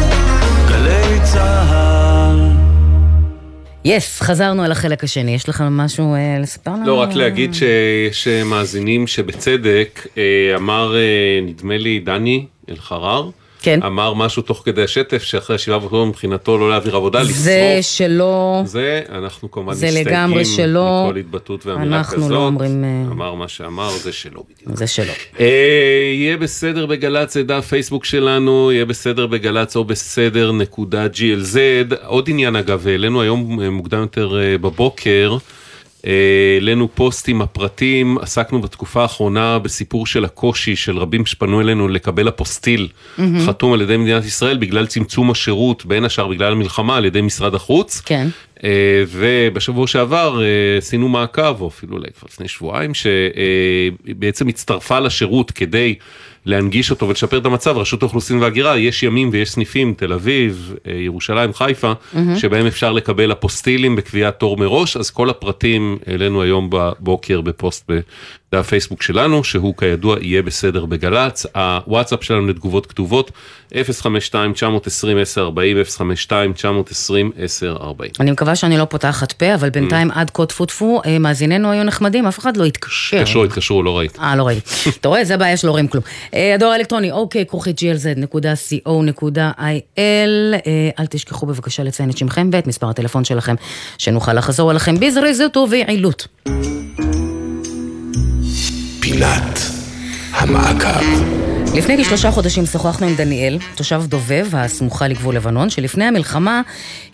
גלי 0.69 1.19
צה"ל. 1.23 2.51
יס, 3.85 4.21
חזרנו 4.21 4.63
על 4.63 4.71
החלק 4.71 5.03
השני, 5.03 5.35
יש 5.35 5.49
לך 5.49 5.63
משהו 5.71 6.15
אה, 6.15 6.37
לספר 6.39 6.71
לנו? 6.71 6.87
לא, 6.87 6.93
רק 6.93 7.13
להגיד 7.13 7.53
שיש 7.53 8.27
מאזינים 8.27 9.07
שבצדק 9.07 10.07
אה, 10.17 10.23
אמר, 10.55 10.95
אה, 10.95 11.39
נדמה 11.41 11.77
לי, 11.77 11.99
דני 11.99 12.45
אלחרר, 12.69 13.29
כן. 13.67 13.79
אמר 13.83 14.13
משהו 14.13 14.41
תוך 14.41 14.61
כדי 14.65 14.83
השטף, 14.83 15.23
שאחרי 15.23 15.55
השבעה 15.55 15.79
באוקטובר 15.79 16.05
מבחינתו 16.05 16.57
לא 16.57 16.69
להעביר 16.69 16.95
עבודה, 16.95 17.21
לשרוף. 17.21 17.37
זה 17.37 17.79
שלא... 17.81 18.61
זה, 18.65 19.01
אנחנו 19.09 19.51
כמובן 19.51 19.73
זה 19.73 19.87
מסתייגים 19.87 20.13
לגמרי 20.13 20.45
שלא. 20.45 21.05
מכל 21.07 21.17
התבטאות 21.17 21.65
ואמירה 21.65 21.97
אנחנו 21.97 22.17
כזאת. 22.17 22.31
לא 22.31 22.45
אומרים... 22.45 22.83
אה, 22.83 23.11
אמר 23.11 23.33
מה 23.33 23.47
שאמר, 23.47 23.89
זה 23.89 24.11
שלא 24.11 24.43
בדיוק. 24.49 24.77
זה 24.77 24.87
שלא. 24.87 25.13
אה, 25.39 26.11
יהיה 26.13 26.37
בסדר 26.37 26.85
בגל"צ, 26.85 27.33
זה 27.33 27.43
דף 27.43 27.65
פייסבוק 27.65 28.05
שלנו, 28.05 28.71
יהיה 28.71 28.85
בסדר 28.85 29.27
בגל"צ 29.27 29.75
או 29.75 29.83
בסדר 29.83 30.51
נקודה 30.51 31.05
glz. 31.05 31.57
עוד 32.05 32.29
עניין 32.29 32.55
אגב, 32.55 32.87
העלינו 32.87 33.21
היום 33.21 33.59
אה, 33.61 33.69
מוקדם 33.69 33.99
יותר 33.99 34.39
אה, 34.39 34.57
בבוקר. 34.57 35.37
אה, 36.07 36.13
העלינו 36.55 36.87
פוסט 36.95 37.29
עם 37.29 37.41
הפרטים, 37.41 38.17
עסקנו 38.17 38.61
בתקופה 38.61 39.01
האחרונה 39.01 39.59
בסיפור 39.59 40.05
של 40.05 40.25
הקושי 40.25 40.75
של 40.75 40.97
רבים 40.97 41.25
שפנו 41.25 41.61
אלינו 41.61 41.87
לקבל 41.87 42.29
אפוסטיל 42.29 42.87
מהמם. 43.17 43.47
חתום 43.47 43.73
על 43.73 43.81
ידי 43.81 43.97
מדינת 43.97 44.25
ישראל 44.25 44.57
בגלל 44.57 44.85
צמצום 44.85 45.31
השירות, 45.31 45.85
בין 45.85 46.05
השאר 46.05 46.27
בגלל 46.27 46.51
המלחמה 46.51 46.97
על 46.97 47.05
ידי 47.05 47.21
משרד 47.21 47.55
החוץ. 47.55 48.01
כן. 48.05 48.27
אה, 48.63 49.03
ובשבוע 49.11 49.87
שעבר 49.87 50.41
אה, 50.41 50.77
עשינו 50.77 51.09
מעקב, 51.09 51.61
או 51.61 51.67
אפילו 51.67 51.93
אולי 51.97 52.07
כבר 52.19 52.27
לפני 52.31 52.47
שבועיים, 52.47 52.91
שבעצם 52.93 54.47
הצטרפה 54.47 54.99
לשירות 54.99 55.51
כדי 55.51 55.95
להנגיש 56.45 56.91
אותו 56.91 57.07
ולשפר 57.07 57.37
את 57.37 57.45
המצב, 57.45 57.77
רשות 57.77 58.01
האוכלוסין 58.01 58.39
וההגירה, 58.39 58.77
יש 58.77 59.03
ימים 59.03 59.29
ויש 59.33 59.51
סניפים, 59.51 59.93
תל 59.97 60.13
אביב, 60.13 60.73
אה, 60.87 60.93
ירושלים, 60.93 61.53
חיפה, 61.53 61.93
מהמם. 62.13 62.35
שבהם 62.35 62.65
אפשר 62.65 62.91
לקבל 62.91 63.31
אפוסטילים 63.31 63.95
בקביעת 63.95 64.39
תור 64.39 64.57
מראש, 64.57 64.97
אז 64.97 65.09
כל 65.09 65.29
הפרטים 65.29 65.97
העלינו 66.07 66.41
היום 66.41 66.69
בבוקר 66.71 67.41
בפוסט 67.41 67.91
בדף 68.51 68.67
פייסבוק 68.67 69.01
שלנו, 69.01 69.43
שהוא 69.43 69.73
כידוע 69.77 70.15
יהיה 70.21 70.41
בסדר 70.41 70.85
בגל"צ. 70.85 71.45
הוואטסאפ 71.55 72.23
שלנו 72.23 72.47
לתגובות 72.47 72.85
כתובות, 72.85 73.31
052-920-1040, 73.71 73.75
052-920-1040. 75.97 76.01
אני 78.19 78.31
מקווה 78.31 78.55
שאני 78.55 78.77
לא 78.77 78.85
פותחת 78.85 79.31
פה, 79.31 79.55
אבל 79.55 79.69
בינתיים 79.69 80.11
עד 80.11 80.31
כה 80.33 80.45
טפו 80.45 80.65
טפו, 80.65 81.01
אה, 81.05 81.19
מאזיננו 81.19 81.71
היו 81.71 81.83
נחמדים, 81.83 82.27
אף 82.27 82.39
אחד 82.39 82.57
לא 82.57 82.65
התקשר. 82.65 83.17
התקשרו, 83.17 83.43
התקשרו, 83.43 83.83
לא 83.83 83.97
ראית. 83.97 84.19
אה, 84.19 84.35
לא 84.35 84.47
ראיתי. 84.47 84.69
אתה 84.99 85.07
רואה, 85.07 85.25
זה 85.25 85.37
בעיה 85.37 85.57
שלא 85.57 85.71
רואים 85.71 85.87
כלום. 85.87 86.03
אה, 86.33 86.55
הדואר 86.55 86.71
האלקטרוני, 86.71 87.11
אוקיי, 87.11 87.45
כרוכית 87.45 87.79
glz.co.il. 87.79 89.39
אה, 89.97 90.89
אל 90.99 91.05
תשכחו 91.09 91.45
בבקשה 91.45 91.83
לציין 91.83 92.09
את 92.09 92.17
שמכם 92.17 92.49
ואת 92.53 92.67
מספר 92.67 92.89
הטלפון 92.89 93.23
שלכם, 93.23 93.55
שנוכל 93.97 94.33
לחזור 94.33 94.71
אליכם 94.71 94.99
בזריזות 94.99 95.57
וביעילות. 95.57 96.27
פינת 99.11 99.59
המעקב. 100.33 101.56
לפני 101.75 102.03
כשלושה 102.03 102.31
חודשים 102.31 102.65
שוחחנו 102.65 103.07
עם 103.07 103.15
דניאל, 103.15 103.57
תושב 103.75 104.01
דובב 104.05 104.45
הסמוכה 104.53 105.07
לגבול 105.07 105.35
לבנון, 105.35 105.69
שלפני 105.69 106.05
המלחמה 106.05 106.61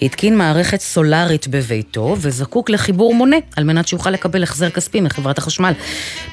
התקין 0.02 0.38
מערכת 0.38 0.80
סולארית 0.80 1.48
בביתו 1.48 2.16
וזקוק 2.22 2.70
לחיבור 2.70 3.16
מונה 3.16 3.38
על 3.58 3.64
מנת 3.64 3.88
שיוכל 3.88 4.10
לקבל 4.10 4.44
החזר 4.44 4.70
כספי 4.70 5.02
מחברת 5.02 5.38
החשמל. 5.38 5.74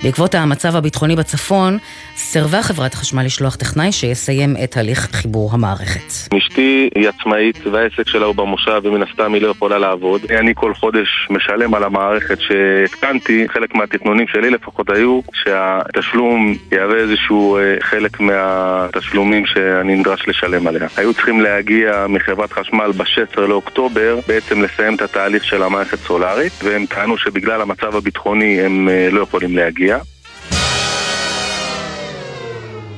בעקבות 0.02 0.34
המצב 0.34 0.76
הביטחוני 0.76 1.16
בצפון, 1.16 1.78
סירבה 2.16 2.62
חברת 2.62 2.94
החשמל 2.94 3.22
לשלוח 3.24 3.56
טכנאי 3.56 3.92
שיסיים 3.92 4.56
את 4.64 4.76
הליך 4.76 5.08
חיבור 5.12 5.50
המערכת. 5.52 6.34
אשתי 6.38 6.90
היא 6.94 7.08
עצמאית 7.08 7.66
והעסק 7.72 8.08
שלה 8.08 8.26
הוא 8.26 8.34
במושב 8.34 8.80
ומן 8.84 9.02
הסתם 9.02 9.34
היא 9.34 9.42
לא 9.42 9.48
יכולה 9.48 9.78
לעבוד. 9.78 10.20
אני 10.38 10.52
כל 10.54 10.74
חודש 10.74 11.08
משלם 11.30 11.74
על 11.74 11.84
המערכת 11.84 12.38
שהתקנתי, 12.40 13.46
חלק 13.48 13.74
מהתכנונים 13.74 14.26
שלי 14.28 14.50
לפחות 14.50 14.90
היו 14.90 15.20
שהתשלום 15.32 16.54
יהווה 16.72 16.96
איזשהו 16.96 17.56
אה, 17.56 17.76
חלק 18.11 18.20
מהתשלומים 18.20 19.46
שאני 19.46 19.96
נדרש 19.96 20.28
לשלם 20.28 20.66
עליה. 20.66 20.88
היו 20.96 21.14
צריכים 21.14 21.40
להגיע 21.40 22.06
מחברת 22.08 22.52
חשמל 22.52 22.90
ב-16 22.96 23.40
לאוקטובר 23.40 24.18
בעצם 24.28 24.62
לסיים 24.62 24.94
את 24.94 25.02
התהליך 25.02 25.44
של 25.44 25.62
המערכת 25.62 25.98
סולארית 25.98 26.52
והם 26.64 26.86
טענו 26.86 27.18
שבגלל 27.18 27.62
המצב 27.62 27.96
הביטחוני 27.96 28.61
הם 28.61 28.88
אה, 28.88 29.08
לא 29.12 29.20
יכולים 29.20 29.56
להגיע. 29.56 29.98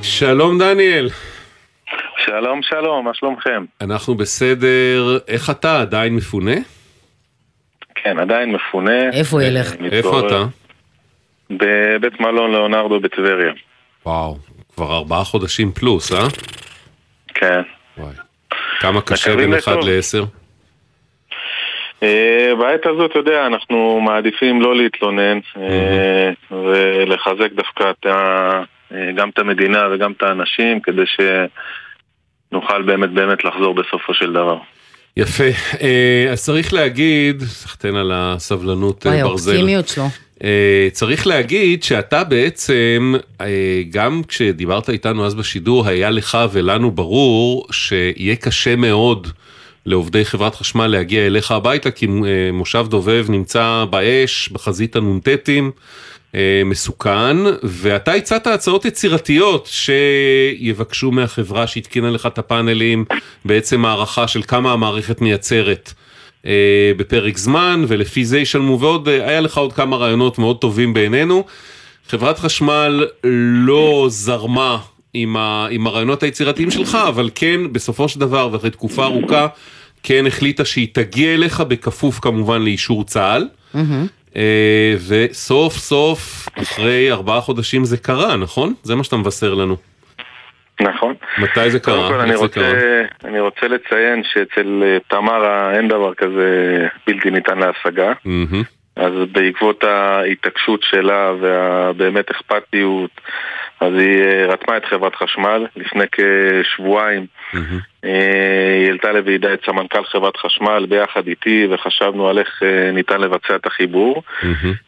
שלום 0.01 0.59
דניאל. 0.59 1.09
שלום 2.17 2.59
שלום, 2.63 3.05
מה 3.05 3.13
שלומכם? 3.13 3.65
אנחנו 3.81 4.15
בסדר, 4.15 5.17
איך 5.27 5.49
אתה 5.49 5.81
עדיין 5.81 6.15
מפונה? 6.15 6.55
כן, 7.95 8.19
עדיין 8.19 8.51
מפונה. 8.51 9.09
איפה 9.09 9.37
הוא 9.37 9.47
ילך? 9.47 9.73
איפה 9.91 10.19
אתה? 10.19 10.45
בבית 11.49 12.19
מלון 12.19 12.51
ליאונרדו 12.51 12.99
בטבריה. 12.99 13.53
וואו, 14.05 14.37
כבר 14.75 14.95
ארבעה 14.97 15.23
חודשים 15.23 15.71
פלוס, 15.71 16.11
אה? 16.11 16.27
כן. 17.33 17.61
כמה 18.79 19.01
קשה 19.01 19.35
בין 19.35 19.53
אחד 19.53 19.71
לטוב. 19.71 19.89
לעשר? 19.89 20.23
אה, 22.03 22.51
בעת 22.59 22.85
הזאת, 22.85 23.11
אתה 23.11 23.19
יודע, 23.19 23.45
אנחנו 23.47 23.99
מעדיפים 24.01 24.61
לא 24.61 24.75
להתלונן 24.75 25.39
אה, 25.57 26.29
ולחזק 26.51 27.51
דווקא 27.55 27.83
את 27.99 28.05
ה- 28.05 28.61
אה, 28.93 29.11
גם 29.15 29.29
את 29.29 29.39
המדינה 29.39 29.87
וגם 29.93 30.11
את 30.11 30.23
האנשים 30.23 30.79
כדי 30.79 31.01
שנוכל 32.51 32.81
באמת 32.81 33.09
באמת 33.09 33.43
לחזור 33.43 33.75
בסופו 33.75 34.13
של 34.13 34.33
דבר. 34.33 34.57
יפה. 35.17 35.43
אז 36.31 36.43
צריך 36.45 36.73
להגיד, 36.73 37.41
סחטיין 37.41 37.95
על 37.95 38.11
הסבלנות 38.13 39.05
וואי, 39.05 39.23
ברזל. 39.23 39.51
האופטימיות 39.51 39.87
שלו. 39.87 40.03
אה, 40.43 40.87
צריך 40.91 41.27
להגיד 41.27 41.83
שאתה 41.83 42.23
בעצם, 42.23 43.15
אה, 43.41 43.47
גם 43.89 44.21
כשדיברת 44.27 44.89
איתנו 44.89 45.25
אז 45.25 45.35
בשידור, 45.35 45.87
היה 45.87 46.09
לך 46.09 46.37
ולנו 46.51 46.91
ברור 46.91 47.67
שיהיה 47.71 48.35
קשה 48.35 48.75
מאוד 48.75 49.27
לעובדי 49.85 50.25
חברת 50.25 50.55
חשמל 50.55 50.87
להגיע 50.87 51.25
אליך 51.25 51.51
הביתה, 51.51 51.91
כי 51.91 52.05
אה, 52.05 52.51
מושב 52.53 52.85
דובב 52.89 53.25
נמצא 53.29 53.85
באש, 53.89 54.49
בחזית 54.49 54.95
הנ"טים. 54.95 55.71
מסוכן, 56.65 57.37
ואתה 57.63 58.13
הצעת 58.13 58.47
הצעות 58.47 58.85
יצירתיות 58.85 59.69
שיבקשו 59.71 61.11
מהחברה 61.11 61.67
שהתקינה 61.67 62.11
לך 62.11 62.25
את 62.25 62.37
הפאנלים 62.37 63.05
בעצם 63.45 63.85
הערכה 63.85 64.27
של 64.27 64.41
כמה 64.43 64.71
המערכת 64.71 65.21
מייצרת 65.21 65.93
בפרק 66.97 67.37
זמן, 67.37 67.85
ולפי 67.87 68.25
זה 68.25 68.39
ישלמו, 68.39 68.79
ועוד, 68.79 69.07
אה, 69.07 69.29
היה 69.29 69.41
לך 69.41 69.57
עוד 69.57 69.73
כמה 69.73 69.97
רעיונות 69.97 70.37
מאוד 70.39 70.57
טובים 70.57 70.93
בעינינו. 70.93 71.43
חברת 72.09 72.39
חשמל 72.39 73.05
לא 73.65 74.07
זרמה 74.09 74.77
עם, 75.13 75.37
ה, 75.37 75.67
עם 75.69 75.87
הרעיונות 75.87 76.23
היצירתיים 76.23 76.71
שלך, 76.71 76.97
אבל 77.07 77.29
כן, 77.35 77.73
בסופו 77.73 78.09
של 78.09 78.19
דבר, 78.19 78.49
ואחרי 78.51 78.69
תקופה 78.69 79.05
ארוכה, 79.05 79.47
כן 80.03 80.27
החליטה 80.27 80.65
שהיא 80.65 80.87
תגיע 80.91 81.33
אליך 81.33 81.61
בכפוף 81.61 82.19
כמובן 82.19 82.61
לאישור 82.61 83.03
צה"ל. 83.03 83.47
מהמם. 83.73 84.07
אה, 84.35 84.95
וסוף 85.07 85.77
סוף, 85.77 86.49
אחרי 86.55 87.11
ארבעה 87.11 87.41
חודשים 87.41 87.85
זה 87.85 87.97
קרה, 87.97 88.35
נכון? 88.37 88.73
זה 88.83 88.95
מה 88.95 89.03
שאתה 89.03 89.17
מבשר 89.17 89.53
לנו. 89.53 89.77
נכון. 90.81 91.13
מתי 91.37 91.69
זה 91.69 91.79
קודם 91.79 91.97
קרה? 91.97 92.07
כל 92.09 92.19
אני 92.19 92.35
רוצה, 92.35 92.59
קרה? 92.61 93.29
אני 93.29 93.39
רוצה 93.39 93.67
לציין 93.67 94.23
שאצל 94.23 94.83
אה, 94.83 94.97
תמרה 95.07 95.73
אין 95.73 95.87
דבר 95.87 96.13
כזה 96.13 96.87
בלתי 97.07 97.31
ניתן 97.31 97.57
להשגה. 97.57 98.13
אז 98.95 99.13
בעקבות 99.31 99.83
ההתעקשות 99.83 100.83
שלה 100.83 101.31
והבאמת 101.41 102.31
אכפתיות, 102.31 103.21
אז 103.79 103.93
היא 103.93 104.23
אה, 104.23 104.45
רתמה 104.47 104.77
את 104.77 104.85
חברת 104.85 105.15
חשמל 105.15 105.67
לפני 105.75 106.03
כשבועיים. 106.11 107.25
אה, 107.55 107.59
היא 108.79 108.87
העלתה 108.87 109.11
לוועידה 109.11 109.53
את 109.53 109.59
סמנכ"ל 109.65 110.03
חברת 110.03 110.37
חשמל 110.37 110.85
ביחד 110.89 111.27
איתי 111.27 111.67
וחשבנו 111.71 112.29
על 112.29 112.39
איך 112.39 112.63
ניתן 112.93 113.21
לבצע 113.21 113.55
את 113.55 113.65
החיבור. 113.65 114.23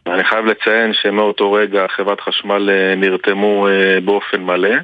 ואני 0.05 0.23
חייב 0.23 0.45
לציין 0.45 0.93
שמאותו 0.93 1.51
רגע 1.51 1.86
חברת 1.95 2.21
חשמל 2.21 2.69
נרתמו 2.97 3.67
באופן 4.03 4.41
מלא. 4.41 4.75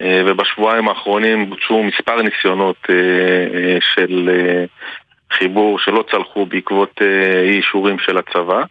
אה, 0.00 0.22
ובשבועיים 0.26 0.88
האחרונים 0.88 1.50
בוצעו 1.50 1.82
מספר 1.82 2.22
ניסיונות 2.22 2.76
אה, 2.90 2.94
אה, 2.94 3.78
של 3.94 4.30
חיבור 5.38 5.78
שלא 5.78 6.04
צלחו 6.10 6.46
בעקבות 6.46 7.00
אי 7.44 7.56
אישורים 7.56 7.96
של 7.98 8.18
הצבא. 8.18 8.62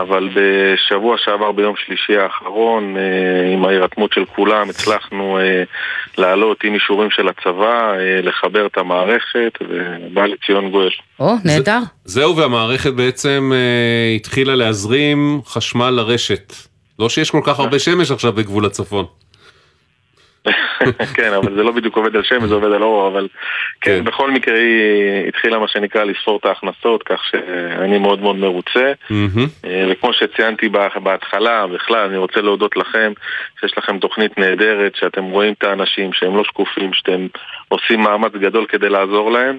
אבל 0.00 0.28
בשבוע 0.34 1.16
שעבר 1.18 1.52
ביום 1.52 1.74
שלישי 1.76 2.16
האחרון, 2.16 2.96
עם 3.54 3.64
ההירתמות 3.64 4.12
של 4.12 4.24
כולם, 4.24 4.68
הצלחנו 4.68 5.38
לעלות 6.18 6.64
עם 6.64 6.74
אישורים 6.74 7.10
של 7.10 7.28
הצבא, 7.28 7.92
לחבר 8.22 8.66
את 8.66 8.78
המערכת, 8.78 9.58
ובא 9.60 10.26
לציון 10.26 10.70
גואל. 10.70 10.90
או, 11.20 11.34
נהדר. 11.44 11.80
זהו, 12.04 12.36
והמערכת 12.36 12.92
בעצם 12.92 13.52
התחילה 14.16 14.54
להזרים 14.54 15.40
חשמל 15.46 15.90
לרשת. 15.90 16.52
לא 16.98 17.08
שיש 17.08 17.30
כל 17.30 17.40
כך 17.44 17.58
הרבה 17.58 17.78
שמש 17.78 18.10
עכשיו 18.10 18.32
בגבול 18.32 18.66
הצפון. 18.66 19.04
כן, 21.16 21.32
אבל 21.32 21.54
זה 21.54 21.62
לא 21.62 21.72
בדיוק 21.72 21.96
עובד 21.96 22.16
על 22.16 22.22
שמש, 22.22 22.42
זה 22.48 22.54
עובד 22.54 22.72
על 22.72 22.82
אור, 22.82 23.08
אבל 23.08 23.28
כן, 23.80 24.04
בכל 24.04 24.30
מקרה 24.30 24.54
היא 24.58 25.28
התחילה 25.28 25.58
מה 25.58 25.68
שנקרא 25.68 26.04
לספור 26.04 26.36
את 26.40 26.44
ההכנסות, 26.44 27.02
כך 27.02 27.24
שאני 27.24 27.98
מאוד 27.98 28.20
מאוד 28.20 28.36
מרוצה. 28.36 28.92
אה, 29.64 29.84
וכמו 29.90 30.12
שציינתי 30.12 30.68
בה- 30.68 30.88
בהתחלה, 31.02 31.66
בכלל, 31.66 32.08
אני 32.08 32.16
רוצה 32.16 32.40
להודות 32.40 32.76
לכם, 32.76 33.12
שיש 33.60 33.78
לכם 33.78 33.98
תוכנית 33.98 34.38
נהדרת, 34.38 34.94
שאתם 34.96 35.24
רואים 35.24 35.52
את 35.58 35.64
האנשים 35.64 36.12
שהם 36.12 36.36
לא 36.36 36.44
שקופים, 36.44 36.92
שאתם 36.92 37.26
עושים 37.68 38.00
מאמץ 38.00 38.32
גדול 38.32 38.66
כדי 38.68 38.88
לעזור 38.88 39.30
להם, 39.32 39.58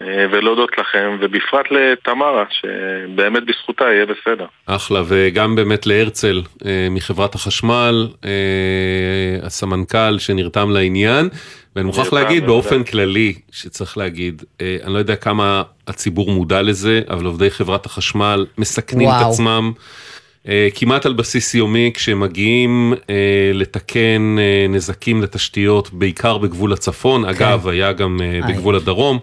ולהודות 0.00 0.70
לכם, 0.78 1.16
ובפרט 1.20 1.66
לתמרה, 1.70 2.44
שבאמת 2.50 3.42
בזכותה 3.46 3.84
יהיה 3.84 4.06
בסדר. 4.06 4.46
אחלה, 4.66 5.02
וגם 5.06 5.56
באמת 5.56 5.86
להרצל 5.86 6.42
אה, 6.66 6.88
מחברת 6.90 7.34
החשמל, 7.34 8.08
אה, 8.24 8.30
הסמנכ"ל 9.42 10.18
שנרתם 10.18 10.70
לעניין, 10.70 11.28
ואני 11.76 11.86
מוכרח 11.86 12.12
להגיד. 12.12 12.46
באופן 12.46 12.84
כללי, 12.84 13.34
שצריך 13.52 13.98
להגיד, 13.98 14.42
אה, 14.60 14.76
אני 14.84 14.92
לא 14.92 14.98
יודע 14.98 15.16
כמה 15.16 15.62
הציבור 15.88 16.30
מודע 16.30 16.62
לזה, 16.62 17.00
אבל 17.10 17.26
עובדי 17.26 17.50
חברת 17.50 17.86
החשמל 17.86 18.46
מסכנים 18.58 19.08
את 19.08 19.14
וואו. 19.14 19.32
עצמם. 19.32 19.72
אה, 20.48 20.68
כמעט 20.74 21.06
על 21.06 21.12
בסיס 21.12 21.54
יומי 21.54 21.90
כשהם 21.94 22.20
מגיעים 22.20 22.94
אה, 23.10 23.50
לתקן 23.54 24.36
אה, 24.38 24.66
נזקים 24.68 25.22
לתשתיות, 25.22 25.92
בעיקר 25.92 26.38
בגבול 26.38 26.72
הצפון, 26.72 27.24
אגב, 27.24 27.68
היה 27.68 27.92
גם 27.92 28.20
אה, 28.22 28.40
בגבול 28.48 28.76
הדרום. 28.76 29.18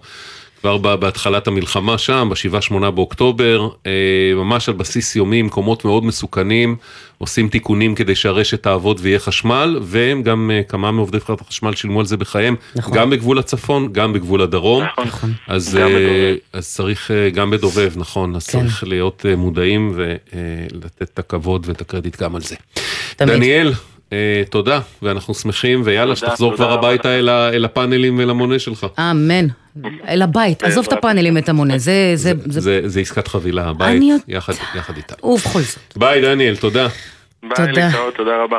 כבר 0.63 0.77
בהתחלת 0.95 1.47
המלחמה 1.47 1.97
שם, 1.97 2.29
ב-7-8 2.31 2.89
באוקטובר, 2.91 3.69
אה, 3.85 3.91
ממש 4.35 4.69
על 4.69 4.75
בסיס 4.75 5.15
יומי, 5.15 5.41
מקומות 5.41 5.85
מאוד 5.85 6.05
מסוכנים, 6.05 6.75
עושים 7.17 7.47
תיקונים 7.47 7.95
כדי 7.95 8.15
שהרשת 8.15 8.63
תעבוד 8.63 8.99
ויהיה 9.01 9.19
חשמל, 9.19 9.79
והם 9.81 10.23
גם, 10.23 10.51
אה, 10.53 10.63
כמה 10.63 10.91
מעובדי 10.91 11.19
חברת 11.19 11.41
החשמל 11.41 11.75
שילמו 11.75 11.99
על 11.99 12.05
זה 12.05 12.17
בחייהם, 12.17 12.55
נכון. 12.75 12.93
גם 12.93 13.09
בגבול 13.09 13.39
הצפון, 13.39 13.93
גם 13.93 14.13
בגבול 14.13 14.41
הדרום. 14.41 14.83
נכון. 15.07 15.33
אז, 15.47 15.75
גם 15.75 15.89
בדובב. 15.89 16.35
אז 16.53 16.73
צריך, 16.73 17.11
גם 17.33 17.51
בדובב, 17.51 17.93
נכון, 17.95 18.35
אז 18.35 18.47
כן. 18.47 18.59
צריך 18.59 18.83
להיות 18.83 19.25
מודעים 19.37 19.93
ולתת 19.95 21.01
את 21.01 21.19
הכבוד 21.19 21.65
ואת 21.69 21.81
הקרדיט 21.81 22.21
גם 22.21 22.35
על 22.35 22.41
זה. 22.41 22.55
תמיד. 23.15 23.33
דניאל, 23.33 23.73
תודה, 24.49 24.79
ואנחנו 25.01 25.33
שמחים, 25.33 25.81
ויאללה, 25.85 26.15
שתחזור 26.15 26.55
כבר 26.55 26.71
הביתה 26.71 27.19
אל 27.19 27.65
הפאנלים 27.65 28.19
ולמונה 28.19 28.59
שלך. 28.59 28.87
אמן. 28.99 29.47
אל 30.07 30.21
הבית, 30.21 30.63
עזוב 30.63 30.85
את 30.87 30.93
הפאנלים, 30.93 31.37
את 31.37 31.49
המונה, 31.49 31.77
זה, 31.77 32.13
זה, 32.45 33.01
עסקת 33.01 33.27
חבילה, 33.27 33.69
הבית. 33.69 34.03
יחד, 34.27 34.53
איתה. 34.97 35.15
ובכל 35.23 35.59
זאת. 35.59 35.97
ביי 35.97 36.21
דניאל, 36.21 36.55
תודה. 36.55 36.87
ביי, 37.43 37.51
תודה. 37.55 37.85
להתראות, 37.85 38.15
תודה 38.15 38.31
רבה. 38.43 38.57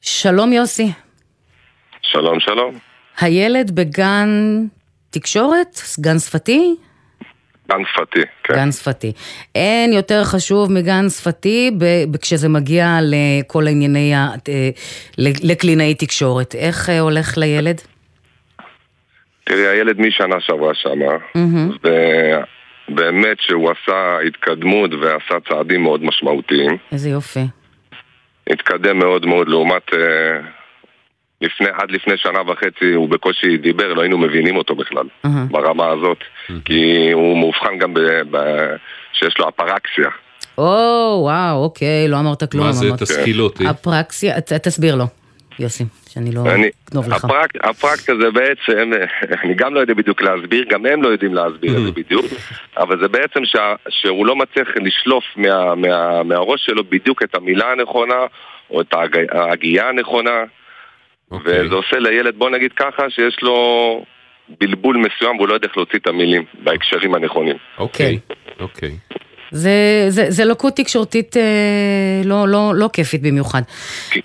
שלום 0.00 0.52
יוסי, 0.52 0.92
שלום, 2.02 2.40
שלום. 2.40 2.78
הילד 3.20 3.70
בגן 3.70 4.28
תקשורת? 5.10 5.80
גן 6.00 6.18
שפתי? 6.18 6.76
גן 7.70 7.82
שפתי, 7.92 8.20
כן. 8.44 8.54
גן 8.54 8.72
שפתי. 8.72 9.12
אין 9.54 9.92
יותר 9.92 10.24
חשוב 10.24 10.72
מגן 10.72 11.08
שפתי 11.08 11.70
כשזה 12.22 12.48
מגיע 12.48 12.98
לכל 13.02 13.66
ענייני, 13.68 14.14
ה- 14.14 14.28
אה, 14.48 14.70
לקלינאי 15.18 15.94
תקשורת. 15.94 16.54
איך 16.54 16.90
אה, 16.90 17.00
הולך 17.00 17.38
לילד? 17.38 17.80
תראי, 19.44 19.66
הילד 19.68 20.00
משנה 20.00 20.36
שעברה 20.40 20.72
שמה. 20.74 21.12
ובאמת 22.88 23.36
שהוא 23.40 23.70
עשה 23.70 24.18
התקדמות 24.26 24.90
ועשה 25.00 25.34
צעדים 25.48 25.82
מאוד 25.82 26.04
משמעותיים. 26.04 26.76
איזה 26.92 27.10
יופי. 27.10 27.40
התקדם 28.50 28.98
מאוד 28.98 29.26
מאוד 29.26 29.48
לעומת... 29.48 29.82
לפני, 31.40 31.66
עד 31.72 31.90
לפני 31.90 32.14
שנה 32.16 32.40
וחצי 32.50 32.92
הוא 32.94 33.08
בקושי 33.08 33.56
דיבר, 33.56 33.92
לא 33.94 34.00
היינו 34.02 34.18
מבינים 34.18 34.56
אותו 34.56 34.74
בכלל, 34.74 35.06
אהה. 35.24 35.44
ברמה 35.50 35.86
הזאת. 35.88 36.18
כי 36.64 37.10
הוא 37.12 37.38
מאובחן 37.38 37.78
גם 37.78 37.94
ב, 37.94 38.00
ב, 38.30 38.36
שיש 39.12 39.38
לו 39.38 39.48
אפרקסיה. 39.48 40.08
או, 40.58 40.64
וואו, 41.22 41.64
אוקיי, 41.64 42.08
לא 42.08 42.18
אמרת 42.20 42.50
כלום. 42.52 42.66
מה 42.66 42.72
זה? 42.72 42.86
אמרת- 42.88 43.02
תשכיל 43.02 43.40
אותי. 43.42 43.70
אפרקסיה, 43.70 44.40
ת- 44.40 44.52
תסביר 44.52 44.94
לו, 44.94 45.04
יוסי, 45.58 45.84
שאני 46.08 46.32
לא 46.32 46.40
אני, 46.54 46.68
אגנוב 46.90 47.08
לך. 47.08 47.24
הפרק, 47.24 47.50
הפרקטיקה 47.64 48.12
זה 48.20 48.30
בעצם, 48.30 48.90
אני 49.44 49.54
גם 49.54 49.74
לא 49.74 49.80
יודע 49.80 49.94
בדיוק 49.94 50.22
להסביר, 50.22 50.64
גם 50.70 50.86
הם 50.86 51.02
לא 51.02 51.08
יודעים 51.08 51.34
להסביר 51.34 51.76
את 51.78 51.82
זה 51.82 51.90
בדיוק, 51.92 52.26
אבל 52.78 53.00
זה 53.00 53.08
בעצם 53.08 53.40
שה, 53.44 53.74
שהוא 53.88 54.26
לא 54.26 54.36
מצליח 54.36 54.68
לשלוף 54.82 55.24
מה, 55.36 55.74
מה, 55.74 56.22
מהראש 56.22 56.64
שלו 56.66 56.84
בדיוק 56.84 57.22
את 57.22 57.34
המילה 57.34 57.72
הנכונה, 57.72 58.14
או 58.70 58.80
את 58.80 58.94
ההג- 58.94 59.26
ההגייה 59.38 59.88
הנכונה, 59.88 60.30
וזה 61.32 61.74
עושה 61.74 61.98
לילד, 61.98 62.34
בוא 62.38 62.50
נגיד 62.50 62.72
ככה, 62.72 63.10
שיש 63.10 63.38
לו 63.42 64.04
בלבול 64.60 64.96
מסוים 64.96 65.36
והוא 65.36 65.48
לא 65.48 65.54
יודע 65.54 65.68
איך 65.68 65.76
להוציא 65.76 65.98
את 65.98 66.06
המילים 66.06 66.44
בהקשרים 66.64 67.14
הנכונים. 67.14 67.56
אוקיי, 67.78 68.18
אוקיי. 68.60 68.90
זה, 69.50 70.06
זה, 70.08 70.26
זה 70.28 70.44
לקות 70.44 70.76
תקשורתית 70.76 71.36
אה, 71.36 71.42
לא, 72.24 72.48
לא, 72.48 72.72
לא 72.74 72.90
כיפית 72.92 73.22
במיוחד. 73.22 73.62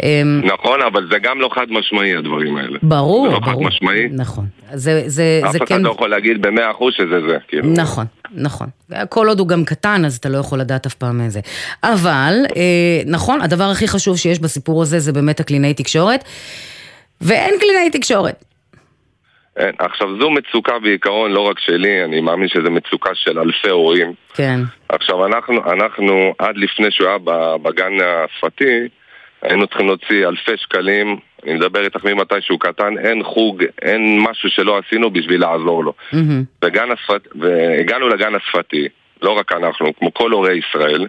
אה, 0.03 0.21
נכון, 0.43 0.81
אבל 0.81 1.07
זה 1.11 1.19
גם 1.19 1.41
לא 1.41 1.49
חד 1.53 1.65
משמעי 1.69 2.15
הדברים 2.15 2.57
האלה. 2.57 2.79
ברור, 2.83 3.27
זה 3.27 3.33
לא 3.33 3.39
ברור. 3.39 3.63
חד 3.63 3.67
משמעי. 3.67 4.07
נכון. 4.11 4.45
זה, 4.73 5.03
זה, 5.05 5.41
אף 5.45 5.51
זה 5.51 5.57
אחד 5.57 5.65
כן... 5.65 5.81
לא 5.81 5.89
יכול 5.89 6.09
להגיד 6.09 6.41
במאה 6.41 6.71
אחוז 6.71 6.93
שזה 6.97 7.21
זה. 7.29 7.37
כאילו. 7.47 7.67
נכון, 7.67 8.05
נכון. 8.35 8.67
כל 9.09 9.27
עוד 9.27 9.39
הוא 9.39 9.47
גם 9.47 9.65
קטן, 9.65 10.05
אז 10.05 10.17
אתה 10.17 10.29
לא 10.29 10.37
יכול 10.37 10.59
לדעת 10.59 10.85
אף 10.85 10.93
פעם 10.93 11.21
איזה. 11.21 11.39
אבל, 11.83 12.33
אה, 12.55 13.01
נכון, 13.05 13.41
הדבר 13.41 13.63
הכי 13.63 13.87
חשוב 13.87 14.17
שיש 14.17 14.39
בסיפור 14.39 14.81
הזה 14.81 14.99
זה 14.99 15.13
באמת 15.13 15.39
הקלינאי 15.39 15.73
תקשורת, 15.73 16.23
ואין 17.21 17.53
קלינאי 17.59 17.89
תקשורת. 17.89 18.43
אין, 19.57 19.75
עכשיו 19.79 20.07
זו 20.19 20.29
מצוקה 20.31 20.79
בעיקרון 20.79 21.31
לא 21.31 21.41
רק 21.41 21.59
שלי, 21.59 22.03
אני 22.03 22.21
מאמין 22.21 22.47
שזו 22.47 22.71
מצוקה 22.71 23.09
של 23.13 23.39
אלפי 23.39 23.69
הורים. 23.69 24.13
כן. 24.33 24.59
עכשיו 24.89 25.25
אנחנו, 25.25 25.71
אנחנו 25.71 26.33
עד 26.39 26.57
לפני 26.57 26.91
שהוא 26.91 27.07
היה 27.07 27.17
בגן 27.57 27.93
השפתי, 28.01 28.87
היינו 29.41 29.67
צריכים 29.67 29.87
להוציא 29.87 30.27
אלפי 30.27 30.57
שקלים, 30.57 31.17
אני 31.43 31.53
מדבר 31.53 31.83
איתך 31.83 32.05
ממתי 32.05 32.35
שהוא 32.41 32.59
קטן, 32.59 32.97
אין 32.97 33.23
חוג, 33.23 33.63
אין 33.81 34.19
משהו 34.19 34.49
שלא 34.49 34.79
עשינו 34.79 35.11
בשביל 35.11 35.41
לעזור 35.41 35.83
לו. 35.83 35.93
מהמם. 36.13 36.43
וגן 36.65 36.91
השפת, 36.91 37.27
והגענו 37.35 38.07
לגן 38.09 38.35
השפתי, 38.35 38.87
לא 39.21 39.31
רק 39.31 39.51
אנחנו, 39.51 39.93
כמו 39.99 40.13
כל 40.13 40.31
הורי 40.31 40.59
ישראל, 40.59 41.07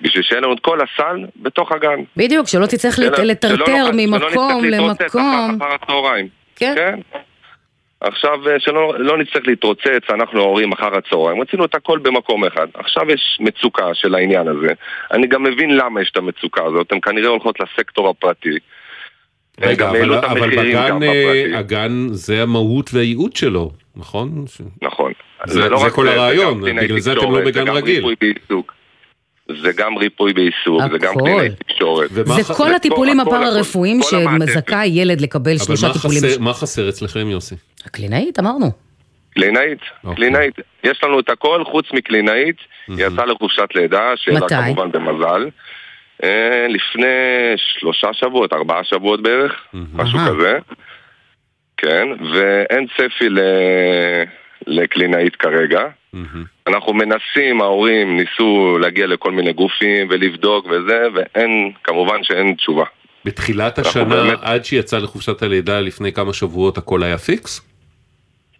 בשביל 0.00 0.22
שיהיה 0.22 0.40
לנו 0.40 0.52
את 0.52 0.60
כל 0.60 0.78
הסל 0.80 1.26
בתוך 1.36 1.72
הגן. 1.72 2.00
בדיוק, 2.16 2.48
שלא 2.48 2.66
תצטרך 2.66 2.96
שלא 2.96 3.06
לטרטר 3.06 3.66
שלא 3.66 3.90
ממקום 3.92 4.64
נצטרך 4.64 5.16
למקום. 5.16 5.58
אחר 5.62 5.74
הצהריים. 5.74 6.28
כן. 6.56 6.74
כן. 6.76 7.00
עכשיו, 8.00 8.48
אה, 8.48 8.60
שלא 8.60 8.94
לא 8.98 9.18
נצטרך 9.18 9.46
להתרוצץ, 9.46 10.10
אנחנו 10.10 10.40
ההורים 10.40 10.72
אחר 10.72 10.96
הצהריים. 10.96 11.40
רצינו 11.40 11.64
את 11.64 11.74
הכל 11.74 11.98
במקום 11.98 12.44
אחד. 12.44 12.66
עכשיו 12.74 13.10
יש 13.10 13.38
מצוקה 13.40 13.94
של 13.94 14.14
העניין 14.14 14.48
הזה. 14.48 14.68
אני 15.12 15.26
גם 15.26 15.42
מבין 15.42 15.76
למה 15.76 16.02
יש 16.02 16.10
את 16.10 16.16
המצוקה 16.16 16.64
הזאת. 16.64 16.92
הן 16.92 17.00
כנראה 17.00 17.28
הולכות 17.28 17.56
לסקטור 17.60 18.08
הפרטי. 18.08 18.58
רגע, 19.62 19.88
אבל, 19.90 20.14
אבל 20.14 20.50
בגן, 20.50 21.02
אה. 21.02 21.58
הגן 21.58 22.06
זה 22.10 22.42
המהות 22.42 22.90
והייעוד 22.94 23.36
שלו, 23.36 23.70
נכון? 23.96 24.44
נכון. 24.82 25.12
זה, 25.46 25.68
לא 25.68 25.78
זה 25.78 25.90
כל 25.90 26.06
זה, 26.06 26.12
זה 26.12 26.16
הרעיון, 26.20 26.60
קלינאי 26.60 26.84
בגלל 26.84 27.00
זה 27.00 27.12
אתם 27.12 27.32
לא 27.32 27.40
בגן 27.40 27.52
זה 27.52 27.60
גם 27.66 27.74
רגיל. 27.76 28.04
זה 29.62 29.72
גם 29.76 29.96
ריפוי 29.98 30.32
בעיסוק, 30.32 30.82
זה 30.92 30.98
גם. 30.98 31.14
קלינאי 31.14 31.48
תקשורת. 31.50 32.10
זה 32.10 32.22
כל 32.56 32.74
הטיפולים 32.74 33.20
הכל, 33.20 33.30
הכל, 33.34 33.36
הפארה-רפואיים. 33.44 34.00
שזכאי 34.02 34.86
ילד 34.86 35.20
לקבל 35.20 35.50
אבל 35.56 35.64
שלושה 35.64 35.86
מה 35.88 35.92
טיפולים. 35.92 36.18
חסר- 36.20 36.40
מה 36.40 36.54
חסר 36.54 36.88
אצלכם, 36.88 37.26
יוסי? 37.30 37.54
הקלינאית, 37.86 38.38
אמרנו. 38.38 38.70
קלינאית, 39.34 39.78
קלינאית. 40.16 40.54
יש 40.84 41.00
לנו 41.04 41.20
את 41.20 41.30
הכל 41.30 41.62
חוץ 41.64 41.86
מקלינאית, 41.92 42.56
היא 42.88 43.06
יצאה 43.06 43.26
לחופשת 43.26 43.68
לידה, 43.74 44.12
שאלה 44.16 44.40
מתי? 44.40 44.54
כמובן 44.54 44.92
במזל. 44.92 45.48
אה, 46.22 46.66
לפני 46.68 47.06
שלושה 47.56 48.12
שבועות, 48.12 48.52
ארבעה 48.52 48.84
שבועות 48.84 49.22
בערך, 49.22 49.66
משהו. 49.94 50.18
כזה. 50.18 50.58
כן, 51.76 52.08
ואין 52.34 52.86
צפי 52.96 53.28
ל... 53.28 53.40
לקלינאית 54.66 55.36
כרגע. 55.36 55.80
אנחנו 56.66 56.94
מנסים, 56.94 57.60
ההורים 57.60 58.16
ניסו 58.16 58.78
להגיע 58.80 59.06
לכל 59.06 59.32
מיני 59.32 59.52
גופים 59.52 60.06
ולבדוק 60.10 60.66
וזה, 60.66 61.06
ואין, 61.14 61.72
כמובן 61.84 62.24
שאין 62.24 62.54
תשובה. 62.54 62.84
בתחילת 63.24 63.78
השנה, 63.78 64.04
באמת- 64.04 64.38
עד 64.42 64.64
שיצא 64.64 64.98
לחופשת 64.98 65.42
הלידה 65.42 65.80
לפני 65.80 66.12
כמה 66.12 66.32
שבועות, 66.32 66.78
הכל 66.78 67.02
היה 67.02 67.18
פיקס? 67.18 67.60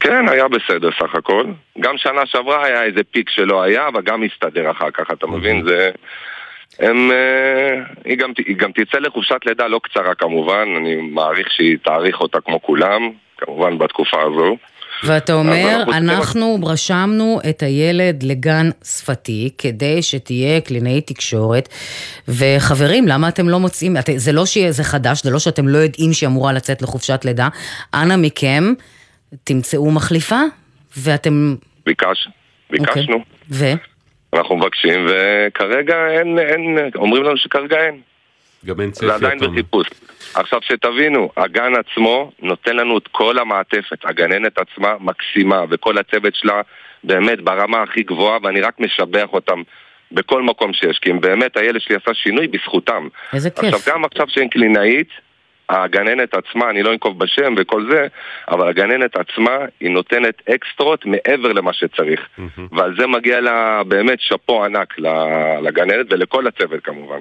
כן, 0.00 0.28
היה 0.28 0.48
בסדר 0.48 0.90
סך 0.98 1.14
הכל. 1.14 1.44
גם 1.80 1.94
שנה 1.96 2.26
שעברה 2.26 2.64
היה 2.66 2.82
איזה 2.84 3.00
פיק 3.10 3.30
שלא 3.30 3.62
היה, 3.62 3.88
אבל 3.88 4.02
גם 4.02 4.22
הסתדר 4.22 4.70
אחר 4.70 4.90
כך, 4.90 5.10
אתה 5.12 5.26
מבין? 5.26 5.64
זה... 5.68 5.90
הם... 6.78 7.10
אה, 7.10 7.84
היא 8.04 8.18
גם, 8.18 8.32
היא 8.46 8.56
גם 8.56 8.72
תצא 8.72 8.98
לחופשת 8.98 9.40
לידה 9.46 9.66
לא 9.66 9.80
קצרה 9.82 10.14
כמובן, 10.14 10.68
אני 10.76 10.96
מעריך 10.96 11.48
שהיא 11.50 11.76
תאריך 11.84 12.20
אותה 12.20 12.40
כמו 12.40 12.62
כולם, 12.62 13.10
כמובן 13.38 13.78
בתקופה 13.78 14.22
הזו. 14.22 14.56
ואתה 15.04 15.32
אומר, 15.32 15.82
אנחנו 15.82 16.18
אנחנו 16.18 16.58
רשמנו 16.66 17.40
את 17.50 17.62
הילד 17.62 18.22
לגן 18.22 18.70
שפתי 18.84 19.50
כדי 19.58 20.02
שתהיה 20.02 20.60
קלינאית 20.60 21.06
תקשורת, 21.06 21.68
וחברים, 22.28 23.08
למה 23.08 23.28
אתם 23.28 23.48
לא 23.48 23.60
מוצאים, 23.60 23.96
את, 23.96 24.10
זה 24.16 24.32
לא 24.32 24.46
שזה 24.46 24.84
חדש, 24.84 25.22
זה 25.22 25.30
לא 25.30 25.38
שאתם 25.38 25.68
לא 25.68 25.78
יודעים 25.78 26.12
שהיא 26.12 26.28
אמורה 26.28 26.52
לצאת 26.52 26.82
לחופשת 26.82 27.20
לידה, 27.24 27.48
אנא 27.94 28.16
מכם, 28.16 28.64
תמצאו 29.44 29.90
מחליפה, 29.90 30.40
ואתם... 30.96 31.54
ביקש, 31.86 32.28
ביקשנו, 32.70 33.16
ו? 33.50 33.64
אנחנו 34.34 34.56
מבקשים, 34.56 35.06
וכרגע 35.08 36.08
אין, 36.10 36.38
אין, 36.38 36.78
אומרים 36.94 37.22
לנו 37.22 37.36
שכרגע 37.36 37.76
אין. 37.80 38.00
גם 38.66 38.80
אין 38.80 38.90
צפי, 38.90 39.06
זה 39.06 39.14
עדיין. 39.14 39.38
בחיפוש. 39.38 39.86
עכשיו 40.34 40.60
שתבינו, 40.62 41.30
הגן 41.36 41.72
עצמו 41.74 42.32
נותן 42.42 42.76
לנו 42.76 42.98
את 42.98 43.08
כל 43.08 43.38
המעטפת, 43.38 44.04
הגננת 44.04 44.58
עצמה 44.58 44.94
מקסימה, 45.00 45.64
וכל 45.70 45.98
הצוות 45.98 46.34
שלה 46.34 46.60
באמת 47.04 47.40
ברמה 47.40 47.82
הכי 47.82 48.02
גבוהה, 48.02 48.38
ואני 48.42 48.60
רק 48.60 48.80
משבח 48.80 49.26
אותם 49.32 49.62
בכל 50.12 50.42
מקום 50.42 50.72
שיש, 50.72 50.98
כי 50.98 51.10
אם 51.10 51.20
באמת 51.20 51.56
הילד 51.56 51.80
שלי 51.80 51.96
עשה 51.96 52.14
שינוי 52.14 52.46
בזכותם. 52.46 53.08
איזה 53.34 53.50
כיף. 53.50 53.74
עכשיו 53.74 53.94
גם 53.94 54.04
עכשיו 54.04 54.26
שאין 54.28 54.48
קלינאית, 54.48 55.08
הגננת 55.72 56.34
עצמה, 56.34 56.70
אני 56.70 56.82
לא 56.82 56.92
אנקוב 56.92 57.18
בשם 57.18 57.54
וכל 57.58 57.86
זה, 57.90 58.06
אבל 58.48 58.68
הגננת 58.68 59.16
עצמה 59.16 59.58
היא 59.80 59.90
נותנת 59.90 60.42
אקסטרות 60.54 61.06
מעבר 61.06 61.52
למה 61.52 61.72
שצריך. 61.72 62.28
ועל 62.72 62.94
זה 62.98 63.06
מגיע 63.06 63.40
לה 63.40 63.82
באמת 63.84 64.20
שאפו 64.20 64.64
ענק 64.64 64.94
לגננת 65.62 66.06
ולכל 66.10 66.46
הצוות 66.46 66.84
כמובן. 66.84 67.18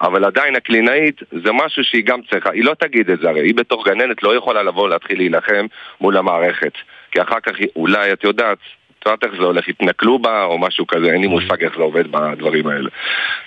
אבל 0.00 0.24
עדיין 0.24 0.56
הקלינאית 0.56 1.20
זה 1.44 1.52
משהו 1.52 1.84
שהיא 1.84 2.04
גם 2.04 2.20
צריכה, 2.30 2.50
היא 2.50 2.64
לא 2.64 2.74
תגיד 2.78 3.10
את 3.10 3.18
זה 3.20 3.28
הרי, 3.28 3.40
היא 3.40 3.54
בתור 3.54 3.84
גננת 3.84 4.22
לא 4.22 4.36
יכולה 4.36 4.62
לבוא 4.62 4.88
להתחיל 4.88 5.18
להילחם 5.18 5.66
מול 6.00 6.16
המערכת. 6.16 6.72
כי 7.12 7.22
אחר 7.22 7.40
כך 7.40 7.52
אולי, 7.76 8.12
את 8.12 8.24
יודעת, 8.24 8.58
את 9.02 9.06
יודעת 9.06 9.24
איך 9.24 9.40
זה 9.40 9.46
הולך, 9.46 9.68
יתנכלו 9.68 10.18
בה 10.18 10.44
או 10.44 10.58
משהו 10.58 10.86
כזה, 10.86 11.12
אין 11.12 11.20
לי 11.20 11.26
מושג 11.26 11.64
איך 11.64 11.76
זה 11.76 11.82
עובד 11.82 12.12
בדברים 12.12 12.66
האלה. 12.66 12.90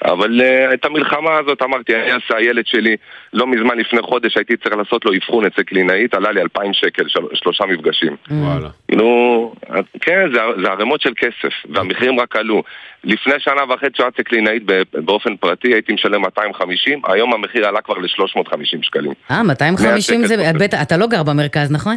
אבל 0.06 0.42
uh, 0.42 0.74
את 0.74 0.86
המלחמה 0.86 1.38
הזאת 1.38 1.62
אמרתי, 1.62 1.96
אני 1.96 2.12
אעשה 2.12 2.38
הילד 2.38 2.68
שלי, 2.68 2.96
לא 3.34 3.48
מזמן 3.48 3.78
לפני 3.78 4.02
חודש 4.02 4.38
הייתי 4.38 4.58
צריך 4.58 4.76
לעשות 4.76 5.06
לו 5.06 5.12
אבחון 5.16 5.46
אצל 5.46 5.64
קלינאית, 5.64 6.14
עלה 6.14 6.32
לי 6.32 6.42
2,000 6.42 6.74
שקל, 6.74 7.08
של, 7.08 7.20
שלושה 7.34 7.66
מפגשים. 7.66 8.16
וואלה. 8.32 8.70
כאילו, 8.88 9.54
כן, 10.02 10.20
זה, 10.34 10.40
זה 10.64 10.72
ערימות 10.72 11.02
של 11.02 11.14
כסף, 11.16 11.54
והמחירים 11.70 12.20
רק 12.20 12.36
עלו. 12.36 12.64
לפני 13.04 13.34
שנה 13.40 13.74
וחצי 13.74 13.98
שעה 13.98 14.08
אצל 14.08 14.24
קלינאית 14.24 14.64
באופן 14.94 15.36
פרטי 15.36 15.74
הייתי 15.74 15.94
משלם 15.94 16.22
250, 16.22 17.02
היום 17.08 17.34
המחיר 17.34 17.68
עלה 17.68 17.82
כבר 17.82 17.98
ל-350 17.98 18.78
שקלים. 18.82 19.12
אה, 19.32 19.44
250 19.44 20.20
100 20.20 20.28
זה... 20.28 20.52
אתה 20.82 20.98
לא 20.98 21.08
גר 21.08 21.24
במרכז, 21.24 21.72
נכון? 21.72 21.96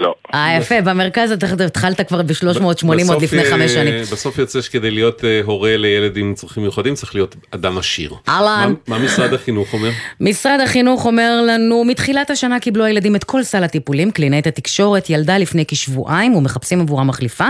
לא. 0.00 0.14
אה, 0.34 0.56
יפה, 0.58 0.80
במרכז 0.80 1.32
אתה 1.32 1.46
התחלת 1.66 2.00
כבר 2.08 2.22
ב-380 2.22 2.82
עוד 3.08 3.22
לפני 3.22 3.44
אה, 3.44 3.50
חמש 3.50 3.70
שנים. 3.70 3.94
בסוף 4.12 4.38
יוצא 4.38 4.60
שכדי 4.62 4.90
להיות 4.90 5.24
אה, 5.24 5.40
הורה 5.44 5.76
לילד 5.76 6.16
עם 6.16 6.34
צרכים 6.34 6.62
מיוחדים 6.62 6.94
צריך 6.94 7.14
להיות 7.14 7.36
אדם 7.50 7.78
עשיר. 7.78 8.14
אהלן. 8.28 8.74
מה- 8.86 8.98
משרד 8.98 9.32
החינוך 9.34 9.72
אומר? 9.72 9.90
משרד 10.20 10.60
החינוך 10.64 11.06
אומר 11.06 11.42
לנו, 11.48 11.84
מתחילת 11.84 12.30
השנה 12.30 12.60
קיבלו 12.60 12.84
הילדים 12.84 13.16
את 13.16 13.24
כל 13.24 13.42
סל 13.42 13.64
הטיפולים, 13.64 14.10
קלינאית 14.10 14.46
התקשורת 14.46 15.10
ילדה 15.10 15.38
לפני 15.38 15.64
כשבועיים 15.68 16.34
ומחפשים 16.34 16.80
עבורה 16.80 17.04
מחליפה, 17.04 17.46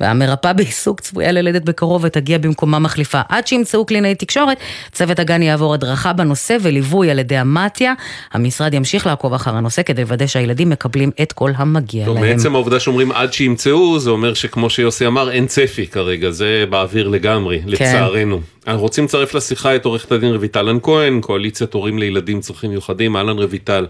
והמרפאה 0.00 0.52
בעיסוק 0.52 1.00
צפויה 1.00 1.32
ללדת 1.32 1.62
בקרוב 1.62 2.04
ותגיע 2.04 2.38
במקומה 2.38 2.78
מחליפה. 2.78 3.20
עד 3.28 3.46
שימצאו 3.46 3.84
קלינאית 3.86 4.18
תקשורת, 4.18 4.56
צוות 4.92 5.18
הגן 5.18 5.42
יעבור 5.42 5.74
הדרכה 5.74 6.12
בנושא 6.12 6.56
וליווי 6.60 7.10
על 7.10 7.18
ידי 7.18 7.36
המתיה. 7.36 7.92
המשרד 8.32 8.74
ימשיך 8.74 9.06
לעקוב 9.06 9.34
אחר 9.34 9.56
הנושא 9.56 9.82
כדי 9.82 10.02
לוודא 10.02 10.26
שהילדים 10.26 10.70
מקבלים 10.70 11.10
את 11.22 11.32
כל 11.32 11.50
המגיע 11.82 12.04
טוב, 12.04 12.18
להם. 12.18 12.26
מעצם 12.26 12.54
העובדה 12.54 12.80
שאומרים 12.80 13.12
עד 13.12 13.32
שימצאו, 13.32 13.98
זה 13.98 14.10
אומר 14.10 14.34
שכמו 14.34 14.70
שיוסי 14.70 15.06
אמר, 15.06 15.30
אין 15.30 15.46
צפי 15.46 15.86
כרגע, 15.86 16.30
זה 16.30 16.64
באוויר 16.70 17.08
לגמרי, 17.08 17.60
כן. 17.62 17.68
לצערנו. 17.68 18.40
אנחנו 18.66 18.82
רוצים 18.82 19.04
לצרף 19.04 19.34
לשיחה 19.34 19.76
את 19.76 19.84
עורכת 19.84 20.12
הדין 20.12 20.34
רויטל 20.34 20.78
כהן, 20.82 21.20
קואליציית 21.20 21.74
הורים 21.74 21.98
לילדים 21.98 22.36
עם 22.36 22.40
צרכים 22.40 22.70
מיוחדים, 22.70 23.16
אהלן 23.16 23.38
רויטל. 23.38 23.86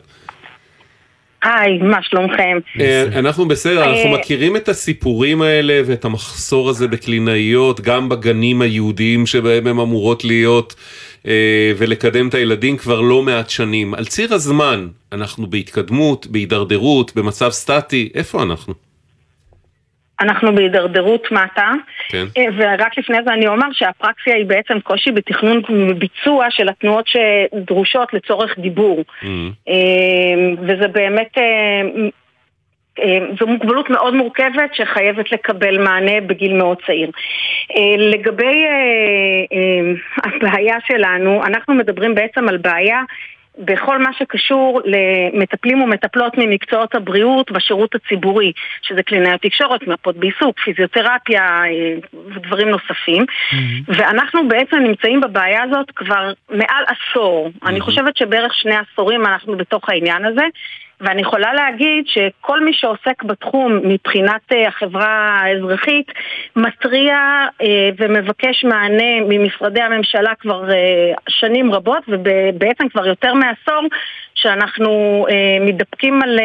היי, 1.43 1.79
מה 1.79 2.03
שלומכם? 2.03 2.59
אה, 2.81 3.05
אנחנו 3.19 3.49
בסדר, 3.49 3.85
אנחנו 3.85 4.15
אה, 4.15 4.19
מכירים 4.19 4.57
את 4.57 4.69
הסיפורים 4.69 5.43
האלה 5.43 5.81
ואת 5.87 6.05
המחסור 6.05 6.71
הזה 6.71 6.89
בקלינאיות, 6.89 7.81
גם 7.81 8.09
בגנים 8.09 8.63
היהודיים 8.63 9.27
שבהם 9.27 9.67
הן 9.67 9.79
אמורות 9.79 10.25
להיות, 10.25 10.75
אה, 10.75 11.12
ולקדם 11.77 12.29
את 12.29 12.35
הילדים 12.35 12.77
כבר 12.77 13.01
לא 13.01 13.23
מעט 13.23 13.51
שנים. 13.51 13.95
על 13.95 14.05
ציר 14.05 14.35
הזמן, 14.35 14.89
אנחנו 15.13 15.47
בהתקדמות, 15.47 16.27
בהידרדרות, 16.27 17.17
במצב 17.17 17.51
סטטי, 17.51 18.11
איפה 18.15 18.43
אנחנו? 18.43 18.75
אנחנו 20.23 20.55
בהידרדרות 20.55 21.33
מטה, 21.33 21.71
כן. 22.09 22.25
אה, 22.39 22.45
ורק 22.57 22.99
לפני 22.99 23.17
זה 23.25 23.33
אני 23.33 23.47
אומר 23.47 23.67
שהפרקסיה 23.73 24.35
היא 24.35 24.47
בעצם 24.47 24.81
קושי 24.81 25.11
בתכנון 25.11 25.63
וביצוע 25.69 26.47
של 26.51 26.69
התנועות 26.69 27.05
שדרושות 27.09 28.15
לצורך 28.15 28.59
דיבור. 28.59 29.05
אה, 29.69 29.75
וזה 30.63 30.89
באמת, 30.89 31.39
אה, 31.39 31.43
אה, 31.43 32.09
זו 33.41 33.47
מוגבלות 33.47 33.91
מאוד 33.91 34.15
מורכבת 34.15 34.75
שחייבת 34.75 35.33
לקבל 35.33 35.79
מענה 35.79 36.21
בגיל 36.27 36.53
מאוד 36.53 36.79
צעיר. 36.87 37.11
אה, 37.77 37.97
לגבי 37.99 38.65
אה, 38.65 39.45
אה, 39.53 39.93
הבעיה 40.25 40.77
שלנו, 40.87 41.45
אנחנו 41.45 41.75
מדברים 41.75 42.15
בעצם 42.15 42.49
על 42.49 42.57
בעיה 42.57 43.03
בכל 43.59 43.99
מה 43.99 44.11
שקשור 44.19 44.81
למטפלים 44.85 45.83
ומטפלות 45.83 46.39
ממקצועות 46.39 46.95
הבריאות 46.95 47.51
בשירות 47.53 47.95
הציבורי, 47.95 48.53
שזה 48.83 49.03
קלינאיות 49.03 49.41
תקשורת, 49.41 49.87
מרפאות 49.87 50.17
בעיסוק, 50.17 50.59
פיזיותרפיה 50.59 51.43
אה, 51.43 51.95
ודברים 52.35 52.69
נוספים. 52.69 53.25
ואנחנו 53.89 54.49
בעצם 54.49 54.77
נמצאים 54.77 55.21
בבעיה 55.21 55.63
הזאת 55.63 55.91
כבר 55.95 56.33
מעל 56.51 56.85
עשור. 56.87 57.51
אני 57.67 57.81
חושבת 57.81 58.17
שבערך 58.17 58.55
שני 58.55 58.75
עשורים 58.77 59.27
אנחנו 59.27 59.57
בתוך 59.57 59.89
העניין 59.89 60.25
הזה. 60.25 60.45
ואני 61.03 61.21
יכולה 61.21 61.55
להגיד 61.55 62.05
שכל 62.07 62.65
מי 62.65 62.73
שעוסק 62.73 63.23
בתחום 63.23 63.81
מבחינת 63.85 64.53
אה, 64.53 64.69
החברה 64.69 65.41
האזרחית 65.43 66.13
מתריע 66.57 67.17
אה, 67.63 67.91
ומבקש 67.99 68.65
מענה 68.65 69.21
ממשרדי 69.29 69.81
הממשלה 69.81 70.33
כבר 70.41 70.71
אה, 70.71 71.13
שנים 71.29 71.73
רבות 71.73 72.03
ובעצם 72.09 72.89
כבר 72.89 73.07
יותר 73.07 73.35
מעשור 73.35 73.89
שאנחנו 74.35 75.27
מתדפקים 75.61 76.23
על 76.23 76.39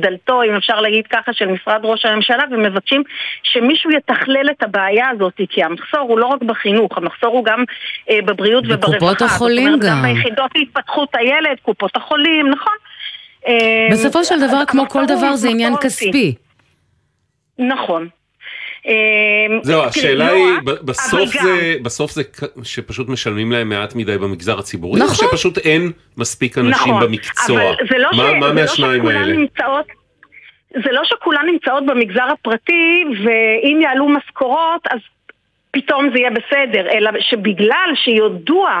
דלתו, 0.00 0.42
אם 0.42 0.54
אפשר 0.56 0.80
להגיד 0.80 1.06
ככה, 1.06 1.32
של 1.32 1.46
משרד 1.46 1.80
ראש 1.84 2.04
הממשלה 2.04 2.44
ומבקשים 2.50 3.02
שמישהו 3.42 3.90
יתכלל 3.90 4.50
את 4.50 4.62
הבעיה 4.62 5.08
הזאת 5.08 5.40
כי 5.50 5.64
המחסור 5.64 6.00
הוא 6.00 6.18
לא 6.18 6.26
רק 6.26 6.42
בחינוך, 6.42 6.98
המחסור 6.98 7.32
הוא 7.32 7.44
גם 7.44 7.64
בבריאות 8.10 8.64
וברווחה. 8.66 8.96
בקופות 8.96 9.22
החולים 9.22 9.72
גם. 9.72 9.88
גם 9.88 10.02
ביחידות 10.02 10.50
להתפתחות 10.54 11.08
הילד, 11.14 11.56
קופות 11.62 11.96
החולים, 11.96 12.50
נכון? 12.50 12.74
אה, 13.46 13.88
בסופו 13.92 14.24
של 14.24 14.48
דבר, 14.48 14.62
כמו 14.68 14.88
כל 14.88 15.04
דבר, 15.06 15.36
זה 15.36 15.48
עניין 15.48 15.74
כספי. 15.82 16.34
נכון. 17.58 18.08
אה, 18.86 18.92
זהו, 19.62 19.82
השאלה 19.82 20.32
לא 20.32 20.36
היא, 20.36 20.44
בסוף 20.84 21.30
זה, 21.42 21.74
בסוף 21.82 22.10
זה 22.12 22.22
שפשוט 22.62 23.08
משלמים 23.08 23.52
להם 23.52 23.68
מעט 23.68 23.94
מדי 23.94 24.18
במגזר 24.18 24.58
הציבורי, 24.58 25.00
או 25.00 25.06
נכון. 25.06 25.28
שפשוט 25.28 25.58
אין 25.58 25.92
מספיק 26.16 26.58
אנשים 26.58 26.92
נכון, 26.92 27.00
במקצוע? 27.02 27.62
לא 27.98 28.08
מה- 28.16 28.32
לא 28.40 28.52
מהשניים 28.54 29.06
האלה? 29.06 29.34
זה 30.84 30.92
לא 30.92 31.00
שכולן 31.04 31.46
נמצאות 31.52 31.86
במגזר 31.86 32.22
הפרטי, 32.32 33.04
ואם 33.24 33.78
יעלו 33.82 34.08
משכורות, 34.08 34.80
אז 34.90 34.98
פתאום 35.70 36.08
זה 36.12 36.18
יהיה 36.18 36.30
בסדר, 36.30 36.90
אלא 36.90 37.10
שבגלל 37.20 37.92
שידוע 37.94 38.80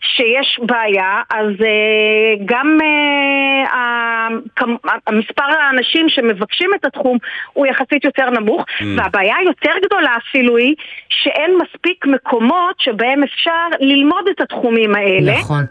שיש 0.00 0.60
בעיה, 0.62 1.22
אז 1.30 1.52
uh, 1.52 2.42
גם 2.44 2.78
uh, 2.80 4.64
המספר 5.06 5.42
האנשים 5.42 6.08
שמבקשים 6.08 6.70
את 6.74 6.84
התחום 6.84 7.18
הוא 7.52 7.66
יחסית 7.66 8.04
יותר 8.04 8.30
נמוך, 8.30 8.62
mm. 8.62 8.84
והבעיה 8.96 9.36
היותר 9.36 9.72
גדולה 9.86 10.16
אפילו 10.16 10.56
היא 10.56 10.74
שאין 11.08 11.50
מספיק 11.62 12.06
מקומות 12.06 12.80
שבהם 12.80 13.22
אפשר 13.22 13.66
ללמוד 13.80 14.28
את 14.30 14.40
התחומים 14.40 14.94
האלה. 14.94 15.38
נכון. 15.38 15.64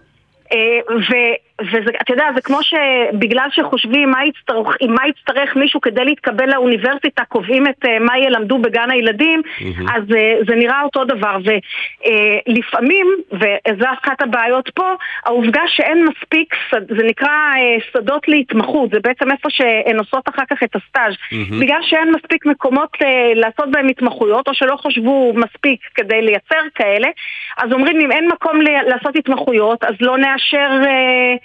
ואתה 1.62 2.14
יודע, 2.14 2.26
זה 2.36 2.42
כמו 2.42 2.58
שבגלל 2.64 3.48
שחושבים 3.52 4.12
מה 4.12 4.26
יצטרך, 4.26 4.76
מה 4.90 5.08
יצטרך 5.08 5.56
מישהו 5.56 5.82
כדי 5.82 6.06
להתקבל 6.06 6.50
לאוניברסיטה, 6.54 7.24
קובעים 7.26 7.68
את 7.68 7.86
uh, 7.86 7.90
מה 8.00 8.20
ילמדו 8.20 8.58
בגן 8.58 8.92
הילדים, 8.92 9.42
mm-hmm. 9.46 9.96
אז 9.96 10.04
uh, 10.04 10.48
זה 10.48 10.56
נראה 10.56 10.82
אותו 10.82 11.06
דבר. 11.06 11.38
ולפעמים, 11.46 13.08
uh, 13.32 13.36
וזו 13.36 13.86
אחת 14.04 14.22
הבעיות 14.22 14.70
פה, 14.70 14.94
העובדה 15.26 15.62
שאין 15.68 16.06
מספיק, 16.06 16.56
זה 16.72 17.04
נקרא 17.04 17.28
uh, 17.28 17.84
שדות 17.94 18.28
להתמחות, 18.28 18.90
זה 18.90 19.00
בעצם 19.00 19.32
איפה 19.32 19.50
שהן 19.50 20.00
עושות 20.00 20.30
אחר 20.30 20.44
כך 20.50 20.64
את 20.64 20.76
הסטאז'. 20.76 21.14
Mm-hmm. 21.14 21.62
בגלל 21.62 21.80
שאין 21.82 22.12
מספיק 22.12 22.46
מקומות 22.46 22.90
uh, 22.96 23.06
לעשות 23.36 23.72
בהם 23.72 23.88
התמחויות, 23.88 24.48
או 24.48 24.54
שלא 24.54 24.76
חשבו 24.76 25.34
מספיק 25.36 25.80
כדי 25.96 26.22
לייצר 26.22 26.62
כאלה, 26.76 27.08
אז 27.58 27.72
אומרים 27.72 28.00
אם 28.00 28.12
אין 28.12 28.28
מקום 28.28 28.62
לעשות 28.62 29.16
התמחויות, 29.16 29.84
אז 29.84 29.96
לא 30.02 30.18
נאשר... 30.18 30.70
Uh, 30.84 31.45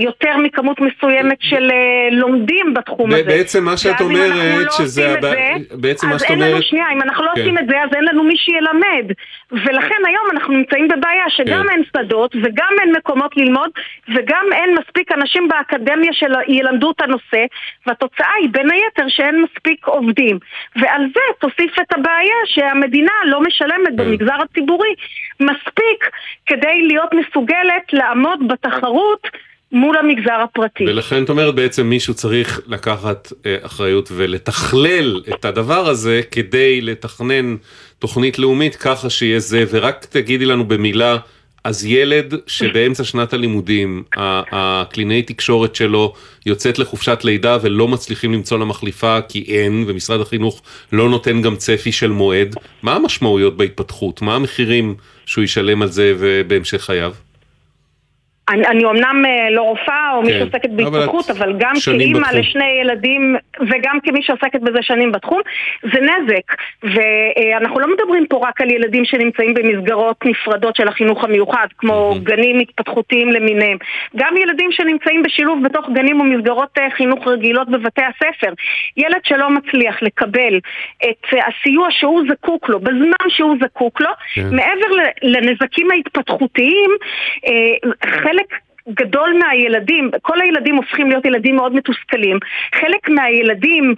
יותר 0.00 0.36
מכמות 0.36 0.80
מסוימת 0.80 1.38
של 1.40 1.70
אה, 1.70 2.08
לומדים 2.12 2.74
בתחום 2.74 3.12
הזה. 3.12 3.22
בעצם 3.22 3.64
מה 3.64 3.76
שאת 3.76 4.00
אומרת, 4.00 4.64
לא 4.64 4.70
שזה... 4.70 5.16
בעצם 5.72 6.08
מה 6.08 6.18
שאת 6.18 6.30
אומרת... 6.30 6.42
אז 6.42 6.46
אין 6.46 6.52
לנו, 6.52 6.62
שנייה, 6.62 6.86
אם 6.92 7.02
אנחנו 7.02 7.24
לא 7.24 7.30
כן. 7.34 7.40
עושים 7.40 7.58
את 7.58 7.64
זה, 7.68 7.82
אז 7.82 7.88
אין 7.94 8.04
לנו 8.04 8.24
מי 8.24 8.36
שילמד. 8.36 9.12
ולכן 9.52 10.02
היום 10.06 10.26
אנחנו 10.32 10.54
נמצאים 10.54 10.88
בבעיה 10.88 11.24
שגם 11.28 11.62
כן. 11.62 11.72
אין 11.72 11.82
שדות, 11.96 12.36
וגם 12.42 12.72
אין 12.80 12.92
מקומות 12.96 13.36
ללמוד, 13.36 13.70
וגם 14.14 14.46
אין 14.52 14.74
מספיק 14.78 15.12
אנשים 15.12 15.48
באקדמיה 15.48 16.12
שילמדו 16.12 16.90
את 16.90 17.00
הנושא, 17.00 17.44
והתוצאה 17.86 18.32
היא 18.40 18.48
בין 18.52 18.70
היתר 18.70 19.08
שאין 19.08 19.42
מספיק 19.42 19.86
עובדים. 19.86 20.38
ועל 20.76 21.02
זה 21.14 21.20
תוסיף 21.40 21.80
את 21.80 21.92
הבעיה 21.98 22.36
שהמדינה 22.44 23.12
לא 23.24 23.40
משלמת 23.40 23.88
כן. 23.88 23.96
במגזר 23.96 24.42
הציבורי 24.42 24.94
מספיק 25.40 26.10
כדי 26.46 26.82
להיות 26.82 27.10
מסוגלת 27.14 27.92
לעמוד 27.92 28.48
בת 28.48 28.66
תחרות 28.70 29.26
מול 29.72 29.96
המגזר 29.96 30.40
הפרטי. 30.44 30.84
ולכן 30.84 31.24
את 31.24 31.28
אומרת 31.28 31.54
בעצם 31.54 31.86
מישהו 31.86 32.14
צריך 32.14 32.60
לקחת 32.66 33.32
אה, 33.46 33.56
אחריות 33.62 34.08
ולתכלל 34.12 35.22
את 35.34 35.44
הדבר 35.44 35.88
הזה 35.88 36.20
כדי 36.30 36.80
לתכנן 36.80 37.56
תוכנית 37.98 38.38
לאומית 38.38 38.76
ככה 38.76 39.10
שיהיה 39.10 39.40
זה, 39.40 39.64
ורק 39.70 40.04
תגידי 40.04 40.44
לנו 40.44 40.64
במילה, 40.68 41.16
אז 41.64 41.86
ילד 41.86 42.34
שבאמצע 42.46 43.04
שנת 43.04 43.32
הלימודים, 43.32 44.02
הקלינאי 44.52 45.22
תקשורת 45.22 45.74
שלו 45.74 46.14
יוצאת 46.46 46.78
לחופשת 46.78 47.24
לידה 47.24 47.58
ולא 47.62 47.88
מצליחים 47.88 48.32
למצוא 48.32 48.58
לה 48.58 48.64
מחליפה 48.64 49.20
כי 49.28 49.44
אין, 49.48 49.84
ומשרד 49.86 50.20
החינוך 50.20 50.62
לא 50.92 51.08
נותן 51.08 51.42
גם 51.42 51.56
צפי 51.56 51.92
של 51.92 52.10
מועד, 52.10 52.54
מה 52.82 52.94
המשמעויות 52.94 53.56
בהתפתחות? 53.56 54.22
מה 54.22 54.34
המחירים 54.36 54.94
שהוא 55.26 55.44
ישלם 55.44 55.82
על 55.82 55.88
זה 55.88 56.14
בהמשך 56.46 56.82
חייו? 56.82 57.12
אני, 58.48 58.66
אני 58.66 58.84
אומנם 58.84 59.22
אה, 59.26 59.50
לא 59.50 59.62
רופאה 59.62 60.12
או 60.14 60.20
כן. 60.20 60.26
מי 60.26 60.32
שעוסקת 60.32 60.70
בהתפתחות, 60.70 61.30
אבל, 61.30 61.48
אבל 61.48 61.58
גם 61.58 61.72
כאימא 61.84 62.18
בתחום. 62.18 62.38
לשני 62.38 62.80
ילדים 62.80 63.36
וגם 63.60 63.98
כמי 64.04 64.22
שעוסקת 64.22 64.60
בזה 64.60 64.78
שנים 64.82 65.12
בתחום, 65.12 65.40
זה 65.82 66.00
נזק. 66.00 66.54
ואנחנו 66.82 67.80
לא 67.80 67.86
מדברים 67.94 68.26
פה 68.26 68.40
רק 68.48 68.60
על 68.60 68.70
ילדים 68.70 69.04
שנמצאים 69.04 69.54
במסגרות 69.54 70.16
נפרדות 70.24 70.76
של 70.76 70.88
החינוך 70.88 71.24
המיוחד, 71.24 71.66
כמו 71.78 72.12
mm-hmm. 72.12 72.18
גנים 72.22 72.58
התפתחותיים 72.58 73.28
למיניהם. 73.28 73.78
גם 74.16 74.36
ילדים 74.36 74.72
שנמצאים 74.72 75.22
בשילוב 75.22 75.62
בתוך 75.64 75.90
גנים 75.90 76.20
ומסגרות 76.20 76.78
אה, 76.78 76.90
חינוך 76.96 77.28
רגילות 77.28 77.68
בבתי 77.68 78.02
הספר. 78.02 78.52
ילד 78.96 79.20
שלא 79.24 79.50
מצליח 79.50 80.02
לקבל 80.02 80.58
את 81.04 81.26
הסיוע 81.48 81.88
שהוא 81.90 82.22
זקוק 82.30 82.68
לו, 82.68 82.80
בזמן 82.80 83.28
שהוא 83.28 83.56
זקוק 83.64 84.00
לו, 84.00 84.10
כן. 84.34 84.56
מעבר 84.56 85.04
לנזקים 85.22 85.90
ההתפתחותיים, 85.90 86.90
אה, 87.46 87.90
חלק 88.22 88.37
חלק 88.38 88.60
גדול 88.88 89.38
מהילדים, 89.38 90.10
כל 90.22 90.40
הילדים 90.40 90.76
הופכים 90.76 91.08
להיות 91.08 91.24
ילדים 91.24 91.56
מאוד 91.56 91.74
מתוסכלים. 91.74 92.38
חלק 92.74 93.08
מהילדים 93.08 93.94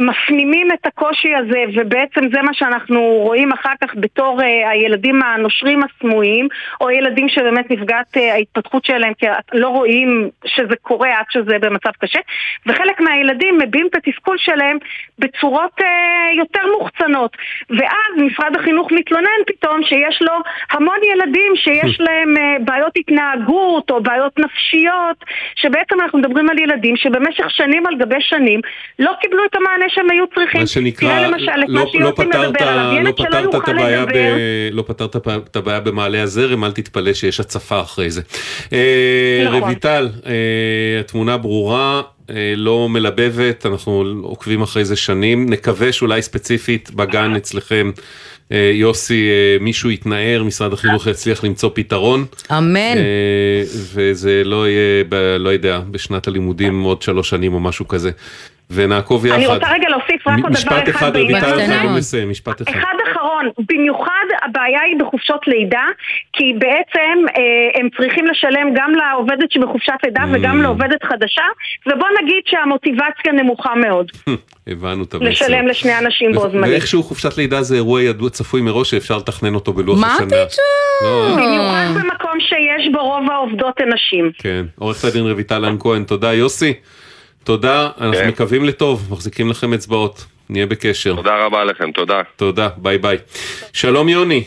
מפנימים 0.00 0.68
את 0.72 0.86
הקושי 0.86 1.34
הזה, 1.34 1.64
ובעצם 1.74 2.20
זה 2.32 2.42
מה 2.42 2.54
שאנחנו 2.54 3.00
רואים 3.00 3.52
אחר 3.52 3.72
כך 3.80 3.94
בתור 3.94 4.40
uh, 4.40 4.44
הילדים 4.44 5.22
הנושרים 5.22 5.80
הסמויים, 5.82 6.48
או 6.80 6.90
ילדים 6.90 7.28
שבאמת 7.28 7.70
נפגעת 7.70 8.16
uh, 8.16 8.20
ההתפתחות 8.20 8.84
שלהם, 8.84 9.14
כי 9.14 9.26
לא 9.52 9.68
רואים 9.68 10.30
שזה 10.44 10.76
קורה 10.82 11.18
עד 11.18 11.24
שזה 11.30 11.58
במצב 11.60 11.90
קשה, 11.98 12.18
וחלק 12.66 13.00
מהילדים 13.00 13.58
מביעים 13.58 13.86
את 13.86 13.96
התסכול 13.96 14.38
שלהם 14.38 14.78
בצורות 15.18 15.80
uh, 15.80 15.84
יותר 16.38 16.60
מוחצנות. 16.78 17.36
ואז 17.70 18.12
משרד 18.16 18.56
החינוך 18.56 18.92
מתלונן 18.92 19.40
פתאום 19.46 19.82
שיש 19.82 20.22
לו 20.22 20.32
המון 20.70 20.98
ילדים 21.12 21.52
שיש 21.56 22.00
להם 22.00 22.34
uh, 22.36 22.62
בעיות 22.64 22.92
התנהגות 22.96 23.90
או 23.90 24.02
בעיות 24.02 24.38
נפשיות, 24.38 25.24
שבעצם 25.54 26.00
אנחנו 26.00 26.18
מדברים 26.18 26.50
על 26.50 26.58
ילדים 26.58 26.96
שבמשך 26.96 27.50
שנים 27.50 27.86
על 27.86 27.94
גבי 27.96 28.20
שנים 28.20 28.60
לא 28.98 29.12
קיבלו 29.20 29.44
את 29.44 29.54
המענה 29.54 29.89
שהם 29.94 30.10
היו 30.10 30.24
צריכים. 30.34 30.60
מה 30.60 30.66
שנקרא, 30.66 31.26
למשל, 31.26 31.50
לא, 31.68 31.86
לא 31.94 32.12
פתרת, 32.16 32.60
לא 33.30 33.58
את 33.58 33.68
הבעיה, 33.68 34.06
ב, 34.06 34.12
לא 34.72 34.82
פתרת 34.86 35.16
את 35.26 35.56
הבעיה 35.56 35.80
במעלה 35.80 36.22
הזרם, 36.22 36.64
אל 36.64 36.72
תתפלא 36.72 37.12
שיש 37.12 37.40
הצפה 37.40 37.80
אחרי 37.80 38.10
זה. 38.10 38.22
אה, 38.72 39.44
נכון. 39.46 39.62
רויטל, 39.62 40.08
אה, 40.26 41.00
התמונה 41.00 41.36
ברורה. 41.36 42.02
אה, 42.30 42.54
לא 42.56 42.88
מלבבת, 42.88 43.66
אנחנו 43.66 44.04
עוקבים 44.22 44.62
אחרי 44.62 44.84
זה 44.84 44.96
שנים, 44.96 45.50
נקווה 45.50 45.92
שאולי 45.92 46.22
ספציפית 46.22 46.90
בגן 46.90 47.34
אצלכם 47.36 47.90
יוסי, 48.72 49.28
מישהו 49.60 49.90
יתנער, 49.90 50.42
משרד 50.42 50.72
החינוך 50.72 51.06
יצליח 51.06 51.44
למצוא 51.44 51.70
פתרון. 51.74 52.24
אמן. 52.58 52.98
וזה 53.94 54.42
לא 54.44 54.68
יהיה, 54.68 55.04
ב, 55.08 55.14
לא 55.38 55.48
יודע, 55.48 55.80
בשנת 55.90 56.28
הלימודים 56.28 56.82
עוד 56.82 57.02
שלוש 57.02 57.30
שנים 57.30 57.54
או 57.54 57.60
משהו 57.60 57.88
כזה. 57.88 58.10
ונעקוב 58.70 59.26
יחד. 59.26 59.36
אני 59.36 59.46
רוצה 59.46 59.72
רגע 59.72 59.88
להוסיף 59.88 60.26
רק 60.26 60.38
עוד 60.44 60.52
דבר 60.52 60.60
אחד. 60.60 60.82
משפט 60.82 60.88
אחד, 60.88 61.16
רויטל, 61.16 61.66
חייבים 61.66 61.96
לסיים, 61.96 62.30
משפט 62.30 62.62
אחד. 62.62 62.70
אחד 62.70 62.99
אחרון, 63.40 63.66
במיוחד 63.68 64.26
הבעיה 64.42 64.80
היא 64.80 64.96
בחופשות 65.00 65.40
לידה, 65.46 65.86
כי 66.32 66.44
בעצם 66.58 67.18
אה, 67.36 67.80
הם 67.80 67.88
צריכים 67.96 68.26
לשלם 68.26 68.68
גם 68.74 68.92
לעובדת 68.94 69.52
שבחופשת 69.52 69.94
לידה 70.04 70.22
mm. 70.22 70.26
וגם 70.32 70.62
לעובדת 70.62 71.02
חדשה, 71.02 71.42
ובוא 71.86 72.08
נגיד 72.22 72.42
שהמוטיבציה 72.46 73.32
נמוכה 73.32 73.74
מאוד. 73.74 74.10
הבנו 74.66 75.04
את 75.04 75.14
המסר. 75.14 75.24
לשלם 75.24 75.66
לשני 75.66 75.98
אנשים 75.98 76.32
בו 76.32 76.50
זמנית. 76.50 76.70
ואיכשהו 76.70 77.02
חופשת 77.02 77.38
לידה 77.38 77.62
זה 77.62 77.74
אירוע 77.74 78.02
ידוע 78.02 78.30
צפוי 78.30 78.60
מראש 78.60 78.90
שאפשר 78.90 79.16
לתכנן 79.16 79.54
אותו 79.54 79.72
בלוח 79.72 79.98
השנה. 79.98 80.18
מה 80.20 80.26
פתאום? 80.26 80.46
לא. 81.04 81.36
במיוחד 81.36 81.86
במקום 81.94 82.40
שיש 82.40 82.88
בו 82.92 82.98
רוב 82.98 83.30
העובדות 83.30 83.80
הן 83.80 83.92
נשים. 83.92 84.30
כן, 84.38 84.64
עורכת 84.78 85.04
הדין 85.04 85.22
רויטל 85.22 85.64
כהן, 85.80 86.04
תודה 86.04 86.32
יוסי. 86.34 86.74
תודה, 87.44 87.88
אנחנו 88.00 88.16
כן. 88.16 88.28
מקווים 88.28 88.64
לטוב, 88.64 89.08
מחזיקים 89.10 89.50
לכם 89.50 89.72
אצבעות, 89.74 90.24
נהיה 90.50 90.66
בקשר. 90.66 91.16
תודה 91.16 91.44
רבה 91.46 91.64
לכם, 91.64 91.92
תודה. 91.92 92.22
תודה, 92.36 92.68
ביי 92.76 92.98
ביי. 92.98 93.18
שלום 93.72 94.08
יוני. 94.08 94.44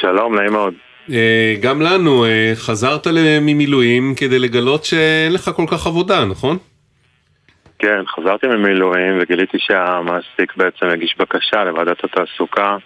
שלום, 0.00 0.34
נעים 0.34 0.52
מאוד. 0.52 0.74
אה, 1.12 1.54
גם 1.60 1.82
לנו, 1.82 2.24
אה, 2.24 2.52
חזרת 2.54 3.06
ממילואים 3.40 4.14
כדי 4.16 4.38
לגלות 4.38 4.84
שאין 4.84 5.32
לך 5.32 5.50
כל 5.56 5.64
כך 5.70 5.86
עבודה, 5.86 6.24
נכון? 6.24 6.58
כן, 7.78 8.00
חזרתי 8.16 8.46
ממילואים 8.46 9.18
וגיליתי 9.20 9.58
שהמעסיק 9.60 10.56
בעצם 10.56 10.86
הגיש 10.92 11.14
בקשה 11.18 11.64
לוועדת 11.64 12.04
התעסוקה 12.04 12.76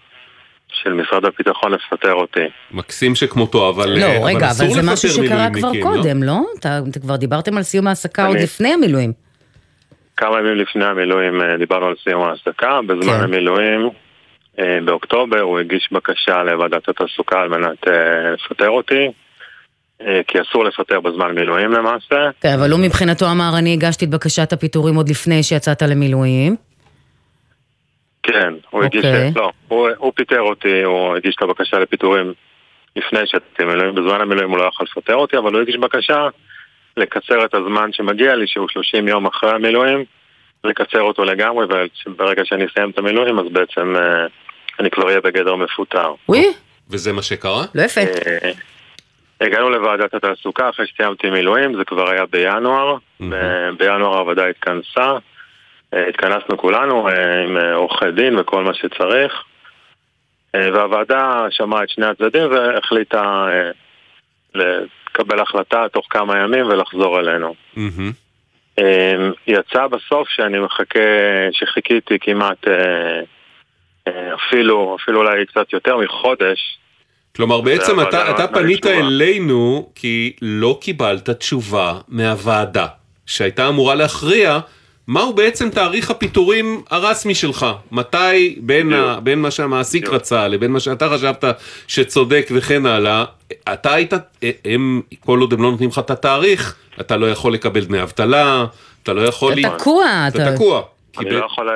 של 0.68 0.92
משרד 0.92 1.24
הביטחון 1.24 1.72
לפטר 1.72 2.14
אותי. 2.14 2.46
מקסים 2.70 3.14
שכמותו, 3.14 3.68
אבל, 3.68 3.88
לא, 3.88 4.06
אבל 4.06 4.24
רגע, 4.24 4.46
אבל 4.46 4.68
זה 4.68 4.82
משהו 4.82 5.08
שקרה 5.08 5.48
כבר 5.54 5.72
לא? 5.72 5.82
קודם, 5.82 6.22
לא? 6.22 6.40
אתה, 6.58 6.78
אתה 6.90 7.00
כבר 7.00 7.16
דיברתם 7.16 7.56
על 7.56 7.62
סיום 7.62 7.86
העסקה 7.86 8.22
אני... 8.22 8.32
עוד 8.32 8.42
לפני 8.42 8.72
המילואים. 8.72 9.12
כמה 10.22 10.38
ימים 10.38 10.56
לפני 10.56 10.84
המילואים 10.84 11.42
אה, 11.42 11.56
דיברנו 11.56 11.86
על 11.86 11.94
סיום 12.02 12.22
העסקה, 12.22 12.80
בזמן 12.86 13.18
כן. 13.18 13.24
המילואים 13.24 13.90
אה, 14.58 14.78
באוקטובר 14.84 15.40
הוא 15.40 15.58
הגיש 15.58 15.88
בקשה 15.92 16.42
לוועדת 16.42 16.88
התעסוקה 16.88 17.40
על 17.40 17.48
מנת 17.48 17.88
אה, 17.88 18.30
לפטר 18.32 18.70
אותי. 18.70 19.08
כי 20.26 20.40
אסור 20.40 20.64
לפטר 20.64 21.00
בזמן 21.00 21.34
מילואים 21.34 21.72
למעשה. 21.72 22.30
כן, 22.40 22.52
אבל 22.58 22.70
הוא 22.70 22.80
מבחינתו 22.80 23.30
אמר, 23.30 23.50
אני 23.58 23.72
הגשתי 23.72 24.04
את 24.04 24.10
בקשת 24.10 24.52
הפיטורים 24.52 24.94
עוד 24.94 25.08
לפני 25.08 25.42
שיצאת 25.42 25.82
למילואים. 25.82 26.56
כן, 28.22 28.52
הוא 28.70 28.84
הגיש, 28.84 29.04
אוקיי. 29.04 29.32
לא, 29.36 29.50
הוא, 29.68 29.88
הוא 29.98 30.12
פיטר 30.16 30.40
אותי, 30.40 30.82
הוא 30.82 31.16
הגיש 31.16 31.34
את 31.36 31.42
הבקשה 31.42 31.78
לפיטורים 31.78 32.32
לפני 32.96 33.20
שיצאתי 33.26 33.64
מילואים, 33.64 33.94
בזמן 33.94 34.20
המילואים 34.20 34.50
הוא 34.50 34.58
לא 34.58 34.64
יכול 34.64 34.86
לפטר 34.90 35.14
אותי, 35.14 35.38
אבל 35.38 35.52
הוא 35.52 35.62
הגיש 35.62 35.76
בקשה 35.76 36.28
לקצר 36.96 37.44
את 37.44 37.54
הזמן 37.54 37.92
שמגיע 37.92 38.34
לי, 38.34 38.46
שהוא 38.46 38.68
30 38.68 39.08
יום 39.08 39.26
אחרי 39.26 39.50
המילואים, 39.50 40.04
לקצר 40.64 41.00
אותו 41.00 41.24
לגמרי, 41.24 41.66
וברגע 42.06 42.44
שאני 42.44 42.66
אסיים 42.66 42.90
את 42.90 42.98
המילואים 42.98 43.38
אז 43.38 43.46
בעצם 43.52 43.96
אה, 43.96 44.26
אני 44.80 44.90
כבר 44.90 45.06
אהיה 45.06 45.20
בגדר 45.20 45.56
מפוטר. 45.56 46.14
וואי. 46.28 46.46
וזה 46.90 47.12
מה 47.12 47.22
שקרה? 47.22 47.64
לא 47.74 47.82
יפה. 47.82 48.00
אה, 48.00 48.50
הגענו 49.40 49.70
לוועדת 49.70 50.14
התעסוקה 50.14 50.68
אחרי 50.70 50.86
שסיימתי 50.86 51.30
מילואים, 51.30 51.76
זה 51.76 51.84
כבר 51.84 52.10
היה 52.10 52.26
בינואר. 52.26 52.96
ב- 53.20 53.70
בינואר 53.78 54.18
הוועדה 54.18 54.46
התכנסה. 54.46 55.16
אה, 55.94 56.08
התכנסנו 56.08 56.58
כולנו 56.58 57.08
אה, 57.08 57.42
עם 57.42 57.56
עורכי 57.56 58.10
דין 58.10 58.38
וכל 58.38 58.64
מה 58.64 58.74
שצריך. 58.74 59.32
אה, 60.54 60.68
והוועדה 60.72 61.46
שמעה 61.50 61.84
את 61.84 61.88
שני 61.88 62.06
הצדדים 62.06 62.50
והחליטה 62.50 63.46
לקבל 65.14 65.40
החלטה 65.40 65.86
תוך 65.92 66.06
כמה 66.10 66.38
ימים 66.38 66.66
ולחזור 66.66 67.20
אלינו. 67.20 67.54
אה, 68.78 69.28
יצא 69.46 69.86
בסוף 69.86 70.28
שאני 70.28 70.58
מחכה, 70.58 70.98
שחיכיתי 71.52 72.18
כמעט 72.20 72.68
אה, 72.68 73.20
אה, 74.08 74.34
אפילו, 74.34 74.96
אפילו 75.02 75.20
אולי 75.20 75.46
קצת 75.46 75.72
יותר 75.72 75.96
מחודש. 75.96 76.78
כלומר 77.36 77.60
בעצם 77.60 78.00
אתה, 78.00 78.30
אתה 78.30 78.42
לי 78.42 78.48
פנית 78.52 78.80
תשובה. 78.80 78.98
אלינו 78.98 79.90
כי 79.94 80.32
לא 80.42 80.78
קיבלת 80.80 81.30
תשובה 81.30 81.92
מהוועדה 82.08 82.86
שהייתה 83.26 83.68
אמורה 83.68 83.94
להכריע 83.94 84.58
מהו 85.08 85.32
בעצם 85.32 85.70
תאריך 85.70 86.10
הפיטורים 86.10 86.82
הרשמי 86.90 87.34
שלך. 87.34 87.66
מתי 87.92 88.56
בין, 88.60 88.92
ה, 88.92 89.20
בין 89.22 89.38
מה 89.42 89.50
שהמעסיק 89.50 90.08
רצה 90.08 90.48
לבין 90.48 90.70
מה 90.70 90.80
שאתה 90.80 91.08
חשבת 91.08 91.44
שצודק 91.86 92.48
וכן 92.50 92.86
הלאה, 92.86 93.24
אתה 93.72 93.94
היית, 93.94 94.12
הם, 94.64 95.00
כל 95.20 95.38
עוד 95.40 95.52
הם 95.52 95.62
לא 95.62 95.70
נותנים 95.70 95.88
לך 95.88 95.98
את 95.98 96.10
התאריך, 96.10 96.76
אתה 97.00 97.16
לא 97.16 97.30
יכול 97.30 97.52
לקבל 97.54 97.84
דמי 97.84 98.02
אבטלה, 98.02 98.64
אתה 99.02 99.12
לא 99.12 99.20
יכול... 99.20 99.52
אתה 99.52 99.70
תקוע, 99.78 100.04
אתה 100.28 100.42
אתה- 100.42 100.54
תקוע. 100.54 100.82
אני 101.18 101.30
לא 101.30 101.44
יכול 101.46 101.70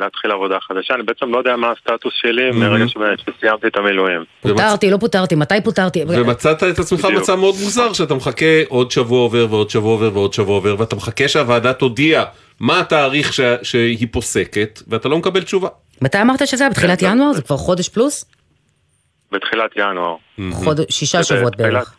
להתחיל 0.00 0.30
עבודה 0.30 0.56
חדשה, 0.60 0.94
אני 0.94 1.02
בעצם 1.02 1.26
לא 1.32 1.38
יודע 1.38 1.56
מה 1.56 1.70
הסטטוס 1.70 2.12
שלי 2.16 2.50
מרגע 2.50 2.84
שסיימתי 2.88 3.66
את 3.66 3.76
המילואים. 3.76 4.24
פוטרתי, 4.42 4.90
לא 4.90 4.96
פוטרתי, 4.96 5.34
מתי 5.34 5.54
פוטרתי? 5.64 6.04
ומצאת 6.08 6.62
את 6.62 6.78
עצמך. 6.78 7.04
מצב 7.04 7.34
מאוד 7.34 7.54
מוזר 7.62 7.92
שאתה 7.92 8.14
מחכה 8.14 8.46
עוד 8.68 8.90
שבוע 8.90 9.18
עובר 9.20 9.46
ועוד 9.50 9.70
שבוע 9.70 9.92
עובר 9.92 10.10
ועוד 10.12 10.32
שבוע 10.32 10.54
עובר 10.54 10.74
ואתה 10.78 10.96
מחכה 10.96 11.28
שהוועדה 11.28 11.72
תודיע 11.72 12.24
מה 12.62 12.80
התאריך 12.80 13.32
ש... 13.32 13.40
שהיא 13.62 14.06
פוסקת 14.10 14.82
ואתה 14.88 15.08
לא 15.08 15.18
מקבל 15.18 15.42
תשובה. 15.42 15.68
מתי 16.00 16.20
אמרת 16.20 16.46
שזה 16.48 16.64
היה? 16.64 16.70
בתחילת 16.70 17.00
כן, 17.00 17.06
ינואר? 17.06 17.32
זה 17.32 17.42
כבר 17.42 17.56
חודש 17.56 17.88
פלוס? 17.88 18.24
בתחילת 19.32 19.70
ינואר. 19.76 20.16
חודש- 20.52 20.84
שישה 20.90 21.22
שבועות 21.22 21.56
בערך. 21.56 21.94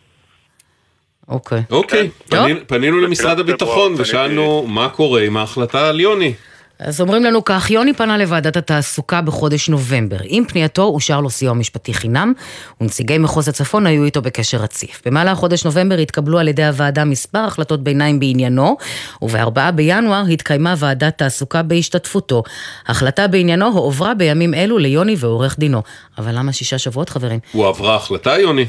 אוקיי. 1.28 1.62
אוקיי, 1.70 2.10
טוב. 2.28 2.40
פנינו- 2.40 2.60
פנינו 2.66 3.00
למשרד 3.00 3.38
הביטחון 3.38 3.94
ושאלנו 3.98 4.66
מה 4.68 4.88
קורה 4.88 5.22
עם 5.22 5.36
ההחלטה 5.36 5.88
על 5.88 6.00
יוני. 6.00 6.34
אז 6.78 7.00
אומרים 7.00 7.24
לנו 7.24 7.44
כך, 7.44 7.70
יוני 7.70 7.94
פנה 7.94 8.18
לוועדת 8.18 8.56
התעסוקה 8.56 9.20
בחודש 9.20 9.68
נובמבר. 9.68 10.16
עם 10.24 10.44
פנייתו 10.44 10.82
אושר 10.82 11.20
לו 11.20 11.30
סיוע 11.30 11.54
משפטי 11.54 11.94
חינם, 11.94 12.32
ונציגי 12.80 13.18
מחוז 13.18 13.48
הצפון 13.48 13.86
היו 13.86 14.04
איתו 14.04 14.22
בקשר 14.22 14.58
רציף. 14.58 15.02
במהלך 15.06 15.38
חודש 15.38 15.64
נובמבר 15.64 15.94
התקבלו 15.94 16.38
על 16.38 16.48
ידי 16.48 16.64
הוועדה 16.64 17.04
מספר 17.04 17.38
החלטות 17.38 17.82
ביניים 17.82 18.20
בעניינו, 18.20 18.76
ובארבעה 19.22 19.70
בינואר 19.70 20.22
התקיימה 20.32 20.74
ועדת 20.78 21.18
תעסוקה 21.18 21.62
בהשתתפותו. 21.62 22.42
החלטה 22.86 23.26
בעניינו 23.26 23.66
הועברה 23.66 24.14
בימים 24.14 24.54
אלו 24.54 24.78
ליוני 24.78 25.16
ועורך 25.18 25.58
דינו. 25.58 25.82
אבל 26.18 26.38
למה 26.38 26.52
שישה 26.52 26.78
שבועות, 26.78 27.08
חברים? 27.08 27.40
הוא 27.52 27.66
עברה 27.66 27.96
החלטה 27.96 28.38
יוני? 28.38 28.66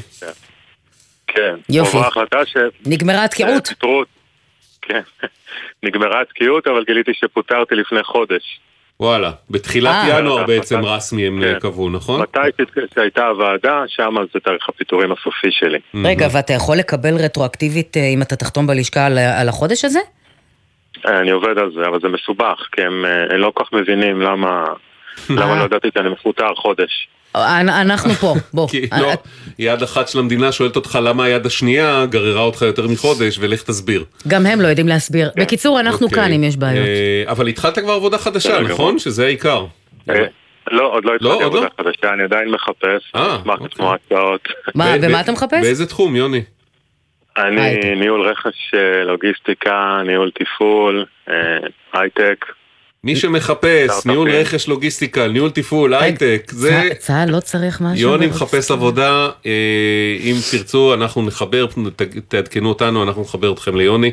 כן. 1.26 1.54
יופי. 1.68 1.90
הועברה 1.96 2.08
החלטה 2.08 2.38
ש... 2.46 2.56
נגמרה 2.86 3.24
התקיעות? 3.24 3.66
פיטרו... 3.66 4.02
כן. 4.82 5.00
נגמרה 5.82 6.20
התקיעות, 6.20 6.66
אבל 6.66 6.84
גיליתי 6.84 7.10
שפוטרתי 7.14 7.74
לפני 7.74 8.02
חודש. 8.02 8.60
וואלה, 9.00 9.30
בתחילת 9.50 9.94
אה. 9.94 10.18
ינואר 10.18 10.46
בעצם 10.46 10.84
רסמי 10.84 11.26
הם 11.26 11.40
כן. 11.42 11.58
קבעו, 11.60 11.90
נכון? 11.90 12.22
מתי 12.22 12.62
שהייתה 12.94 13.26
הוועדה, 13.26 13.84
שם 13.86 14.14
זה 14.34 14.40
תאריך 14.40 14.68
הפיטורים 14.68 15.12
הסופי 15.12 15.50
שלי. 15.50 15.78
רגע, 16.04 16.28
ואתה 16.32 16.52
יכול 16.52 16.76
לקבל 16.76 17.14
רטרואקטיבית 17.24 17.96
אה, 17.96 18.02
אם 18.02 18.22
אתה 18.22 18.36
תחתום 18.36 18.66
בלשכה 18.66 19.06
על, 19.06 19.18
על 19.18 19.48
החודש 19.48 19.84
הזה? 19.84 20.00
אני 21.04 21.30
עובד 21.30 21.58
על 21.58 21.72
זה, 21.74 21.86
אבל 21.88 22.00
זה 22.00 22.08
מסובך, 22.08 22.68
כי 22.72 22.82
הם, 22.82 23.04
אה, 23.04 23.34
הם 23.34 23.40
לא 23.40 23.52
כל 23.54 23.64
כך 23.64 23.72
מבינים 23.72 24.20
למה... 24.20 24.64
למה 25.30 25.56
לא 25.58 25.64
ידעתי 25.64 25.88
שאני 25.94 26.08
מפוטר 26.08 26.54
חודש. 26.54 27.08
אנ- 27.36 27.68
אנחנו 27.68 28.12
פה, 28.14 28.34
בוא. 28.54 28.68
כי 28.68 28.86
לא, 29.00 29.12
יד 29.58 29.82
אחת 29.82 30.08
של 30.08 30.18
המדינה 30.18 30.52
שואלת 30.52 30.76
אותך 30.76 30.98
למה 31.02 31.24
היד 31.24 31.46
השנייה 31.46 32.06
גררה 32.10 32.40
אותך 32.42 32.62
יותר 32.62 32.86
מחודש 32.88 33.38
ולך 33.40 33.62
תסביר. 33.62 34.04
גם 34.28 34.46
הם 34.46 34.60
לא 34.60 34.68
יודעים 34.68 34.88
להסביר. 34.88 35.30
בקיצור, 35.36 35.80
אנחנו 35.80 36.06
אוקיי. 36.06 36.22
כאן 36.22 36.32
אם 36.32 36.44
יש 36.44 36.56
בעיות. 36.56 36.86
אה, 36.86 37.24
אבל 37.32 37.46
התחלת 37.46 37.78
כבר 37.78 37.92
עבודה 37.92 38.18
חדשה, 38.18 38.60
נכון? 38.60 38.98
שזה 38.98 39.24
העיקר. 39.24 39.64
אה, 40.10 40.14
לא, 40.70 40.92
עוד 40.92 41.04
לא 41.04 41.14
התחלתי 41.14 41.34
עוד 41.34 41.42
עבודה 41.42 41.64
לא? 41.78 41.84
חדשה, 41.84 42.12
אני 42.14 42.22
עדיין 42.22 42.50
מחפש, 42.50 43.12
אה, 43.16 43.36
אשמח 43.36 43.58
לשמוע 43.62 43.94
הצעות. 43.94 44.48
מה, 44.74 44.94
ומה 45.02 45.20
אתה 45.20 45.32
מחפש? 45.32 45.60
באיזה 45.62 45.86
תחום, 45.86 46.16
יוני? 46.16 46.42
אני 47.36 47.94
ניהול 47.96 48.28
רכש, 48.28 48.74
אה, 48.74 49.04
לוגיסטיקה, 49.04 50.00
ניהול 50.06 50.30
תפעול, 50.34 51.04
אה, 51.30 51.34
הייטק. 51.92 52.44
מי 53.06 53.16
שמחפש. 53.16 54.06
ניהול 54.06 54.30
רכש, 54.30 54.68
לוגיסטיקה, 54.68 55.28
ניהול 55.28 55.50
תפעול, 55.50 55.94
הייטק, 55.94 56.50
זה... 56.54 56.88
צה- 56.88 56.94
צה"ל 56.98 57.30
לא 57.30 57.40
צריך 57.40 57.80
משהו? 57.80 58.08
יוני? 58.08 58.26
מחפש 58.26 58.70
עבודה, 58.70 59.28
אה, 59.46 59.50
אם 60.20 60.36
תרצו 60.50 60.94
אנחנו 60.94 61.22
נחבר, 61.22 61.66
תעדכנו 62.28 62.68
אותנו, 62.68 63.02
אנחנו 63.02 63.22
נחבר 63.22 63.52
אתכם 63.52 63.76
ליוני. 63.76 64.10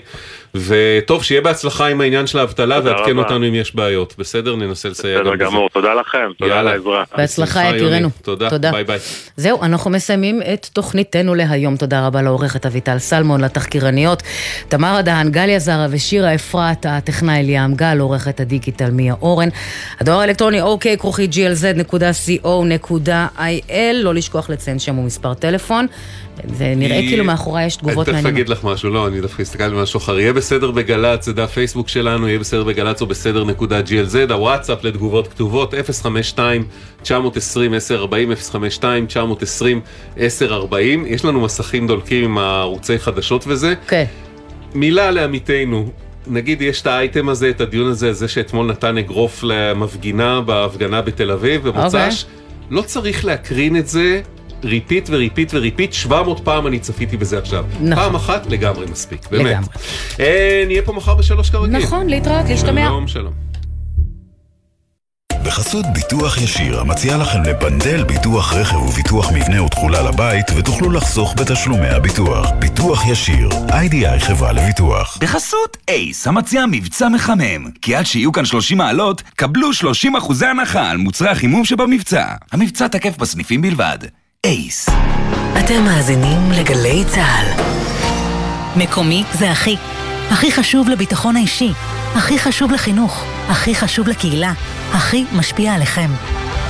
וטוב, 0.56 1.24
שיהיה 1.24 1.42
בהצלחה 1.42 1.88
עם 1.88 2.02
העניין 2.02 2.28
של 2.28 2.40
האבטלה, 2.40 2.80
ועדכן. 2.84 3.18
אותנו 3.18 3.48
אם 3.48 3.56
יש 3.56 3.76
בעיות. 3.76 4.14
בסדר? 4.18 4.56
ננסה 4.56 4.90
לסייע 4.90 5.18
גם 5.18 5.24
בסדר 5.24 5.36
בזה. 5.36 5.44
גמור, 5.46 5.70
תודה 5.70 5.94
לכם, 5.94 6.32
תודה 6.38 6.60
על. 6.60 6.68
העזרה. 6.68 7.04
בהצלחה, 7.18 7.64
יקירנו. 7.64 8.10
תודה, 8.22 8.50
תודה. 8.50 8.72
ביי 8.72 8.84
ביי. 8.84 9.00
זהו, 9.38 9.64
אנחנו 9.64 9.92
מסיימים 9.92 10.42
את 10.54 10.68
תוכניתנו 10.74 11.36
להיום. 11.36 11.78
תודה 11.78 12.08
רבה 12.08 12.22
לעורכת 12.22 12.66
אביטל 12.66 13.00
סלמון, 13.00 13.42
לתחקירניות 13.42 14.24
תמרה 14.68 15.02
דהן, 15.02 15.32
גליה 15.32 15.60
זרה 15.60 15.88
ושירה 15.90 16.36
אפרת, 16.36 16.86
הטכנאי 16.90 17.40
אליאם 17.40 17.74
גל, 17.76 17.98
עורכת 18.00 18.40
הדיגיטל 18.40 18.92
מיה 18.92 19.14
אורן. 19.22 19.50
הדואר 20.00 20.20
האלקטרוני 20.20 20.62
אוקיי, 20.62 20.98
כרוכי 20.98 21.28
glz.co.il, 21.32 21.74
לא 23.94 24.14
לשכוח 24.14 24.50
לציין 24.50 24.80
שם 24.80 25.00
ומספר 25.00 25.34
טלפון. 25.34 25.88
זה 26.58 26.74
נראה 26.78 26.98
היא- 27.00 27.10
כאילו 27.10 27.24
מאחורי 27.24 27.66
יש 27.66 27.76
תגובות 27.76 27.98
אני 27.98 28.04
תכף 28.06 28.14
מעניינות. 28.14 28.34
אגיד 28.34 28.50
לך 28.50 28.64
משהו, 28.64 28.90
לא, 28.90 29.08
אני 29.08 29.22
דווקא 29.22 29.42
הסתכלתי 29.42 29.76
על 29.76 29.82
משהו 29.82 29.98
אחר. 29.98 30.20
יהיה 30.20 30.34
בסדר 30.34 30.72
בגל"צ, 30.72 31.26
זה 31.26 31.34
דף 31.34 31.52
פייסבוק 31.52 31.90
שלנו, 31.90 32.28
יהיה 32.28 32.40
בסדר 32.40 32.64
בגל"צ 32.64 33.02
או 33.02 33.06
בסדר 33.08 33.44
נקודה 33.44 33.80
glz, 33.80 34.32
הוואטסאפ 34.34 34.84
לתגובות 34.84 35.28
כתובות, 35.28 35.74
052-920-1040, 37.04 37.08
052-920-1040. 40.18 40.76
יש 41.08 41.26
לנו 41.26 41.42
מסכים 41.42 41.88
דולקים 41.88 42.24
עם 42.24 42.38
הערוצי 42.38 43.00
חדשות 43.00 43.44
וזה. 43.48 43.74
כן. 43.88 44.04
מילה 44.76 45.12
לעמיתנו. 45.12 45.90
נגיד 46.28 46.62
יש 46.62 46.82
את 46.82 46.88
האייטם 46.88 47.30
הזה, 47.30 47.50
את 47.50 47.62
הדיון 47.62 47.88
הזה, 47.88 48.14
זה 48.14 48.28
שאתמול 48.28 48.66
נתן 48.66 48.98
אגרוף 48.98 49.44
למפגינה 49.44 50.42
בהפגנה 50.42 51.02
בתל 51.02 51.32
אביב, 51.32 51.68
במוצ"ש. 51.70 51.96
אוקיי. 51.96 52.10
לא 52.70 52.82
צריך 52.82 53.26
להקרין 53.26 53.78
את 53.78 53.88
זה 53.88 54.22
repeat 54.64 55.10
ו 55.12 55.18
repeat 55.18 55.54
ו 55.54 55.59
repeat, 55.59 55.94
700 55.94 56.40
פעם 56.40 56.68
אני 56.68 56.80
צפיתי 56.80 57.18
בזה 57.18 57.38
עכשיו. 57.38 57.66
נכון. 57.82 57.96
פעם 57.96 58.16
אחת 58.16 58.46
לגמרי 58.50 58.86
מספיק, 58.92 59.28
באמת. 59.32 59.46
לגמרי. 59.46 59.68
אה, 60.20 60.64
נהיה 60.68 60.82
פה 60.82 60.94
מחר 60.94 61.16
בשלוש 61.16 61.50
כרגיל. 61.50 61.78
נכון, 61.78 62.08
להתראות, 62.08 62.50
להשתמע. 62.50 62.86
שלום, 62.88 63.08
שלום. 63.08 63.34
בחסות 65.46 65.86
ביטוח 65.94 66.42
ישיר, 66.42 66.80
המציע 66.80 67.18
לכם 67.18 67.44
לפנדל 67.44 68.04
ביטוח 68.04 68.54
רכב 68.54 68.76
וביטוח 68.76 69.32
מבנה 69.32 69.64
ותכולה 69.64 70.02
לבית, 70.02 70.46
ותוכלו 70.58 70.92
לחסוך 70.92 71.36
בתשלומי 71.38 71.88
הביטוח. 71.88 72.50
ביטוח 72.60 73.08
ישיר, 73.08 73.50
איי-די-איי 73.72 74.20
חברה 74.20 74.52
לביטוח. 74.52 75.18
בחסות 75.22 75.78
אייס, 75.88 76.28
המציע 76.28 76.66
מבצע 76.72 77.10
מחמם. 77.10 77.72
כי 77.82 77.96
עד 77.96 78.06
שיהיו 78.06 78.32
כאן 78.32 78.46
30 78.46 78.78
מעלות, 78.78 79.22
קבלו 79.36 79.74
30 79.74 80.16
אחוזי 80.16 80.46
הנחה 80.46 80.90
על 80.90 80.98
מוצרי 80.98 81.30
החימום 81.30 81.66
שבמבצע. 81.66 82.26
המבצע 82.52 82.88
תקף 82.88 83.18
בסניפים 83.18 83.62
בלבד. 83.62 83.98
אייס. 84.46 84.90
אתם 85.60 85.84
מאזינים 85.84 86.52
לגלי 86.52 87.04
צה"ל. 87.08 87.46
מקומי 88.76 89.24
זה 89.34 89.52
הכי. 89.52 89.76
הכי 90.32 90.52
חשוב 90.52 90.90
לביטחון 90.90 91.36
האישי, 91.36 91.72
הכי 92.16 92.40
חשוב 92.40 92.72
לחינוך, 92.72 93.24
הכי 93.50 93.76
חשוב 93.76 94.08
לקהילה, 94.08 94.54
הכי 94.92 95.26
משפיע 95.34 95.74
עליכם. 95.74 96.10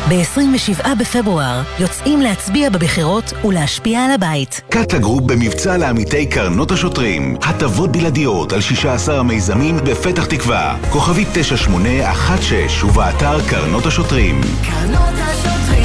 ב-27 0.09 0.95
בפברואר 0.99 1.61
יוצאים 1.80 2.21
להצביע 2.21 2.69
בבחירות 2.69 3.34
ולהשפיע 3.45 4.05
על 4.05 4.11
הבית. 4.11 4.61
קאטה 4.69 4.97
גרופ 4.97 5.24
במבצע 5.24 5.78
לעמיתי 5.78 6.26
קרנות 6.26 6.71
השוטרים. 6.71 7.38
הטבות 7.41 7.91
בלעדיות 7.91 8.53
על 8.53 8.61
16 8.61 9.19
המיזמים 9.19 9.78
בפתח 9.78 10.26
תקווה. 10.26 10.78
כוכבית 10.89 11.28
9816 11.34 12.89
ובאתר 12.89 13.49
קרנות 13.49 13.86
השוטרים. 13.86 14.41
קרנות 14.63 15.13
השוטרים 15.17 15.82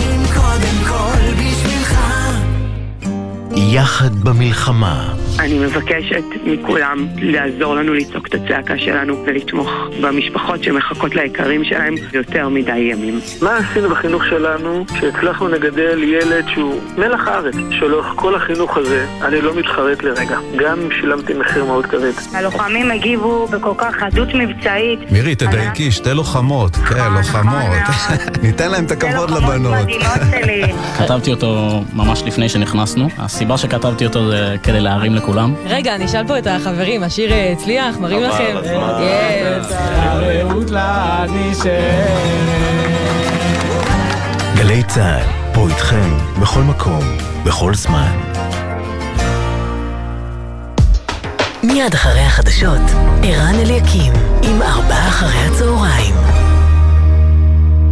יחד 3.61 4.25
במלחמה. 4.25 5.15
אני 5.39 5.59
מבקשת 5.59 6.25
מכולם 6.45 7.07
לעזור 7.17 7.75
לנו 7.75 7.95
לצעוק 7.95 8.27
את 8.27 8.35
הצעקה 8.35 8.79
שלנו 8.79 9.25
ולתמוך 9.27 9.71
במשפחות 10.01 10.65
שמחכות 10.65 11.15
ליקרים 11.15 11.65
שלהם 11.65 11.95
יותר 12.13 12.49
מדי 12.49 12.79
ימים. 12.79 13.21
מה 13.43 13.57
עשינו 13.57 13.91
בחינוך 13.91 14.25
שלנו 14.25 14.85
שהצלחנו 15.01 15.49
לגדל 15.49 16.03
ילד 16.03 16.45
שהוא 16.55 16.81
מלח 16.99 17.29
הארץ, 17.29 17.55
שלאורך 17.71 18.07
כל 18.17 18.35
החינוך 18.35 18.77
הזה 18.77 19.07
אני 19.23 19.41
לא 19.41 19.55
מתחרט 19.55 20.03
לרגע, 20.03 20.39
גם 20.57 20.81
אם 20.81 20.89
שילמתי 21.01 21.35
מחיר 21.35 21.65
מאוד 21.65 21.87
כבד. 21.87 22.13
הלוחמים 22.35 22.91
הגיבו 22.91 23.47
בכל 23.47 23.73
כך 23.79 23.95
חדות 23.95 24.29
מבצעית. 24.35 25.13
מירי, 25.13 25.35
תדייקי, 25.35 25.91
שתי 25.91 26.15
לוחמות. 26.15 26.77
כן, 26.77 27.13
לוחמות. 27.13 27.63
ניתן 28.43 28.71
להם 28.71 28.85
את 28.85 28.91
הכבוד 28.91 29.31
לבנות. 29.31 29.87
כתבתי 30.99 31.31
אותו 31.31 31.83
ממש 31.93 32.23
לפני 32.27 32.49
שנכנסנו. 32.49 33.09
הסיבה 33.19 33.59
שכתבתי 33.59 34.07
אותו 34.07 34.31
זה 34.31 34.57
כדי 34.63 34.81
להרים 34.81 35.15
לכולם. 35.15 35.28
רגע, 35.67 35.95
אני 35.95 36.05
אשאל 36.05 36.27
פה 36.27 36.39
את 36.39 36.47
החברים, 36.47 37.03
השיר 37.03 37.33
אה, 37.33 37.53
הצליח? 37.53 37.97
מראים 37.99 38.23
לכם? 38.23 38.57
גלי 44.57 44.83
צה"ל, 44.83 45.55
פה 45.55 45.69
איתכם, 45.69 46.11
בכל 46.41 46.61
מקום, 46.61 47.01
בכל 47.45 47.75
זמן. 47.75 48.19
מיד 51.63 51.95
אחרי 51.95 52.21
החדשות, 52.21 52.81
ערן 53.23 53.55
אליקים, 53.55 54.13
עם 54.43 54.63
ארבעה 54.63 55.09
אחרי 55.09 55.39
הצהריים. 55.39 56.38